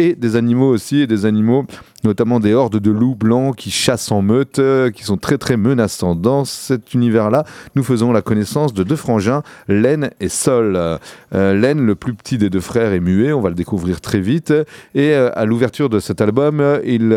et 0.00 0.14
des 0.14 0.34
animaux 0.36 0.70
aussi, 0.70 1.00
et 1.00 1.06
des 1.06 1.26
animaux, 1.26 1.66
notamment 2.04 2.40
des 2.40 2.54
hordes 2.54 2.78
de 2.78 2.90
loups 2.90 3.14
blancs 3.14 3.56
qui 3.56 3.70
chassent 3.70 4.10
en 4.10 4.22
meute, 4.22 4.58
euh, 4.58 4.90
qui 4.90 5.04
sont 5.04 5.16
très 5.16 5.38
très 5.38 5.56
menaçants. 5.56 6.14
Dans 6.14 6.44
cet 6.44 6.94
univers-là, 6.94 7.44
nous 7.74 7.82
faisons 7.82 8.12
la 8.12 8.22
connaissance 8.22 8.72
de 8.72 8.82
deux 8.82 8.96
frangins, 8.96 9.42
Len 9.68 10.10
et 10.20 10.28
Sol. 10.28 10.76
Euh, 10.76 10.98
Len, 11.32 11.84
le 11.84 11.94
plus 11.94 12.14
petit 12.14 12.38
des 12.38 12.50
deux 12.50 12.60
frères, 12.60 12.92
est 12.92 13.00
muet, 13.00 13.32
on 13.32 13.40
va 13.40 13.48
le 13.50 13.54
découvrir 13.54 14.00
très 14.00 14.20
vite, 14.20 14.52
et 14.94 15.14
euh, 15.14 15.30
à 15.34 15.44
l'ouverture 15.44 15.88
de 15.88 16.00
cet 16.00 16.20
album, 16.20 16.62
ils, 16.84 17.12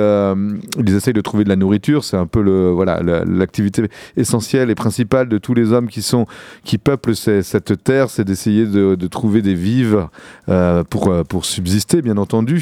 essayent 0.88 1.13
de 1.13 1.21
trouver 1.21 1.43
de 1.43 1.49
la 1.49 1.55
nourriture, 1.55 2.03
c'est 2.03 2.17
un 2.17 2.27
peu 2.27 2.41
le, 2.41 2.69
voilà, 2.71 3.01
la- 3.01 3.23
l'activité 3.25 3.84
essentielle 4.17 4.69
et 4.69 4.75
principale 4.75 5.29
de 5.29 5.38
tous 5.38 5.53
les 5.53 5.71
hommes 5.71 5.88
qui 5.88 6.01
sont, 6.01 6.25
qui 6.63 6.77
peuplent 6.77 7.15
cette 7.15 7.84
terre, 7.84 8.09
c'est 8.09 8.23
d'essayer 8.23 8.65
de, 8.65 8.95
de 8.95 9.07
trouver 9.07 9.41
des 9.41 9.55
vivres 9.55 10.09
pour, 10.89 11.23
pour 11.25 11.45
subsister, 11.45 12.01
bien 12.01 12.17
entendu. 12.17 12.59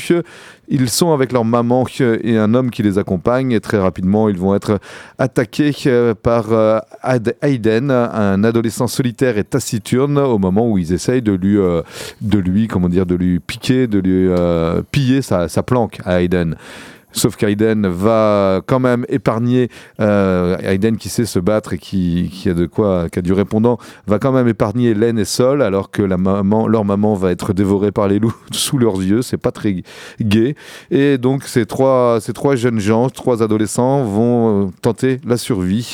Ils 0.73 0.89
sont 0.89 1.11
avec 1.11 1.33
leur 1.33 1.43
maman 1.43 1.85
et 1.99 2.37
un 2.37 2.53
homme 2.53 2.71
qui 2.71 2.81
les 2.81 2.97
accompagne 2.97 3.51
et 3.51 3.59
très 3.59 3.77
rapidement 3.77 4.29
ils 4.29 4.37
vont 4.37 4.55
être 4.55 4.79
attaqués 5.17 5.73
euh, 5.87 6.13
par 6.15 6.53
euh, 6.53 6.79
Hayden, 7.41 7.91
un 7.91 8.41
adolescent 8.45 8.87
solitaire 8.87 9.37
et 9.37 9.43
taciturne 9.43 10.17
au 10.17 10.37
moment 10.37 10.69
où 10.71 10.77
ils 10.77 10.93
essayent 10.93 11.21
de 11.21 11.33
lui, 11.33 11.57
euh, 11.57 11.81
de 12.21 12.39
lui, 12.39 12.69
comment 12.69 12.87
dire, 12.87 13.05
de 13.05 13.15
lui 13.15 13.41
piquer, 13.41 13.87
de 13.87 13.99
lui 13.99 14.29
piller 14.91 15.21
sa, 15.21 15.49
sa 15.49 15.61
planque 15.61 15.99
à 16.05 16.21
Hayden. 16.21 16.55
Sauf 17.13 17.35
qu'Aiden 17.35 17.87
va 17.87 18.61
quand 18.65 18.79
même 18.79 19.05
épargner, 19.09 19.69
euh, 19.99 20.57
Aiden 20.59 20.97
qui 20.97 21.09
sait 21.09 21.25
se 21.25 21.39
battre 21.39 21.73
et 21.73 21.77
qui, 21.77 22.29
qui 22.31 22.49
a 22.49 22.53
de 22.53 22.65
quoi, 22.65 23.09
qui 23.09 23.19
a 23.19 23.21
du 23.21 23.33
répondant, 23.33 23.77
va 24.07 24.19
quand 24.19 24.31
même 24.31 24.47
épargner 24.47 24.93
Len 24.93 25.19
et 25.19 25.25
Sol, 25.25 25.61
alors 25.61 25.91
que 25.91 26.01
la 26.01 26.17
maman, 26.17 26.67
leur 26.67 26.85
maman 26.85 27.15
va 27.15 27.31
être 27.31 27.53
dévorée 27.53 27.91
par 27.91 28.07
les 28.07 28.19
loups 28.19 28.35
sous 28.51 28.77
leurs 28.77 29.01
yeux. 29.01 29.21
C'est 29.21 29.37
pas 29.37 29.51
très 29.51 29.83
gai. 30.21 30.55
Et 30.89 31.17
donc 31.17 31.43
ces 31.43 31.65
trois, 31.65 32.19
ces 32.21 32.33
trois 32.33 32.55
jeunes 32.55 32.79
gens, 32.79 33.09
trois 33.09 33.43
adolescents, 33.43 34.03
vont 34.03 34.67
euh, 34.67 34.69
tenter 34.81 35.19
la 35.25 35.37
survie. 35.37 35.93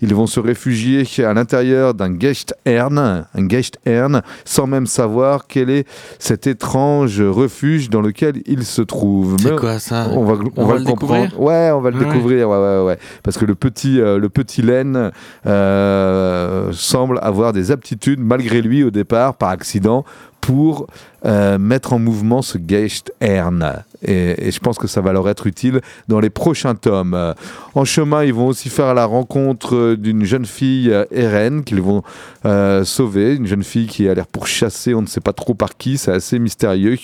Ils 0.00 0.14
vont 0.14 0.26
se 0.26 0.40
réfugier 0.40 1.04
à 1.24 1.32
l'intérieur 1.32 1.94
d'un 1.94 2.18
Gechtern, 2.18 2.98
un 2.98 3.48
Gechtern, 3.48 4.22
sans 4.44 4.66
même 4.66 4.86
savoir 4.86 5.46
quel 5.46 5.70
est 5.70 5.86
cet 6.18 6.46
étrange 6.46 7.20
refuge 7.22 7.90
dans 7.90 8.00
lequel 8.00 8.42
ils 8.46 8.64
se 8.64 8.82
trouvent. 8.82 9.36
C'est 9.40 9.56
quoi 9.56 9.78
ça? 9.78 10.08
on 10.12 10.24
va, 10.24 10.36
on 10.58 10.64
On 10.64 10.66
va 10.66 10.72
va 10.74 10.78
le 10.80 10.84
comprendre. 10.84 11.22
découvrir 11.22 11.40
Ouais, 11.40 11.70
on 11.72 11.80
va 11.80 11.90
le 11.90 11.98
Ouais. 11.98 12.04
découvrir. 12.04 12.48
Ouais, 12.50 12.56
ouais, 12.58 12.84
ouais. 12.84 12.98
Parce 13.22 13.38
que 13.38 13.44
le 13.44 13.54
petit, 13.54 14.00
euh, 14.00 14.18
le 14.18 14.28
petit 14.28 14.60
Len 14.60 15.10
euh, 15.46 16.70
semble 16.72 17.18
avoir 17.22 17.52
des 17.52 17.70
aptitudes, 17.70 18.20
malgré 18.20 18.60
lui 18.60 18.82
au 18.82 18.90
départ, 18.90 19.34
par 19.34 19.50
accident, 19.50 20.04
pour 20.48 20.86
euh, 21.26 21.58
mettre 21.58 21.92
en 21.92 21.98
mouvement 21.98 22.40
ce 22.40 22.56
Geistern. 22.56 23.84
Et, 24.00 24.46
et 24.46 24.50
je 24.50 24.60
pense 24.60 24.78
que 24.78 24.86
ça 24.86 25.02
va 25.02 25.12
leur 25.12 25.28
être 25.28 25.46
utile 25.46 25.82
dans 26.08 26.20
les 26.20 26.30
prochains 26.30 26.74
tomes. 26.74 27.12
Euh, 27.12 27.34
En 27.74 27.84
chemin, 27.84 28.24
ils 28.24 28.32
vont 28.32 28.46
aussi 28.46 28.70
faire 28.70 28.94
la 28.94 29.04
rencontre 29.04 29.76
euh, 29.76 29.96
d'une 29.98 30.24
jeune 30.24 30.46
fille, 30.46 30.90
euh, 30.90 31.04
Eren, 31.10 31.64
qu'ils 31.64 31.82
vont 31.82 32.02
euh, 32.46 32.82
sauver. 32.84 33.34
Une 33.34 33.46
jeune 33.46 33.62
fille 33.62 33.88
qui 33.88 34.08
a 34.08 34.14
l'air 34.14 34.26
pourchassée, 34.26 34.94
on 34.94 35.02
ne 35.02 35.06
sait 35.06 35.20
pas 35.20 35.34
trop 35.34 35.52
par 35.52 35.76
qui, 35.76 35.98
c'est 35.98 36.12
assez 36.12 36.38
mystérieux. 36.38 36.96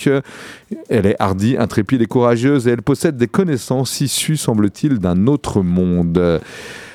Elle 0.89 1.05
est 1.05 1.17
hardie, 1.19 1.59
intrépide 1.59 2.01
et 2.01 2.07
courageuse 2.07 2.67
et 2.67 2.71
elle 2.71 2.83
possède 2.83 3.19
des 3.19 3.29
connaissances 3.29 4.01
issues, 4.01 4.39
semble-t-il, 4.39 5.01
d'un 5.01 5.27
autre 5.27 5.61
monde. 5.61 6.41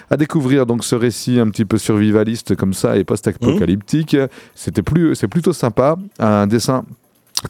À 0.10 0.18
découvrir 0.18 0.66
donc 0.66 0.84
ce 0.84 0.96
récit 0.96 1.40
un 1.40 1.50
petit 1.50 1.66
peu 1.66 1.78
survivaliste 1.78 2.56
comme 2.56 2.74
ça 2.74 2.98
et 2.98 3.04
post-apocalyptique, 3.04 4.18
c'était 4.56 4.82
plus, 4.82 5.16
c'est 5.16 5.28
plutôt 5.28 5.54
sympa. 5.54 5.98
Un 6.20 6.48
dessin 6.48 6.84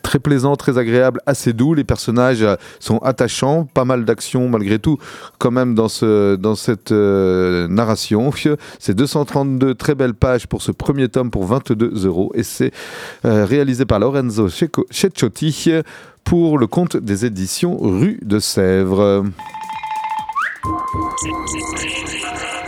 Très 0.03 0.20
plaisant, 0.20 0.55
très 0.55 0.78
agréable, 0.78 1.20
assez 1.26 1.51
doux. 1.51 1.74
Les 1.74 1.84
personnages 1.84 2.45
sont 2.80 2.99
attachants, 2.99 3.66
pas 3.66 3.86
mal 3.86 4.05
d'action 4.05 4.47
malgré 4.47 4.78
tout, 4.78 4.99
quand 5.39 5.49
même 5.49 5.74
dans, 5.74 5.88
ce, 5.88 6.36
dans 6.36 6.53
cette 6.53 6.91
euh, 6.91 7.68
narration. 7.68 8.32
C'est 8.80 8.93
232 8.93 9.74
très 9.74 9.95
belles 9.95 10.14
pages 10.14 10.47
pour 10.47 10.62
ce 10.62 10.72
premier 10.72 11.10
tome 11.10 11.32
pour 11.32 11.45
22 11.45 12.05
euros 12.05 12.32
et 12.36 12.43
c'est 12.43 12.72
euh, 13.26 13.45
réalisé 13.45 13.86
par 13.86 13.99
Lorenzo 13.99 14.47
Cecciotti 14.49 15.72
pour 16.24 16.57
le 16.57 16.68
compte 16.68 16.97
des 16.97 17.26
éditions 17.26 17.78
Rue 17.78 18.20
de 18.22 18.39
Sèvres. 18.39 19.24
Thank 20.62 22.53
you. 22.53 22.59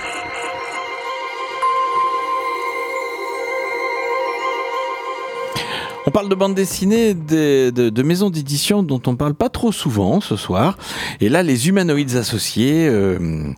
On 6.08 6.12
parle 6.12 6.30
de 6.30 6.36
bande 6.36 6.56
dessinée, 6.56 7.14
de, 7.14 8.02
maisons 8.02 8.32
d'édition 8.32 8.82
dont 8.82 9.02
on 9.06 9.16
parle 9.16 9.36
pas 9.36 9.49
trop 9.49 9.72
souvent 9.72 10.20
ce 10.20 10.36
soir. 10.36 10.78
Et 11.20 11.30
là, 11.30 11.43
les 11.43 11.68
humanoïdes 11.70 12.16
associés 12.16 12.88
euh, 12.89 13.54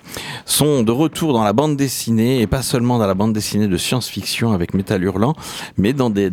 sont 0.45 0.83
de 0.83 0.91
retour 0.91 1.31
dans 1.31 1.43
la 1.43 1.53
bande 1.53 1.77
dessinée, 1.77 2.41
et 2.41 2.47
pas 2.47 2.61
seulement 2.61 2.99
dans 2.99 3.07
la 3.07 3.13
bande 3.13 3.31
dessinée 3.31 3.67
de 3.67 3.77
science-fiction 3.77 4.51
avec 4.51 4.73
Métal 4.73 5.01
Hurlant, 5.03 5.35
mais 5.77 5.93
dans, 5.93 6.09
de 6.09 6.29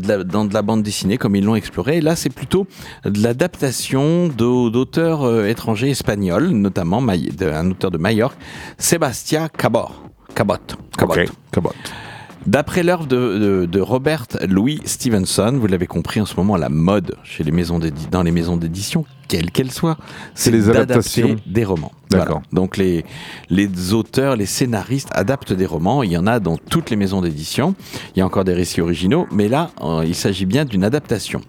la, 0.52 0.62
bande 0.62 0.82
dessinée 0.82 1.16
comme 1.16 1.36
ils 1.36 1.44
l'ont 1.44 1.54
exploré. 1.54 1.98
Et 1.98 2.00
là, 2.00 2.16
c'est 2.16 2.30
plutôt 2.30 2.66
de 3.04 3.22
l'adaptation 3.22 4.26
d'au- 4.28 4.70
d'auteurs 4.70 5.22
euh, 5.22 5.46
étrangers 5.46 5.90
espagnols, 5.90 6.48
notamment 6.48 6.98
un 7.08 7.70
auteur 7.70 7.92
de 7.92 7.98
Majorque, 7.98 8.36
Sébastien. 8.78 9.48
Cabot. 9.56 9.88
Cabot. 10.34 10.54
Cabot. 11.52 11.70
D'après 12.46 12.82
l'œuvre 12.82 13.06
de, 13.06 13.16
de- 13.38 13.66
de 13.66 13.80
Robert 13.80 14.26
Louis 14.48 14.80
Stevenson, 14.84 15.52
vous 15.60 15.66
l'avez 15.66 15.86
compris 15.86 16.20
en 16.20 16.26
ce 16.26 16.34
moment, 16.36 16.56
la 16.56 16.68
mode 16.70 17.16
chez 17.22 17.44
les 17.44 17.50
maisons 17.52 17.78
dans 18.10 18.22
les 18.22 18.30
maisons 18.30 18.56
d'édition, 18.56 19.04
quelle 19.28 19.50
qu'elle 19.50 19.70
soit, 19.70 19.98
C'est 20.34 20.50
les 20.50 20.68
adaptations. 20.70 21.36
des 21.46 21.64
romans. 21.64 21.92
D'accord. 22.10 22.26
Voilà. 22.26 22.42
Donc 22.52 22.76
les, 22.78 23.04
les 23.50 23.92
auteurs, 23.92 24.36
les 24.36 24.46
scénaristes 24.46 25.10
adaptent 25.12 25.52
des 25.52 25.66
romans. 25.66 26.02
Il 26.02 26.10
y 26.10 26.16
en 26.16 26.26
a 26.26 26.40
dans 26.40 26.56
toutes 26.56 26.90
les 26.90 26.96
maisons 26.96 27.20
d'édition. 27.20 27.74
Il 28.16 28.18
y 28.18 28.22
a 28.22 28.26
encore 28.26 28.44
des 28.44 28.54
récits 28.54 28.80
originaux, 28.80 29.26
mais 29.30 29.48
là, 29.48 29.70
euh, 29.82 30.02
il 30.06 30.14
s'agit 30.14 30.46
bien 30.46 30.64
d'une 30.64 30.82
adaptation. 30.82 31.42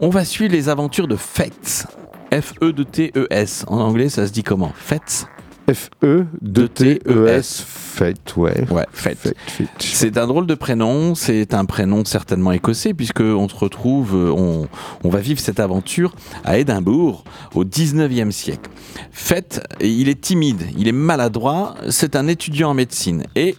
On 0.00 0.08
va 0.08 0.24
suivre 0.24 0.52
les 0.52 0.68
aventures 0.68 1.06
de 1.06 1.16
Fates. 1.16 1.86
F-E-T-E-S. 2.32 3.64
En 3.68 3.78
anglais, 3.78 4.08
ça 4.08 4.26
se 4.26 4.32
dit 4.32 4.42
comment? 4.42 4.72
Fates 4.74 5.26
F-E-T-E-S. 5.72 7.64
Fate, 7.66 8.36
ouais. 8.36 8.66
Ouais, 8.70 8.86
Fate. 8.92 9.34
C'est 9.78 10.18
un 10.18 10.26
drôle 10.26 10.46
de 10.46 10.54
prénom, 10.54 11.14
c'est 11.14 11.54
un 11.54 11.64
prénom 11.64 12.04
certainement 12.04 12.52
écossais, 12.52 12.92
puisque 12.92 13.20
on 13.20 13.48
se 13.48 13.54
retrouve, 13.54 14.14
on, 14.14 14.68
on 15.04 15.08
va 15.08 15.20
vivre 15.20 15.40
cette 15.40 15.60
aventure 15.60 16.14
à 16.44 16.58
Édimbourg 16.58 17.24
au 17.54 17.64
19e 17.64 18.30
siècle. 18.30 18.70
Fate, 19.12 19.66
il 19.80 20.08
est 20.08 20.20
timide, 20.20 20.62
il 20.76 20.88
est 20.88 20.92
maladroit, 20.92 21.76
c'est 21.88 22.16
un 22.16 22.28
étudiant 22.28 22.70
en 22.70 22.74
médecine. 22.74 23.24
Et 23.36 23.56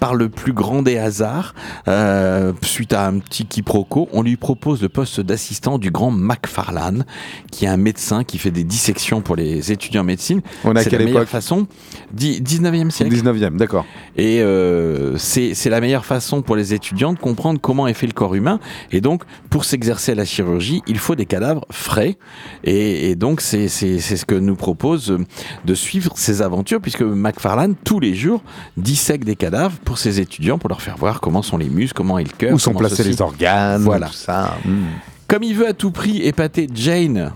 par 0.00 0.14
le 0.14 0.28
plus 0.28 0.52
grand 0.52 0.82
des 0.82 0.98
hasards, 0.98 1.54
euh, 1.88 2.52
suite 2.62 2.92
à 2.92 3.06
un 3.06 3.18
petit 3.18 3.46
quiproquo, 3.46 4.08
on 4.12 4.22
lui 4.22 4.36
propose 4.36 4.82
le 4.82 4.88
poste 4.88 5.20
d'assistant 5.20 5.78
du 5.78 5.90
grand 5.90 6.10
McFarlane, 6.10 7.04
qui 7.50 7.64
est 7.64 7.68
un 7.68 7.76
médecin 7.76 8.24
qui 8.24 8.38
fait 8.38 8.50
des 8.50 8.64
dissections 8.64 9.20
pour 9.20 9.36
les 9.36 9.72
étudiants 9.72 10.02
en 10.02 10.04
médecine. 10.04 10.40
On 10.64 10.74
C'est 10.76 10.90
quelle 10.90 11.00
la 11.00 11.04
meilleure 11.06 11.22
époque 11.22 11.28
façon 11.30 11.66
Dix- 12.12 12.40
19e 12.40 12.90
siècle. 12.90 13.14
19e, 13.14 13.56
d'accord. 13.56 13.84
Et 14.16 14.40
euh, 14.42 15.16
c'est 15.18 15.54
la 15.68 15.80
meilleure 15.80 16.04
façon 16.04 16.42
pour 16.42 16.56
les 16.56 16.74
étudiants 16.74 17.12
de 17.12 17.18
comprendre 17.18 17.60
comment 17.60 17.86
est 17.88 17.94
fait 17.94 18.06
le 18.06 18.12
corps 18.12 18.34
humain. 18.34 18.60
Et 18.92 19.00
donc, 19.00 19.22
pour 19.50 19.64
s'exercer 19.64 20.12
à 20.12 20.14
la 20.14 20.24
chirurgie, 20.24 20.82
il 20.86 20.98
faut 20.98 21.14
des 21.14 21.26
cadavres 21.26 21.64
frais. 21.70 22.16
Et, 22.64 23.10
et 23.10 23.14
donc, 23.16 23.40
c'est 23.40 23.68
ce 23.68 24.24
que 24.24 24.34
nous 24.34 24.56
propose 24.56 25.16
de 25.64 25.74
suivre 25.74 26.12
ces 26.16 26.42
aventures, 26.42 26.80
puisque 26.80 27.02
McFarlane, 27.02 27.74
tous 27.84 28.00
les 28.00 28.14
jours, 28.14 28.42
dissèque 28.76 29.24
des 29.24 29.36
cadavres 29.36 29.76
pour 29.88 29.96
ses 29.96 30.20
étudiants, 30.20 30.58
pour 30.58 30.68
leur 30.68 30.82
faire 30.82 30.98
voir 30.98 31.18
comment 31.18 31.40
sont 31.40 31.56
les 31.56 31.70
muscles, 31.70 31.94
comment 31.96 32.18
est 32.18 32.24
le 32.24 32.36
cœur. 32.36 32.52
Où 32.52 32.58
sont 32.58 32.74
placés 32.74 32.96
ceci. 32.96 33.08
les 33.08 33.22
organes, 33.22 33.80
Voilà. 33.80 34.08
tout 34.08 34.12
ça. 34.12 34.58
Hmm. 34.66 34.84
Comme 35.26 35.42
il 35.42 35.54
veut 35.54 35.66
à 35.66 35.72
tout 35.72 35.90
prix 35.92 36.18
épater 36.20 36.68
Jane, 36.74 37.32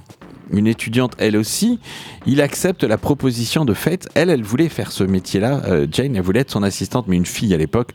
une 0.53 0.67
étudiante 0.67 1.15
elle 1.17 1.39
aussi, 1.39 1.79
il 2.27 2.43
accepte 2.43 2.85
la 2.85 2.99
proposition 2.99 3.65
de 3.65 3.73
fait. 3.73 4.07
Elle, 4.15 4.29
elle 4.29 4.43
voulait 4.43 4.69
faire 4.69 4.93
ce 4.93 5.03
métier-là. 5.03 5.63
Euh, 5.65 5.87
Jane, 5.91 6.15
elle 6.15 6.21
voulait 6.21 6.41
être 6.41 6.51
son 6.51 6.63
assistante, 6.63 7.07
mais 7.09 7.17
une 7.17 7.25
fille 7.25 7.55
à 7.55 7.57
l'époque, 7.57 7.93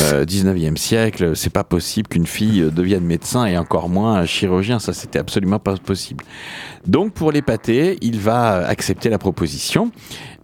euh, 0.00 0.24
19e 0.24 0.76
siècle, 0.76 1.36
c'est 1.36 1.52
pas 1.52 1.62
possible 1.62 2.08
qu'une 2.08 2.26
fille 2.26 2.60
euh, 2.60 2.70
devienne 2.70 3.04
médecin 3.04 3.46
et 3.46 3.56
encore 3.56 3.88
moins 3.88 4.14
un 4.16 4.26
chirurgien. 4.26 4.80
Ça, 4.80 4.92
c'était 4.92 5.20
absolument 5.20 5.60
pas 5.60 5.76
possible. 5.76 6.24
Donc, 6.88 7.12
pour 7.12 7.30
l'épater, 7.30 7.98
il 8.00 8.18
va 8.18 8.66
accepter 8.66 9.08
la 9.08 9.18
proposition. 9.18 9.92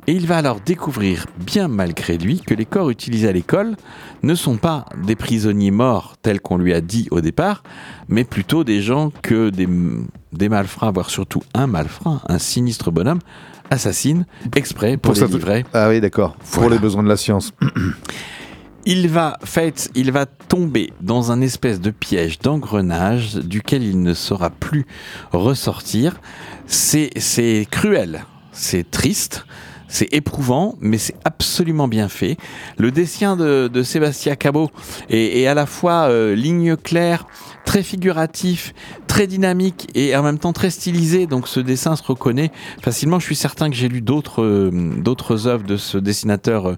Et 0.09 0.13
il 0.13 0.27
va 0.27 0.39
alors 0.39 0.61
découvrir, 0.65 1.27
bien 1.39 1.69
malgré 1.69 2.17
lui, 2.17 2.41
que 2.41 2.55
les 2.55 2.65
corps 2.65 2.89
utilisés 2.89 3.29
à 3.29 3.33
l'école 3.33 3.77
ne 4.23 4.35
sont 4.35 4.57
pas 4.57 4.87
des 5.05 5.17
prisonniers 5.17 5.71
morts 5.71 6.15
tels 6.23 6.41
qu'on 6.41 6.57
lui 6.57 6.73
a 6.73 6.81
dit 6.81 7.09
au 7.11 7.21
départ, 7.21 7.63
mais 8.09 8.25
plutôt 8.25 8.65
des 8.65 8.81
gens 8.81 9.13
que 9.21 9.51
des, 9.51 9.69
des 10.33 10.49
malfrats, 10.49 10.93
voire 10.93 11.11
surtout 11.11 11.43
un 11.53 11.67
malfrat, 11.67 12.23
un 12.27 12.39
sinistre 12.39 12.91
bonhomme, 12.91 13.19
assassine 13.69 14.25
exprès 14.57 14.97
pour, 14.97 15.13
les 15.13 15.21
ça- 15.21 15.27
livrer. 15.27 15.67
Ah 15.75 15.91
oui, 15.91 16.01
d'accord. 16.01 16.39
Pour 16.53 16.71
les 16.71 16.79
besoins 16.79 17.03
de 17.03 17.09
la 17.11 17.19
science. 17.19 17.53
Il 18.87 19.09
va, 19.09 19.37
fait, 19.45 19.91
il 19.95 20.13
va 20.13 20.25
tomber 20.25 20.95
dans 21.03 21.31
un 21.31 21.43
espèce 21.43 21.79
de 21.79 21.91
piège 21.91 22.39
d'engrenage 22.39 23.35
duquel 23.35 23.83
il 23.83 24.01
ne 24.01 24.15
saura 24.15 24.49
plus 24.49 24.87
ressortir. 25.31 26.19
C'est, 26.67 27.11
c'est 27.19 27.67
cruel, 27.71 28.25
c'est 28.53 28.91
triste. 28.91 29.45
C'est 29.89 30.13
éprouvant, 30.13 30.77
mais 30.81 30.99
c'est 30.99 31.17
absolument 31.25 31.89
bien 31.89 32.09
fait. 32.09 32.37
Le 32.77 32.91
dessin 32.91 33.37
de, 33.37 33.83
Sébastien 33.83 34.37
Cabot 34.37 34.71
est, 35.09 35.41
est 35.41 35.47
à 35.47 35.55
la 35.55 35.67
fois 35.67 36.09
euh, 36.09 36.35
ligne 36.35 36.77
claire, 36.77 37.27
très 37.65 37.83
figuratif, 37.83 38.75
très 39.07 39.27
dynamique 39.27 39.89
et 39.95 40.17
en 40.17 40.23
même 40.23 40.39
temps 40.39 40.53
très 40.53 40.71
stylisé. 40.71 41.27
Donc 41.27 41.49
ce 41.49 41.61
dessin 41.61 41.97
se 41.97 42.03
reconnaît 42.03 42.51
facilement. 42.83 43.19
Je 43.19 43.27
suis 43.27 43.37
certain 43.37 43.69
que 43.69 43.77
j'ai 43.77 43.89
lu 43.89 44.01
d'autres 44.01 44.43
euh, 44.43 44.71
d'autres 44.99 45.47
œuvres 45.47 45.65
de 45.65 45.77
ce 45.77 45.99
dessinateur 45.99 46.71
euh, 46.71 46.77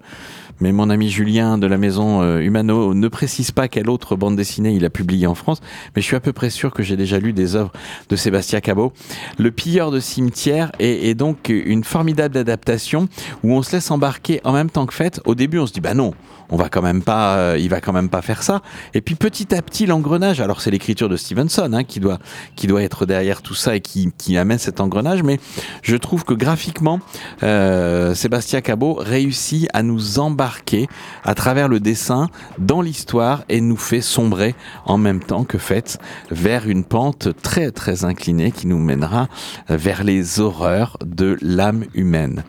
mais 0.61 0.73
mon 0.73 0.91
ami 0.91 1.11
Julien 1.11 1.59
de 1.59 1.67
la 1.67 1.79
maison 1.79 2.23
euh, 2.23 2.41
Humano 2.41 2.95
ne 2.95 3.09
précise 3.09 3.51
pas 3.51 3.69
quelle 3.69 3.89
autre 3.89 4.17
bande 4.17 4.37
dessinée 4.37 4.73
il 4.73 4.85
a 4.85 4.91
publié 4.91 5.27
en 5.27 5.35
France, 5.35 5.61
mais 5.95 6.03
je 6.03 6.07
suis 6.07 6.17
à 6.17 6.21
peu 6.21 6.33
près 6.33 6.51
sûr 6.51 6.73
que 6.73 6.83
j'ai 6.83 6.97
déjà 6.97 7.19
lu 7.19 7.33
des 7.33 7.57
œuvres 7.57 7.73
de 8.09 8.17
Sébastien 8.17 8.61
Cabot. 8.61 8.93
Le 9.39 9.51
pilleur 9.51 9.91
de 9.91 10.01
cimetière 10.01 10.73
est, 10.79 11.09
est 11.09 11.15
donc 11.15 11.49
une 11.49 11.85
formidable 11.85 12.37
adaptation 12.39 13.09
où 13.43 13.53
on 13.53 13.63
se 13.63 13.73
laisse 13.73 13.91
embarquer 13.91 14.41
en 14.45 14.53
même 14.53 14.71
temps 14.71 14.87
que 14.87 14.95
fait. 14.95 15.21
Au 15.25 15.35
début, 15.35 15.59
on 15.59 15.67
se 15.67 15.73
dit 15.73 15.81
bah 15.81 15.95
non, 15.95 16.15
on 16.51 16.57
va 16.57 16.69
quand 16.69 16.83
même 16.83 17.03
pas, 17.03 17.37
euh, 17.37 17.59
il 17.59 17.69
va 17.69 17.81
quand 17.81 17.93
même 17.93 18.09
pas 18.09 18.23
faire 18.23 18.43
ça. 18.43 18.63
Et 18.95 19.01
puis 19.01 19.15
petit 19.15 19.55
à 19.55 19.63
petit, 19.63 19.87
l'engrenage. 19.87 20.41
Alors 20.41 20.61
c'est 20.61 20.71
l'écriture 20.71 21.09
de 21.09 21.17
Stevenson 21.17 21.71
hein, 21.73 21.85
qui 21.85 22.01
doit 22.01 22.19
qui 22.57 22.67
doit 22.67 22.83
être 22.83 23.07
derrière 23.07 23.43
tout 23.43 23.55
ça 23.55 23.77
et 23.77 23.81
qui, 23.81 24.11
amène 24.37 24.59
cet 24.59 24.81
engrenage. 24.81 25.23
Mais 25.23 25.39
je 25.83 25.97
trouve 25.97 26.25
que 26.25 26.35
graphiquement, 26.35 27.01
euh, 27.43 28.15
Sébastien 28.15 28.61
Cabot 28.61 28.95
réussit 28.95 29.69
à 29.73 29.83
nous 29.83 30.19
embarquer 30.19 30.89
à 31.25 31.35
travers 31.35 31.69
le 31.69 31.81
dessin 31.81 32.29
dans 32.59 32.81
l'histoire 32.81 33.45
et 33.49 33.61
nous 33.61 33.77
fait 33.77 34.01
sombrer 34.01 34.55
en 34.87 34.99
même 34.99 35.21
temps 35.21 35.45
que 35.45 35.59
fait 35.59 35.99
vers 36.31 36.69
une 36.69 36.85
pente 36.85 37.29
très 37.43 37.71
très 37.71 38.05
inclinée 38.05 38.53
qui 38.53 38.67
nous 38.67 38.79
mènera 38.79 39.29
vers 39.69 40.05
les 40.05 40.41
horreurs 40.41 40.97
de 41.05 41.37
l'âme 41.41 41.85
humaine. 41.95 42.45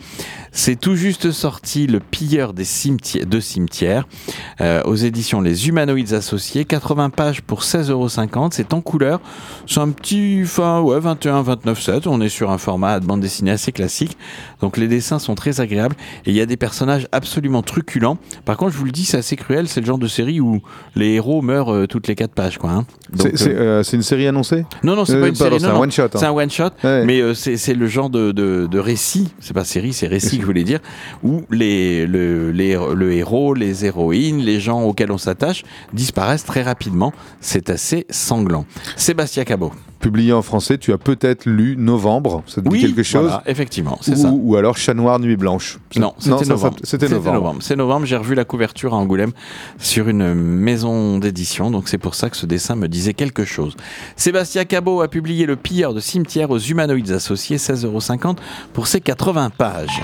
C'est 0.53 0.77
tout 0.77 0.95
juste 0.95 1.31
sorti 1.31 1.87
Le 1.87 1.99
pilleur 2.01 2.53
des 2.53 2.65
cimetières, 2.65 3.25
de 3.25 3.39
cimetières 3.39 4.05
euh, 4.59 4.81
aux 4.83 4.95
éditions 4.95 5.39
Les 5.39 5.69
Humanoïdes 5.69 6.11
Associés. 6.13 6.65
80 6.65 7.09
pages 7.09 7.41
pour 7.41 7.61
16,50 7.61 7.89
euros. 7.91 8.09
C'est 8.51 8.73
en 8.73 8.81
couleur. 8.81 9.21
C'est 9.65 9.79
un 9.79 9.89
petit, 9.89 10.41
enfin, 10.43 10.81
ouais, 10.81 10.99
21, 10.99 11.41
29, 11.43 11.81
7. 11.81 12.07
On 12.07 12.19
est 12.19 12.27
sur 12.29 12.51
un 12.51 12.57
format 12.57 12.99
de 12.99 13.05
bande 13.05 13.21
dessinée 13.21 13.51
assez 13.51 13.71
classique. 13.71 14.17
Donc 14.59 14.75
les 14.75 14.89
dessins 14.89 15.19
sont 15.19 15.35
très 15.35 15.61
agréables 15.61 15.95
et 16.25 16.31
il 16.31 16.35
y 16.35 16.41
a 16.41 16.45
des 16.45 16.57
personnages 16.57 17.07
absolument 17.13 17.61
truculents. 17.61 18.17
Par 18.43 18.57
contre, 18.57 18.73
je 18.73 18.77
vous 18.77 18.85
le 18.85 18.91
dis, 18.91 19.05
c'est 19.05 19.17
assez 19.17 19.37
cruel. 19.37 19.69
C'est 19.69 19.79
le 19.79 19.85
genre 19.85 19.97
de 19.99 20.07
série 20.07 20.41
où 20.41 20.61
les 20.95 21.11
héros 21.13 21.41
meurent 21.41 21.73
euh, 21.73 21.87
toutes 21.87 22.07
les 22.07 22.15
4 22.15 22.33
pages, 22.33 22.57
quoi. 22.57 22.71
hein. 22.71 22.85
C'est 23.17 23.37
c'est, 23.37 23.55
euh, 23.55 23.83
c'est 23.83 23.95
une 23.95 24.03
série 24.03 24.27
annoncée? 24.27 24.65
Non, 24.83 24.95
non, 24.97 25.05
c'est 25.05 25.19
pas 25.19 25.27
une 25.29 25.35
série. 25.35 25.59
C'est 25.61 25.67
non, 25.67 25.75
un 25.75 25.79
one 25.79 25.91
shot. 25.91 26.03
hein. 26.03 26.09
C'est 26.15 26.25
un 26.25 26.31
one 26.31 26.51
shot, 26.51 26.69
Ouais. 26.83 27.05
mais 27.05 27.21
c'est 27.35 27.55
c'est 27.55 27.73
le 27.73 27.87
genre 27.87 28.09
de, 28.09 28.31
de, 28.33 28.67
de 28.69 28.79
récit, 28.79 29.29
c'est 29.39 29.53
pas 29.53 29.63
série, 29.63 29.93
c'est 29.93 30.07
récit 30.07 30.40
je 30.41 30.45
voulais 30.45 30.63
dire, 30.63 30.79
où 31.23 31.43
les, 31.49 32.05
le, 32.05 32.51
les, 32.51 32.73
le 32.73 33.13
héros, 33.13 33.53
les 33.53 33.85
héroïnes, 33.85 34.39
les 34.39 34.59
gens 34.59 34.81
auxquels 34.81 35.11
on 35.11 35.17
s'attache 35.17 35.63
disparaissent 35.93 36.45
très 36.45 36.63
rapidement. 36.63 37.13
C'est 37.39 37.69
assez 37.69 38.05
sanglant. 38.09 38.65
Sébastien 38.95 39.43
Cabot. 39.43 39.71
Publié 40.01 40.33
en 40.33 40.41
français, 40.41 40.77
tu 40.79 40.91
as 40.93 40.97
peut-être 40.97 41.45
lu 41.45 41.75
Novembre, 41.77 42.43
ça 42.47 42.55
te 42.55 42.61
dit 42.61 42.69
Oui, 42.69 42.81
quelque 42.81 43.03
chose 43.03 43.21
voilà, 43.27 43.43
effectivement, 43.45 43.99
c'est 44.01 44.15
ça. 44.17 44.31
ou 44.33 44.55
alors 44.55 44.75
Chat 44.75 44.95
Noir, 44.95 45.19
Nuit 45.19 45.35
Blanche. 45.37 45.77
Non, 45.95 46.13
c'était 46.17 46.45
novembre. 46.45 46.77
C'était 46.83 47.07
novembre. 47.07 47.55
C'est 47.61 47.75
novembre. 47.75 48.05
J'ai 48.07 48.17
revu 48.17 48.33
la 48.33 48.43
couverture 48.43 48.93
à 48.93 48.97
Angoulême 48.97 49.31
sur 49.77 50.09
une 50.09 50.33
maison 50.33 51.19
d'édition, 51.19 51.69
donc 51.69 51.87
c'est 51.87 51.99
pour 51.99 52.15
ça 52.15 52.29
que 52.31 52.37
ce 52.37 52.47
dessin 52.47 52.75
me 52.75 52.87
disait 52.87 53.13
quelque 53.13 53.45
chose. 53.45 53.75
Sébastien 54.15 54.65
Cabot 54.65 55.01
a 55.01 55.07
publié 55.07 55.45
Le 55.45 55.55
pilleur 55.55 55.93
de 55.93 55.99
cimetière 55.99 56.49
aux 56.49 56.59
humanoïdes 56.59 57.11
associés, 57.11 57.57
16,50€ 57.57 58.37
pour 58.73 58.87
ses 58.87 59.01
80 59.01 59.51
pages. 59.51 60.01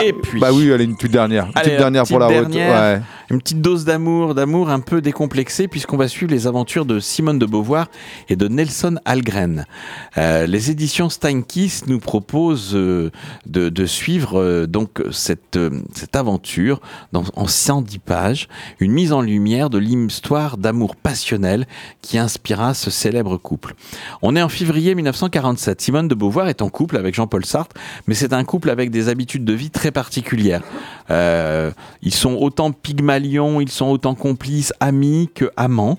Et 0.00 0.12
puis. 0.12 0.40
Bah 0.40 0.50
oui, 0.52 0.72
allez, 0.72 0.84
une 0.84 0.96
toute 0.96 1.10
dernière. 1.10 1.44
Allez, 1.54 1.64
petite 1.70 1.78
dernière 1.78 2.04
pour 2.04 2.18
la 2.18 2.28
petite 2.28 2.42
route. 2.44 2.52
dernière, 2.52 2.96
Ouais. 2.98 3.02
Une 3.32 3.40
petite 3.40 3.62
dose 3.62 3.86
d'amour, 3.86 4.34
d'amour 4.34 4.68
un 4.68 4.80
peu 4.80 5.00
décomplexé, 5.00 5.66
puisqu'on 5.66 5.96
va 5.96 6.06
suivre 6.06 6.30
les 6.30 6.46
aventures 6.46 6.84
de 6.84 7.00
Simone 7.00 7.38
de 7.38 7.46
Beauvoir 7.46 7.88
et 8.28 8.36
de 8.36 8.46
Nelson 8.46 8.96
Algren. 9.06 9.64
Euh, 10.18 10.46
les 10.46 10.70
éditions 10.70 11.08
Steinkiss 11.08 11.86
nous 11.86 11.98
proposent 11.98 12.74
euh, 12.74 13.10
de, 13.46 13.86
suivre 13.86 14.38
euh, 14.38 14.66
donc 14.66 15.02
cette, 15.12 15.58
cette 15.94 16.14
aventure 16.14 16.82
dans, 17.12 17.24
en 17.34 17.46
110 17.46 18.00
pages, 18.00 18.48
une 18.80 18.92
mise 18.92 19.14
en 19.14 19.22
lumière 19.22 19.70
de 19.70 19.78
l'histoire 19.78 20.58
d'amour 20.58 20.94
passionnel 20.94 21.66
qui 22.02 22.18
inspira 22.18 22.74
ce 22.74 22.90
célèbre 22.90 23.38
couple. 23.38 23.74
On 24.20 24.36
est 24.36 24.42
en 24.42 24.50
février 24.50 24.94
1947. 24.94 25.80
Simone 25.80 26.06
de 26.06 26.14
Beauvoir 26.14 26.48
est 26.48 26.60
en 26.60 26.68
couple 26.68 26.98
avec 26.98 27.14
Jean-Paul 27.14 27.46
Sartre, 27.46 27.74
mais 28.06 28.14
c'est 28.14 28.34
un 28.34 28.44
couple 28.44 28.68
avec 28.68 28.90
des 28.90 29.08
habitudes 29.08 29.46
de 29.46 29.54
vie 29.54 29.70
très 29.70 29.90
particulières. 29.90 30.60
Euh, 31.10 31.70
ils 32.02 32.14
sont 32.14 32.34
autant 32.34 32.72
pygmalions, 32.72 33.60
ils 33.60 33.70
sont 33.70 33.86
autant 33.86 34.14
complices, 34.14 34.72
amis 34.80 35.30
que 35.34 35.50
amants. 35.56 35.98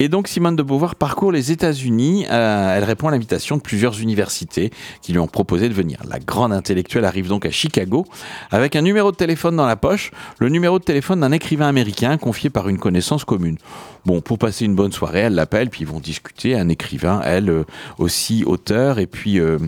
Et 0.00 0.08
donc 0.08 0.26
Simone 0.28 0.56
de 0.56 0.62
Beauvoir 0.62 0.96
parcourt 0.96 1.30
les 1.30 1.52
États-Unis. 1.52 2.26
Euh, 2.30 2.76
elle 2.76 2.84
répond 2.84 3.08
à 3.08 3.10
l'invitation 3.12 3.56
de 3.56 3.62
plusieurs 3.62 4.00
universités 4.00 4.70
qui 5.02 5.12
lui 5.12 5.20
ont 5.20 5.28
proposé 5.28 5.68
de 5.68 5.74
venir. 5.74 6.00
La 6.08 6.18
grande 6.18 6.52
intellectuelle 6.52 7.04
arrive 7.04 7.28
donc 7.28 7.46
à 7.46 7.50
Chicago 7.50 8.04
avec 8.50 8.74
un 8.74 8.82
numéro 8.82 9.12
de 9.12 9.16
téléphone 9.16 9.56
dans 9.56 9.66
la 9.66 9.76
poche, 9.76 10.10
le 10.38 10.48
numéro 10.48 10.78
de 10.78 10.84
téléphone 10.84 11.20
d'un 11.20 11.32
écrivain 11.32 11.68
américain 11.68 12.16
confié 12.18 12.50
par 12.50 12.68
une 12.68 12.78
connaissance 12.78 13.24
commune. 13.24 13.56
Bon, 14.04 14.20
pour 14.20 14.38
passer 14.38 14.66
une 14.66 14.74
bonne 14.74 14.92
soirée, 14.92 15.20
elle 15.20 15.34
l'appelle, 15.34 15.70
puis 15.70 15.82
ils 15.82 15.86
vont 15.86 16.00
discuter. 16.00 16.54
Un 16.56 16.68
écrivain, 16.68 17.22
elle 17.24 17.48
euh, 17.48 17.64
aussi 17.98 18.44
auteur, 18.44 18.98
et 18.98 19.06
puis 19.06 19.38
euh, 19.38 19.58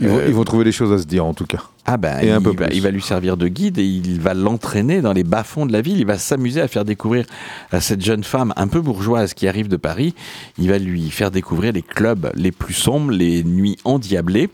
Ils, 0.00 0.08
vont, 0.08 0.20
ils 0.26 0.34
vont 0.34 0.42
trouver 0.42 0.64
des 0.64 0.72
choses 0.72 0.92
à 0.92 0.98
se 0.98 1.06
dire, 1.06 1.24
en 1.24 1.32
tout 1.32 1.46
cas. 1.46 1.62
ah 1.86 1.96
ben, 1.96 2.18
Et 2.20 2.32
un 2.32 2.40
il, 2.40 2.42
peu 2.42 2.50
va, 2.56 2.66
il 2.72 2.82
va 2.82 2.90
lui 2.90 3.02
servir 3.02 3.36
de 3.36 3.46
guide 3.46 3.78
et 3.78 3.84
il 3.84 4.20
va 4.20 4.34
l'entraîner 4.34 5.00
dans 5.00 5.12
les 5.12 5.22
bas-fonds 5.22 5.64
de 5.64 5.72
la 5.72 5.80
ville. 5.80 5.98
Il 5.98 6.06
va 6.06 6.18
s'amuser 6.18 6.60
à 6.60 6.66
faire 6.66 6.84
découvrir 6.84 7.24
à 7.70 7.80
cette 7.80 8.02
jeune 8.04 8.24
femme 8.24 8.52
un 8.56 8.66
peu 8.66 8.80
bourgeoise 8.80 9.32
qui 9.32 9.46
arrive 9.46 9.68
de 9.68 9.73
Paris. 9.76 10.14
Il 10.58 10.68
va 10.70 10.78
lui 10.78 11.10
faire 11.10 11.30
découvrir 11.30 11.72
les 11.72 11.82
clubs 11.82 12.30
les 12.34 12.52
plus 12.52 12.74
sombres, 12.74 13.10
les 13.12 13.42
nuits 13.44 13.76
endiablées 13.84 14.50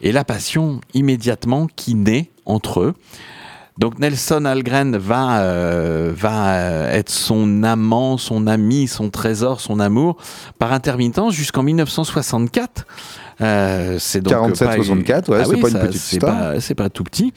et 0.00 0.12
la 0.12 0.24
passion 0.24 0.80
immédiatement 0.94 1.66
qui 1.76 1.94
naît 1.94 2.30
entre 2.44 2.80
eux. 2.80 2.94
Donc 3.78 3.98
Nelson 3.98 4.44
Algren 4.44 4.96
va, 4.98 5.40
euh, 5.40 6.12
va 6.14 6.88
être 6.92 7.08
son 7.08 7.62
amant, 7.62 8.18
son 8.18 8.46
ami, 8.46 8.86
son 8.86 9.08
trésor, 9.08 9.60
son 9.62 9.80
amour 9.80 10.18
par 10.58 10.72
intermittence 10.74 11.32
jusqu'en 11.34 11.62
1964. 11.62 12.86
Euh, 13.40 13.96
c'est 13.98 14.20
donc 14.20 14.32
47, 14.34 14.68
pas- 14.68 14.74
64, 14.76 15.28
ouais, 15.30 15.38
Ah 15.40 15.44
c'est 15.46 15.54
oui, 15.54 15.60
pas 15.62 15.68
une 15.70 15.78
petite 15.80 16.00
c'est 16.00 16.16
histoire. 16.16 16.38
pas- 16.38 16.60
C'est 16.60 16.74
pas 16.74 16.90
tout 16.90 17.02
petit. 17.04 17.32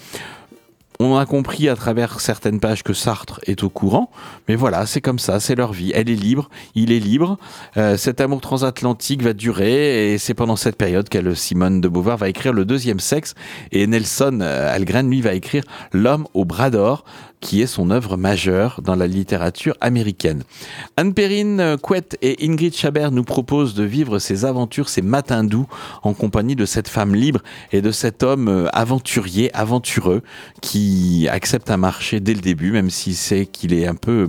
On 1.00 1.18
a 1.18 1.26
compris 1.26 1.68
à 1.68 1.76
travers 1.76 2.22
certaines 2.22 2.62
pages 2.62 2.82
que 2.82 2.94
Sartre 2.94 3.42
est 3.46 3.64
au 3.64 3.70
courant, 3.70 4.10
mais 4.48 4.56
voilà, 4.56 4.86
c'est 4.86 5.02
comme 5.02 5.20
ça, 5.20 5.42
c'est 5.42 5.56
leur 5.56 5.74
vie. 5.74 5.92
Elle 5.94 6.10
est 6.10 6.16
libre, 6.16 6.50
il 6.74 6.92
est 6.94 7.00
libre. 7.00 7.38
Euh, 7.76 7.98
cet 7.98 8.22
amour 8.22 8.40
transatlantique 8.40 9.22
va 9.22 9.34
durer, 9.34 10.14
et 10.14 10.18
c'est 10.18 10.34
pendant 10.34 10.56
cette 10.56 10.78
période 10.78 11.10
qu'elle, 11.10 11.36
Simone 11.36 11.82
de 11.82 11.90
Beauvoir, 11.90 12.16
va 12.16 12.30
écrire 12.30 12.54
Le 12.54 12.64
deuxième 12.64 13.02
sexe, 13.02 13.36
et 13.74 13.88
Nelson 13.88 14.40
euh, 14.42 14.74
Algren, 14.74 15.10
lui, 15.10 15.20
va 15.20 15.34
écrire 15.34 15.64
L'homme 15.92 16.28
au 16.34 16.46
bras 16.46 16.70
d'or, 16.70 17.04
qui 17.46 17.62
est 17.62 17.68
son 17.68 17.92
œuvre 17.92 18.18
majeure 18.18 18.82
dans 18.84 18.96
la 18.96 19.06
littérature 19.06 19.76
américaine. 19.80 20.42
Anne 20.98 21.14
Perrine 21.14 21.60
euh, 21.60 21.78
Couette 21.78 22.18
et 22.24 22.44
Ingrid 22.44 22.74
Chabert 22.74 23.12
nous 23.12 23.24
proposent 23.24 23.76
de 23.76 23.84
vivre 23.84 24.18
ces 24.18 24.46
aventures, 24.46 24.90
ces 24.90 25.04
matins 25.04 25.44
doux, 25.44 25.68
en 26.02 26.16
compagnie 26.16 26.56
de 26.56 26.66
cette 26.66 26.88
femme 26.88 27.14
libre 27.14 27.44
et 27.72 27.84
de 27.84 27.92
cet 27.92 28.24
homme 28.24 28.48
euh, 28.48 28.68
aventurier, 28.74 29.56
aventureux, 29.56 30.24
qui 30.64 31.28
accepte 31.30 31.70
un 31.70 31.78
marché 31.78 32.20
dès 32.20 32.34
le 32.34 32.42
début, 32.42 32.72
même 32.72 32.90
s'il 32.90 33.14
sait 33.14 33.46
qu'il 33.46 33.76
est 33.76 33.86
un 33.86 33.94
peu, 33.94 34.28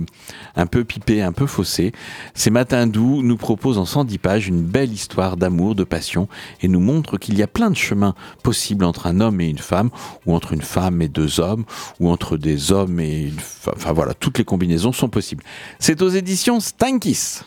un 0.55 0.67
peu 0.67 0.83
pipé, 0.83 1.23
un 1.23 1.31
peu 1.31 1.47
faussé. 1.47 1.93
Ces 2.35 2.51
matins 2.51 2.85
doux 2.85 3.23
nous 3.23 3.37
proposent 3.37 3.79
en 3.79 3.85
110 3.85 4.19
pages 4.19 4.47
une 4.47 4.61
belle 4.61 4.93
histoire 4.93 5.37
d'amour, 5.37 5.73
de 5.73 5.83
passion, 5.83 6.27
et 6.61 6.67
nous 6.67 6.81
montrent 6.81 7.17
qu'il 7.17 7.35
y 7.35 7.41
a 7.41 7.47
plein 7.47 7.71
de 7.71 7.75
chemins 7.75 8.13
possibles 8.43 8.85
entre 8.85 9.07
un 9.07 9.21
homme 9.21 9.41
et 9.41 9.49
une 9.49 9.57
femme, 9.57 9.89
ou 10.27 10.35
entre 10.35 10.53
une 10.53 10.61
femme 10.61 11.01
et 11.01 11.07
deux 11.07 11.39
hommes, 11.39 11.65
ou 11.99 12.11
entre 12.11 12.37
des 12.37 12.71
hommes 12.71 12.99
et 12.99 13.06
femme. 13.37 13.73
Enfin 13.75 13.93
voilà, 13.93 14.13
toutes 14.13 14.37
les 14.37 14.43
combinaisons 14.43 14.91
sont 14.91 15.09
possibles. 15.09 15.43
C'est 15.79 16.01
aux 16.01 16.09
éditions 16.09 16.59
Stankis. 16.59 17.41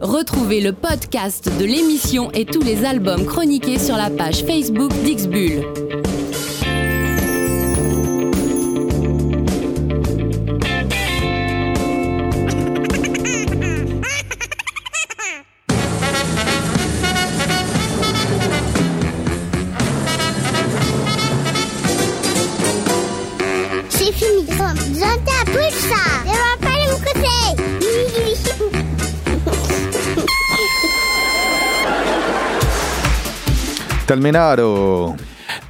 Retrouvez 0.00 0.62
le 0.62 0.72
podcast 0.72 1.50
de 1.58 1.64
l'émission 1.64 2.30
et 2.32 2.46
tous 2.46 2.62
les 2.62 2.86
albums 2.86 3.26
chroniqués 3.26 3.78
sur 3.78 3.96
la 3.96 4.08
page 4.08 4.44
Facebook 4.44 4.90
d'Ixbull. 5.04 5.62
Talmenado. 34.10 35.14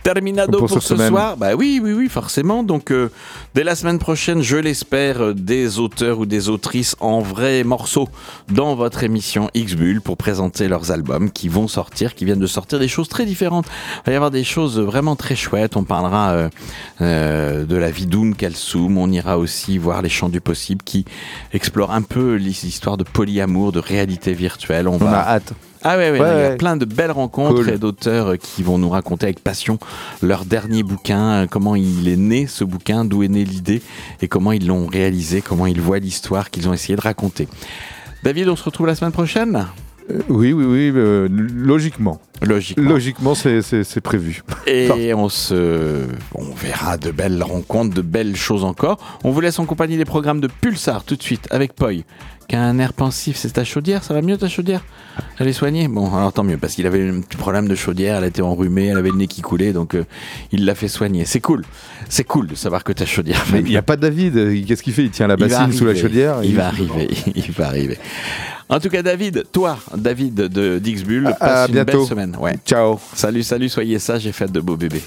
Terminado 0.02 0.58
Pour 0.58 0.70
ce 0.70 0.80
semaine. 0.80 1.10
soir. 1.10 1.36
Bah 1.36 1.54
oui, 1.54 1.78
oui, 1.82 1.92
oui, 1.92 2.08
forcément. 2.08 2.62
Donc, 2.62 2.90
euh, 2.90 3.10
dès 3.54 3.64
la 3.64 3.74
semaine 3.74 3.98
prochaine, 3.98 4.40
je 4.40 4.56
l'espère, 4.56 5.20
euh, 5.22 5.34
des 5.34 5.78
auteurs 5.78 6.18
ou 6.20 6.24
des 6.24 6.48
autrices 6.48 6.96
en 7.00 7.20
vrais 7.20 7.64
morceaux 7.64 8.08
dans 8.50 8.74
votre 8.74 9.04
émission 9.04 9.50
X-Bull 9.52 10.00
pour 10.00 10.16
présenter 10.16 10.68
leurs 10.68 10.90
albums 10.90 11.30
qui 11.30 11.50
vont 11.50 11.68
sortir, 11.68 12.14
qui 12.14 12.24
viennent 12.24 12.38
de 12.38 12.46
sortir 12.46 12.78
des 12.78 12.88
choses 12.88 13.10
très 13.10 13.26
différentes. 13.26 13.66
Il 13.66 14.06
va 14.06 14.12
y 14.12 14.16
avoir 14.16 14.30
des 14.30 14.44
choses 14.44 14.80
vraiment 14.80 15.16
très 15.16 15.36
chouettes. 15.36 15.76
On 15.76 15.84
parlera 15.84 16.48
euh, 17.02 17.64
de 17.66 17.76
la 17.76 17.90
vie 17.90 18.06
d'Oun 18.06 18.34
Kalsoum. 18.34 18.96
On 18.96 19.10
ira 19.10 19.36
aussi 19.36 19.76
voir 19.76 20.00
les 20.00 20.08
chants 20.08 20.30
du 20.30 20.40
possible 20.40 20.80
qui 20.82 21.04
explorent 21.52 21.92
un 21.92 22.00
peu 22.00 22.36
l'histoire 22.36 22.96
de 22.96 23.04
polyamour, 23.04 23.72
de 23.72 23.80
réalité 23.80 24.32
virtuelle. 24.32 24.88
On, 24.88 24.94
On 24.94 24.96
va 24.96 25.20
a 25.20 25.34
hâte. 25.34 25.52
Ah 25.82 25.96
ouais, 25.96 26.10
ouais, 26.10 26.20
Ouais, 26.20 26.34
il 26.36 26.42
y 26.42 26.46
a 26.46 26.56
plein 26.56 26.76
de 26.76 26.84
belles 26.84 27.10
rencontres 27.10 27.62
Cool. 27.64 27.70
et 27.70 27.78
d'auteurs 27.78 28.32
euh, 28.32 28.36
qui 28.36 28.62
vont 28.62 28.78
nous 28.78 28.90
raconter 28.90 29.26
avec 29.26 29.40
passion 29.40 29.78
leur 30.22 30.44
dernier 30.44 30.82
bouquin, 30.82 31.42
euh, 31.42 31.46
comment 31.50 31.74
il 31.76 32.08
est 32.08 32.16
né 32.16 32.46
ce 32.46 32.64
bouquin, 32.64 33.04
d'où 33.04 33.22
est 33.22 33.28
née 33.28 33.44
l'idée 33.44 33.80
et 34.20 34.28
comment 34.28 34.52
ils 34.52 34.66
l'ont 34.66 34.86
réalisé, 34.86 35.40
comment 35.42 35.66
ils 35.66 35.80
voient 35.80 35.98
l'histoire 35.98 36.50
qu'ils 36.50 36.68
ont 36.68 36.72
essayé 36.72 36.96
de 36.96 37.00
raconter. 37.00 37.48
David, 38.22 38.48
on 38.48 38.56
se 38.56 38.64
retrouve 38.64 38.86
la 38.86 38.94
semaine 38.94 39.12
prochaine 39.12 39.66
oui, 40.28 40.52
oui, 40.52 40.64
oui, 40.64 40.92
euh, 40.94 41.28
logiquement. 41.30 42.20
Logiquement. 42.42 42.88
Logiquement, 42.88 43.34
c'est- 43.34 44.00
prévu. 44.00 44.42
Et 44.66 45.12
on 45.14 45.28
se, 45.28 46.04
on 46.34 46.44
verra 46.54 46.96
de 46.96 47.10
belles 47.10 47.42
rencontres, 47.42 47.94
de 47.94 48.00
belles 48.02 48.34
choses 48.36 48.64
encore. 48.64 49.18
On 49.24 49.30
vous 49.30 49.40
laisse 49.40 49.58
en 49.58 49.66
compagnie 49.66 49.96
des 49.98 50.04
programmes 50.06 50.40
de 50.40 50.48
Pulsar 50.48 51.04
tout 51.04 51.16
de 51.16 51.22
suite 51.22 51.46
avec 51.50 51.74
Poi, 51.74 51.92
qui 52.48 52.56
a 52.56 52.62
un 52.62 52.78
air 52.78 52.94
pensif. 52.94 53.36
C'est 53.36 53.50
ta 53.50 53.64
chaudière, 53.64 54.02
ça 54.04 54.14
va 54.14 54.22
mieux 54.22 54.38
ta 54.38 54.48
chaudière? 54.48 54.82
Elle 55.38 55.48
est 55.48 55.52
soignée? 55.52 55.86
Bon, 55.86 56.14
alors 56.14 56.32
tant 56.32 56.42
mieux, 56.44 56.56
parce 56.56 56.74
qu'il 56.74 56.86
avait 56.86 57.06
un 57.10 57.20
petit 57.20 57.36
problème 57.36 57.68
de 57.68 57.74
chaudière, 57.74 58.16
elle 58.16 58.24
était 58.24 58.40
enrhumée, 58.40 58.86
elle 58.86 58.96
avait 58.96 59.10
le 59.10 59.16
nez 59.16 59.26
qui 59.26 59.42
coulait, 59.42 59.74
donc 59.74 59.94
euh, 59.94 60.04
il 60.50 60.64
l'a 60.64 60.74
fait 60.74 60.88
soigner. 60.88 61.26
C'est 61.26 61.40
cool, 61.40 61.64
c'est 62.08 62.24
cool 62.24 62.46
de 62.46 62.54
savoir 62.54 62.84
que 62.84 62.92
ta 62.92 63.04
chaudière. 63.04 63.44
va 63.48 63.56
Mais 63.58 63.60
il 63.60 63.68
n'y 63.68 63.76
a 63.76 63.82
pas 63.82 63.96
David. 63.96 64.36
euh, 64.38 64.62
Qu'est-ce 64.66 64.82
qu'il 64.82 64.94
fait? 64.94 65.04
Il 65.04 65.10
tient 65.10 65.26
la 65.26 65.36
bassine 65.36 65.72
sous 65.72 65.84
la 65.84 65.94
chaudière. 65.94 66.38
Il 66.42 66.56
va 66.56 66.68
arriver, 66.68 67.08
il 67.34 67.52
va 67.52 67.66
arriver. 67.66 67.98
En 68.72 68.78
tout 68.78 68.88
cas, 68.88 69.02
David, 69.02 69.44
toi, 69.52 69.76
David 69.96 70.34
de 70.34 70.78
Dixbull, 70.78 71.26
À- 71.26 71.32
passe 71.32 71.58
à 71.58 71.66
une 71.66 71.72
bientôt. 71.72 71.98
belle 71.98 72.06
semaine. 72.06 72.36
Ouais. 72.38 72.54
Ciao. 72.64 72.98
Salut, 73.14 73.42
salut, 73.42 73.68
soyez 73.68 73.98
sages 73.98 74.26
et 74.28 74.32
faites 74.32 74.52
de 74.52 74.60
beaux 74.60 74.76
bébés. 74.76 75.02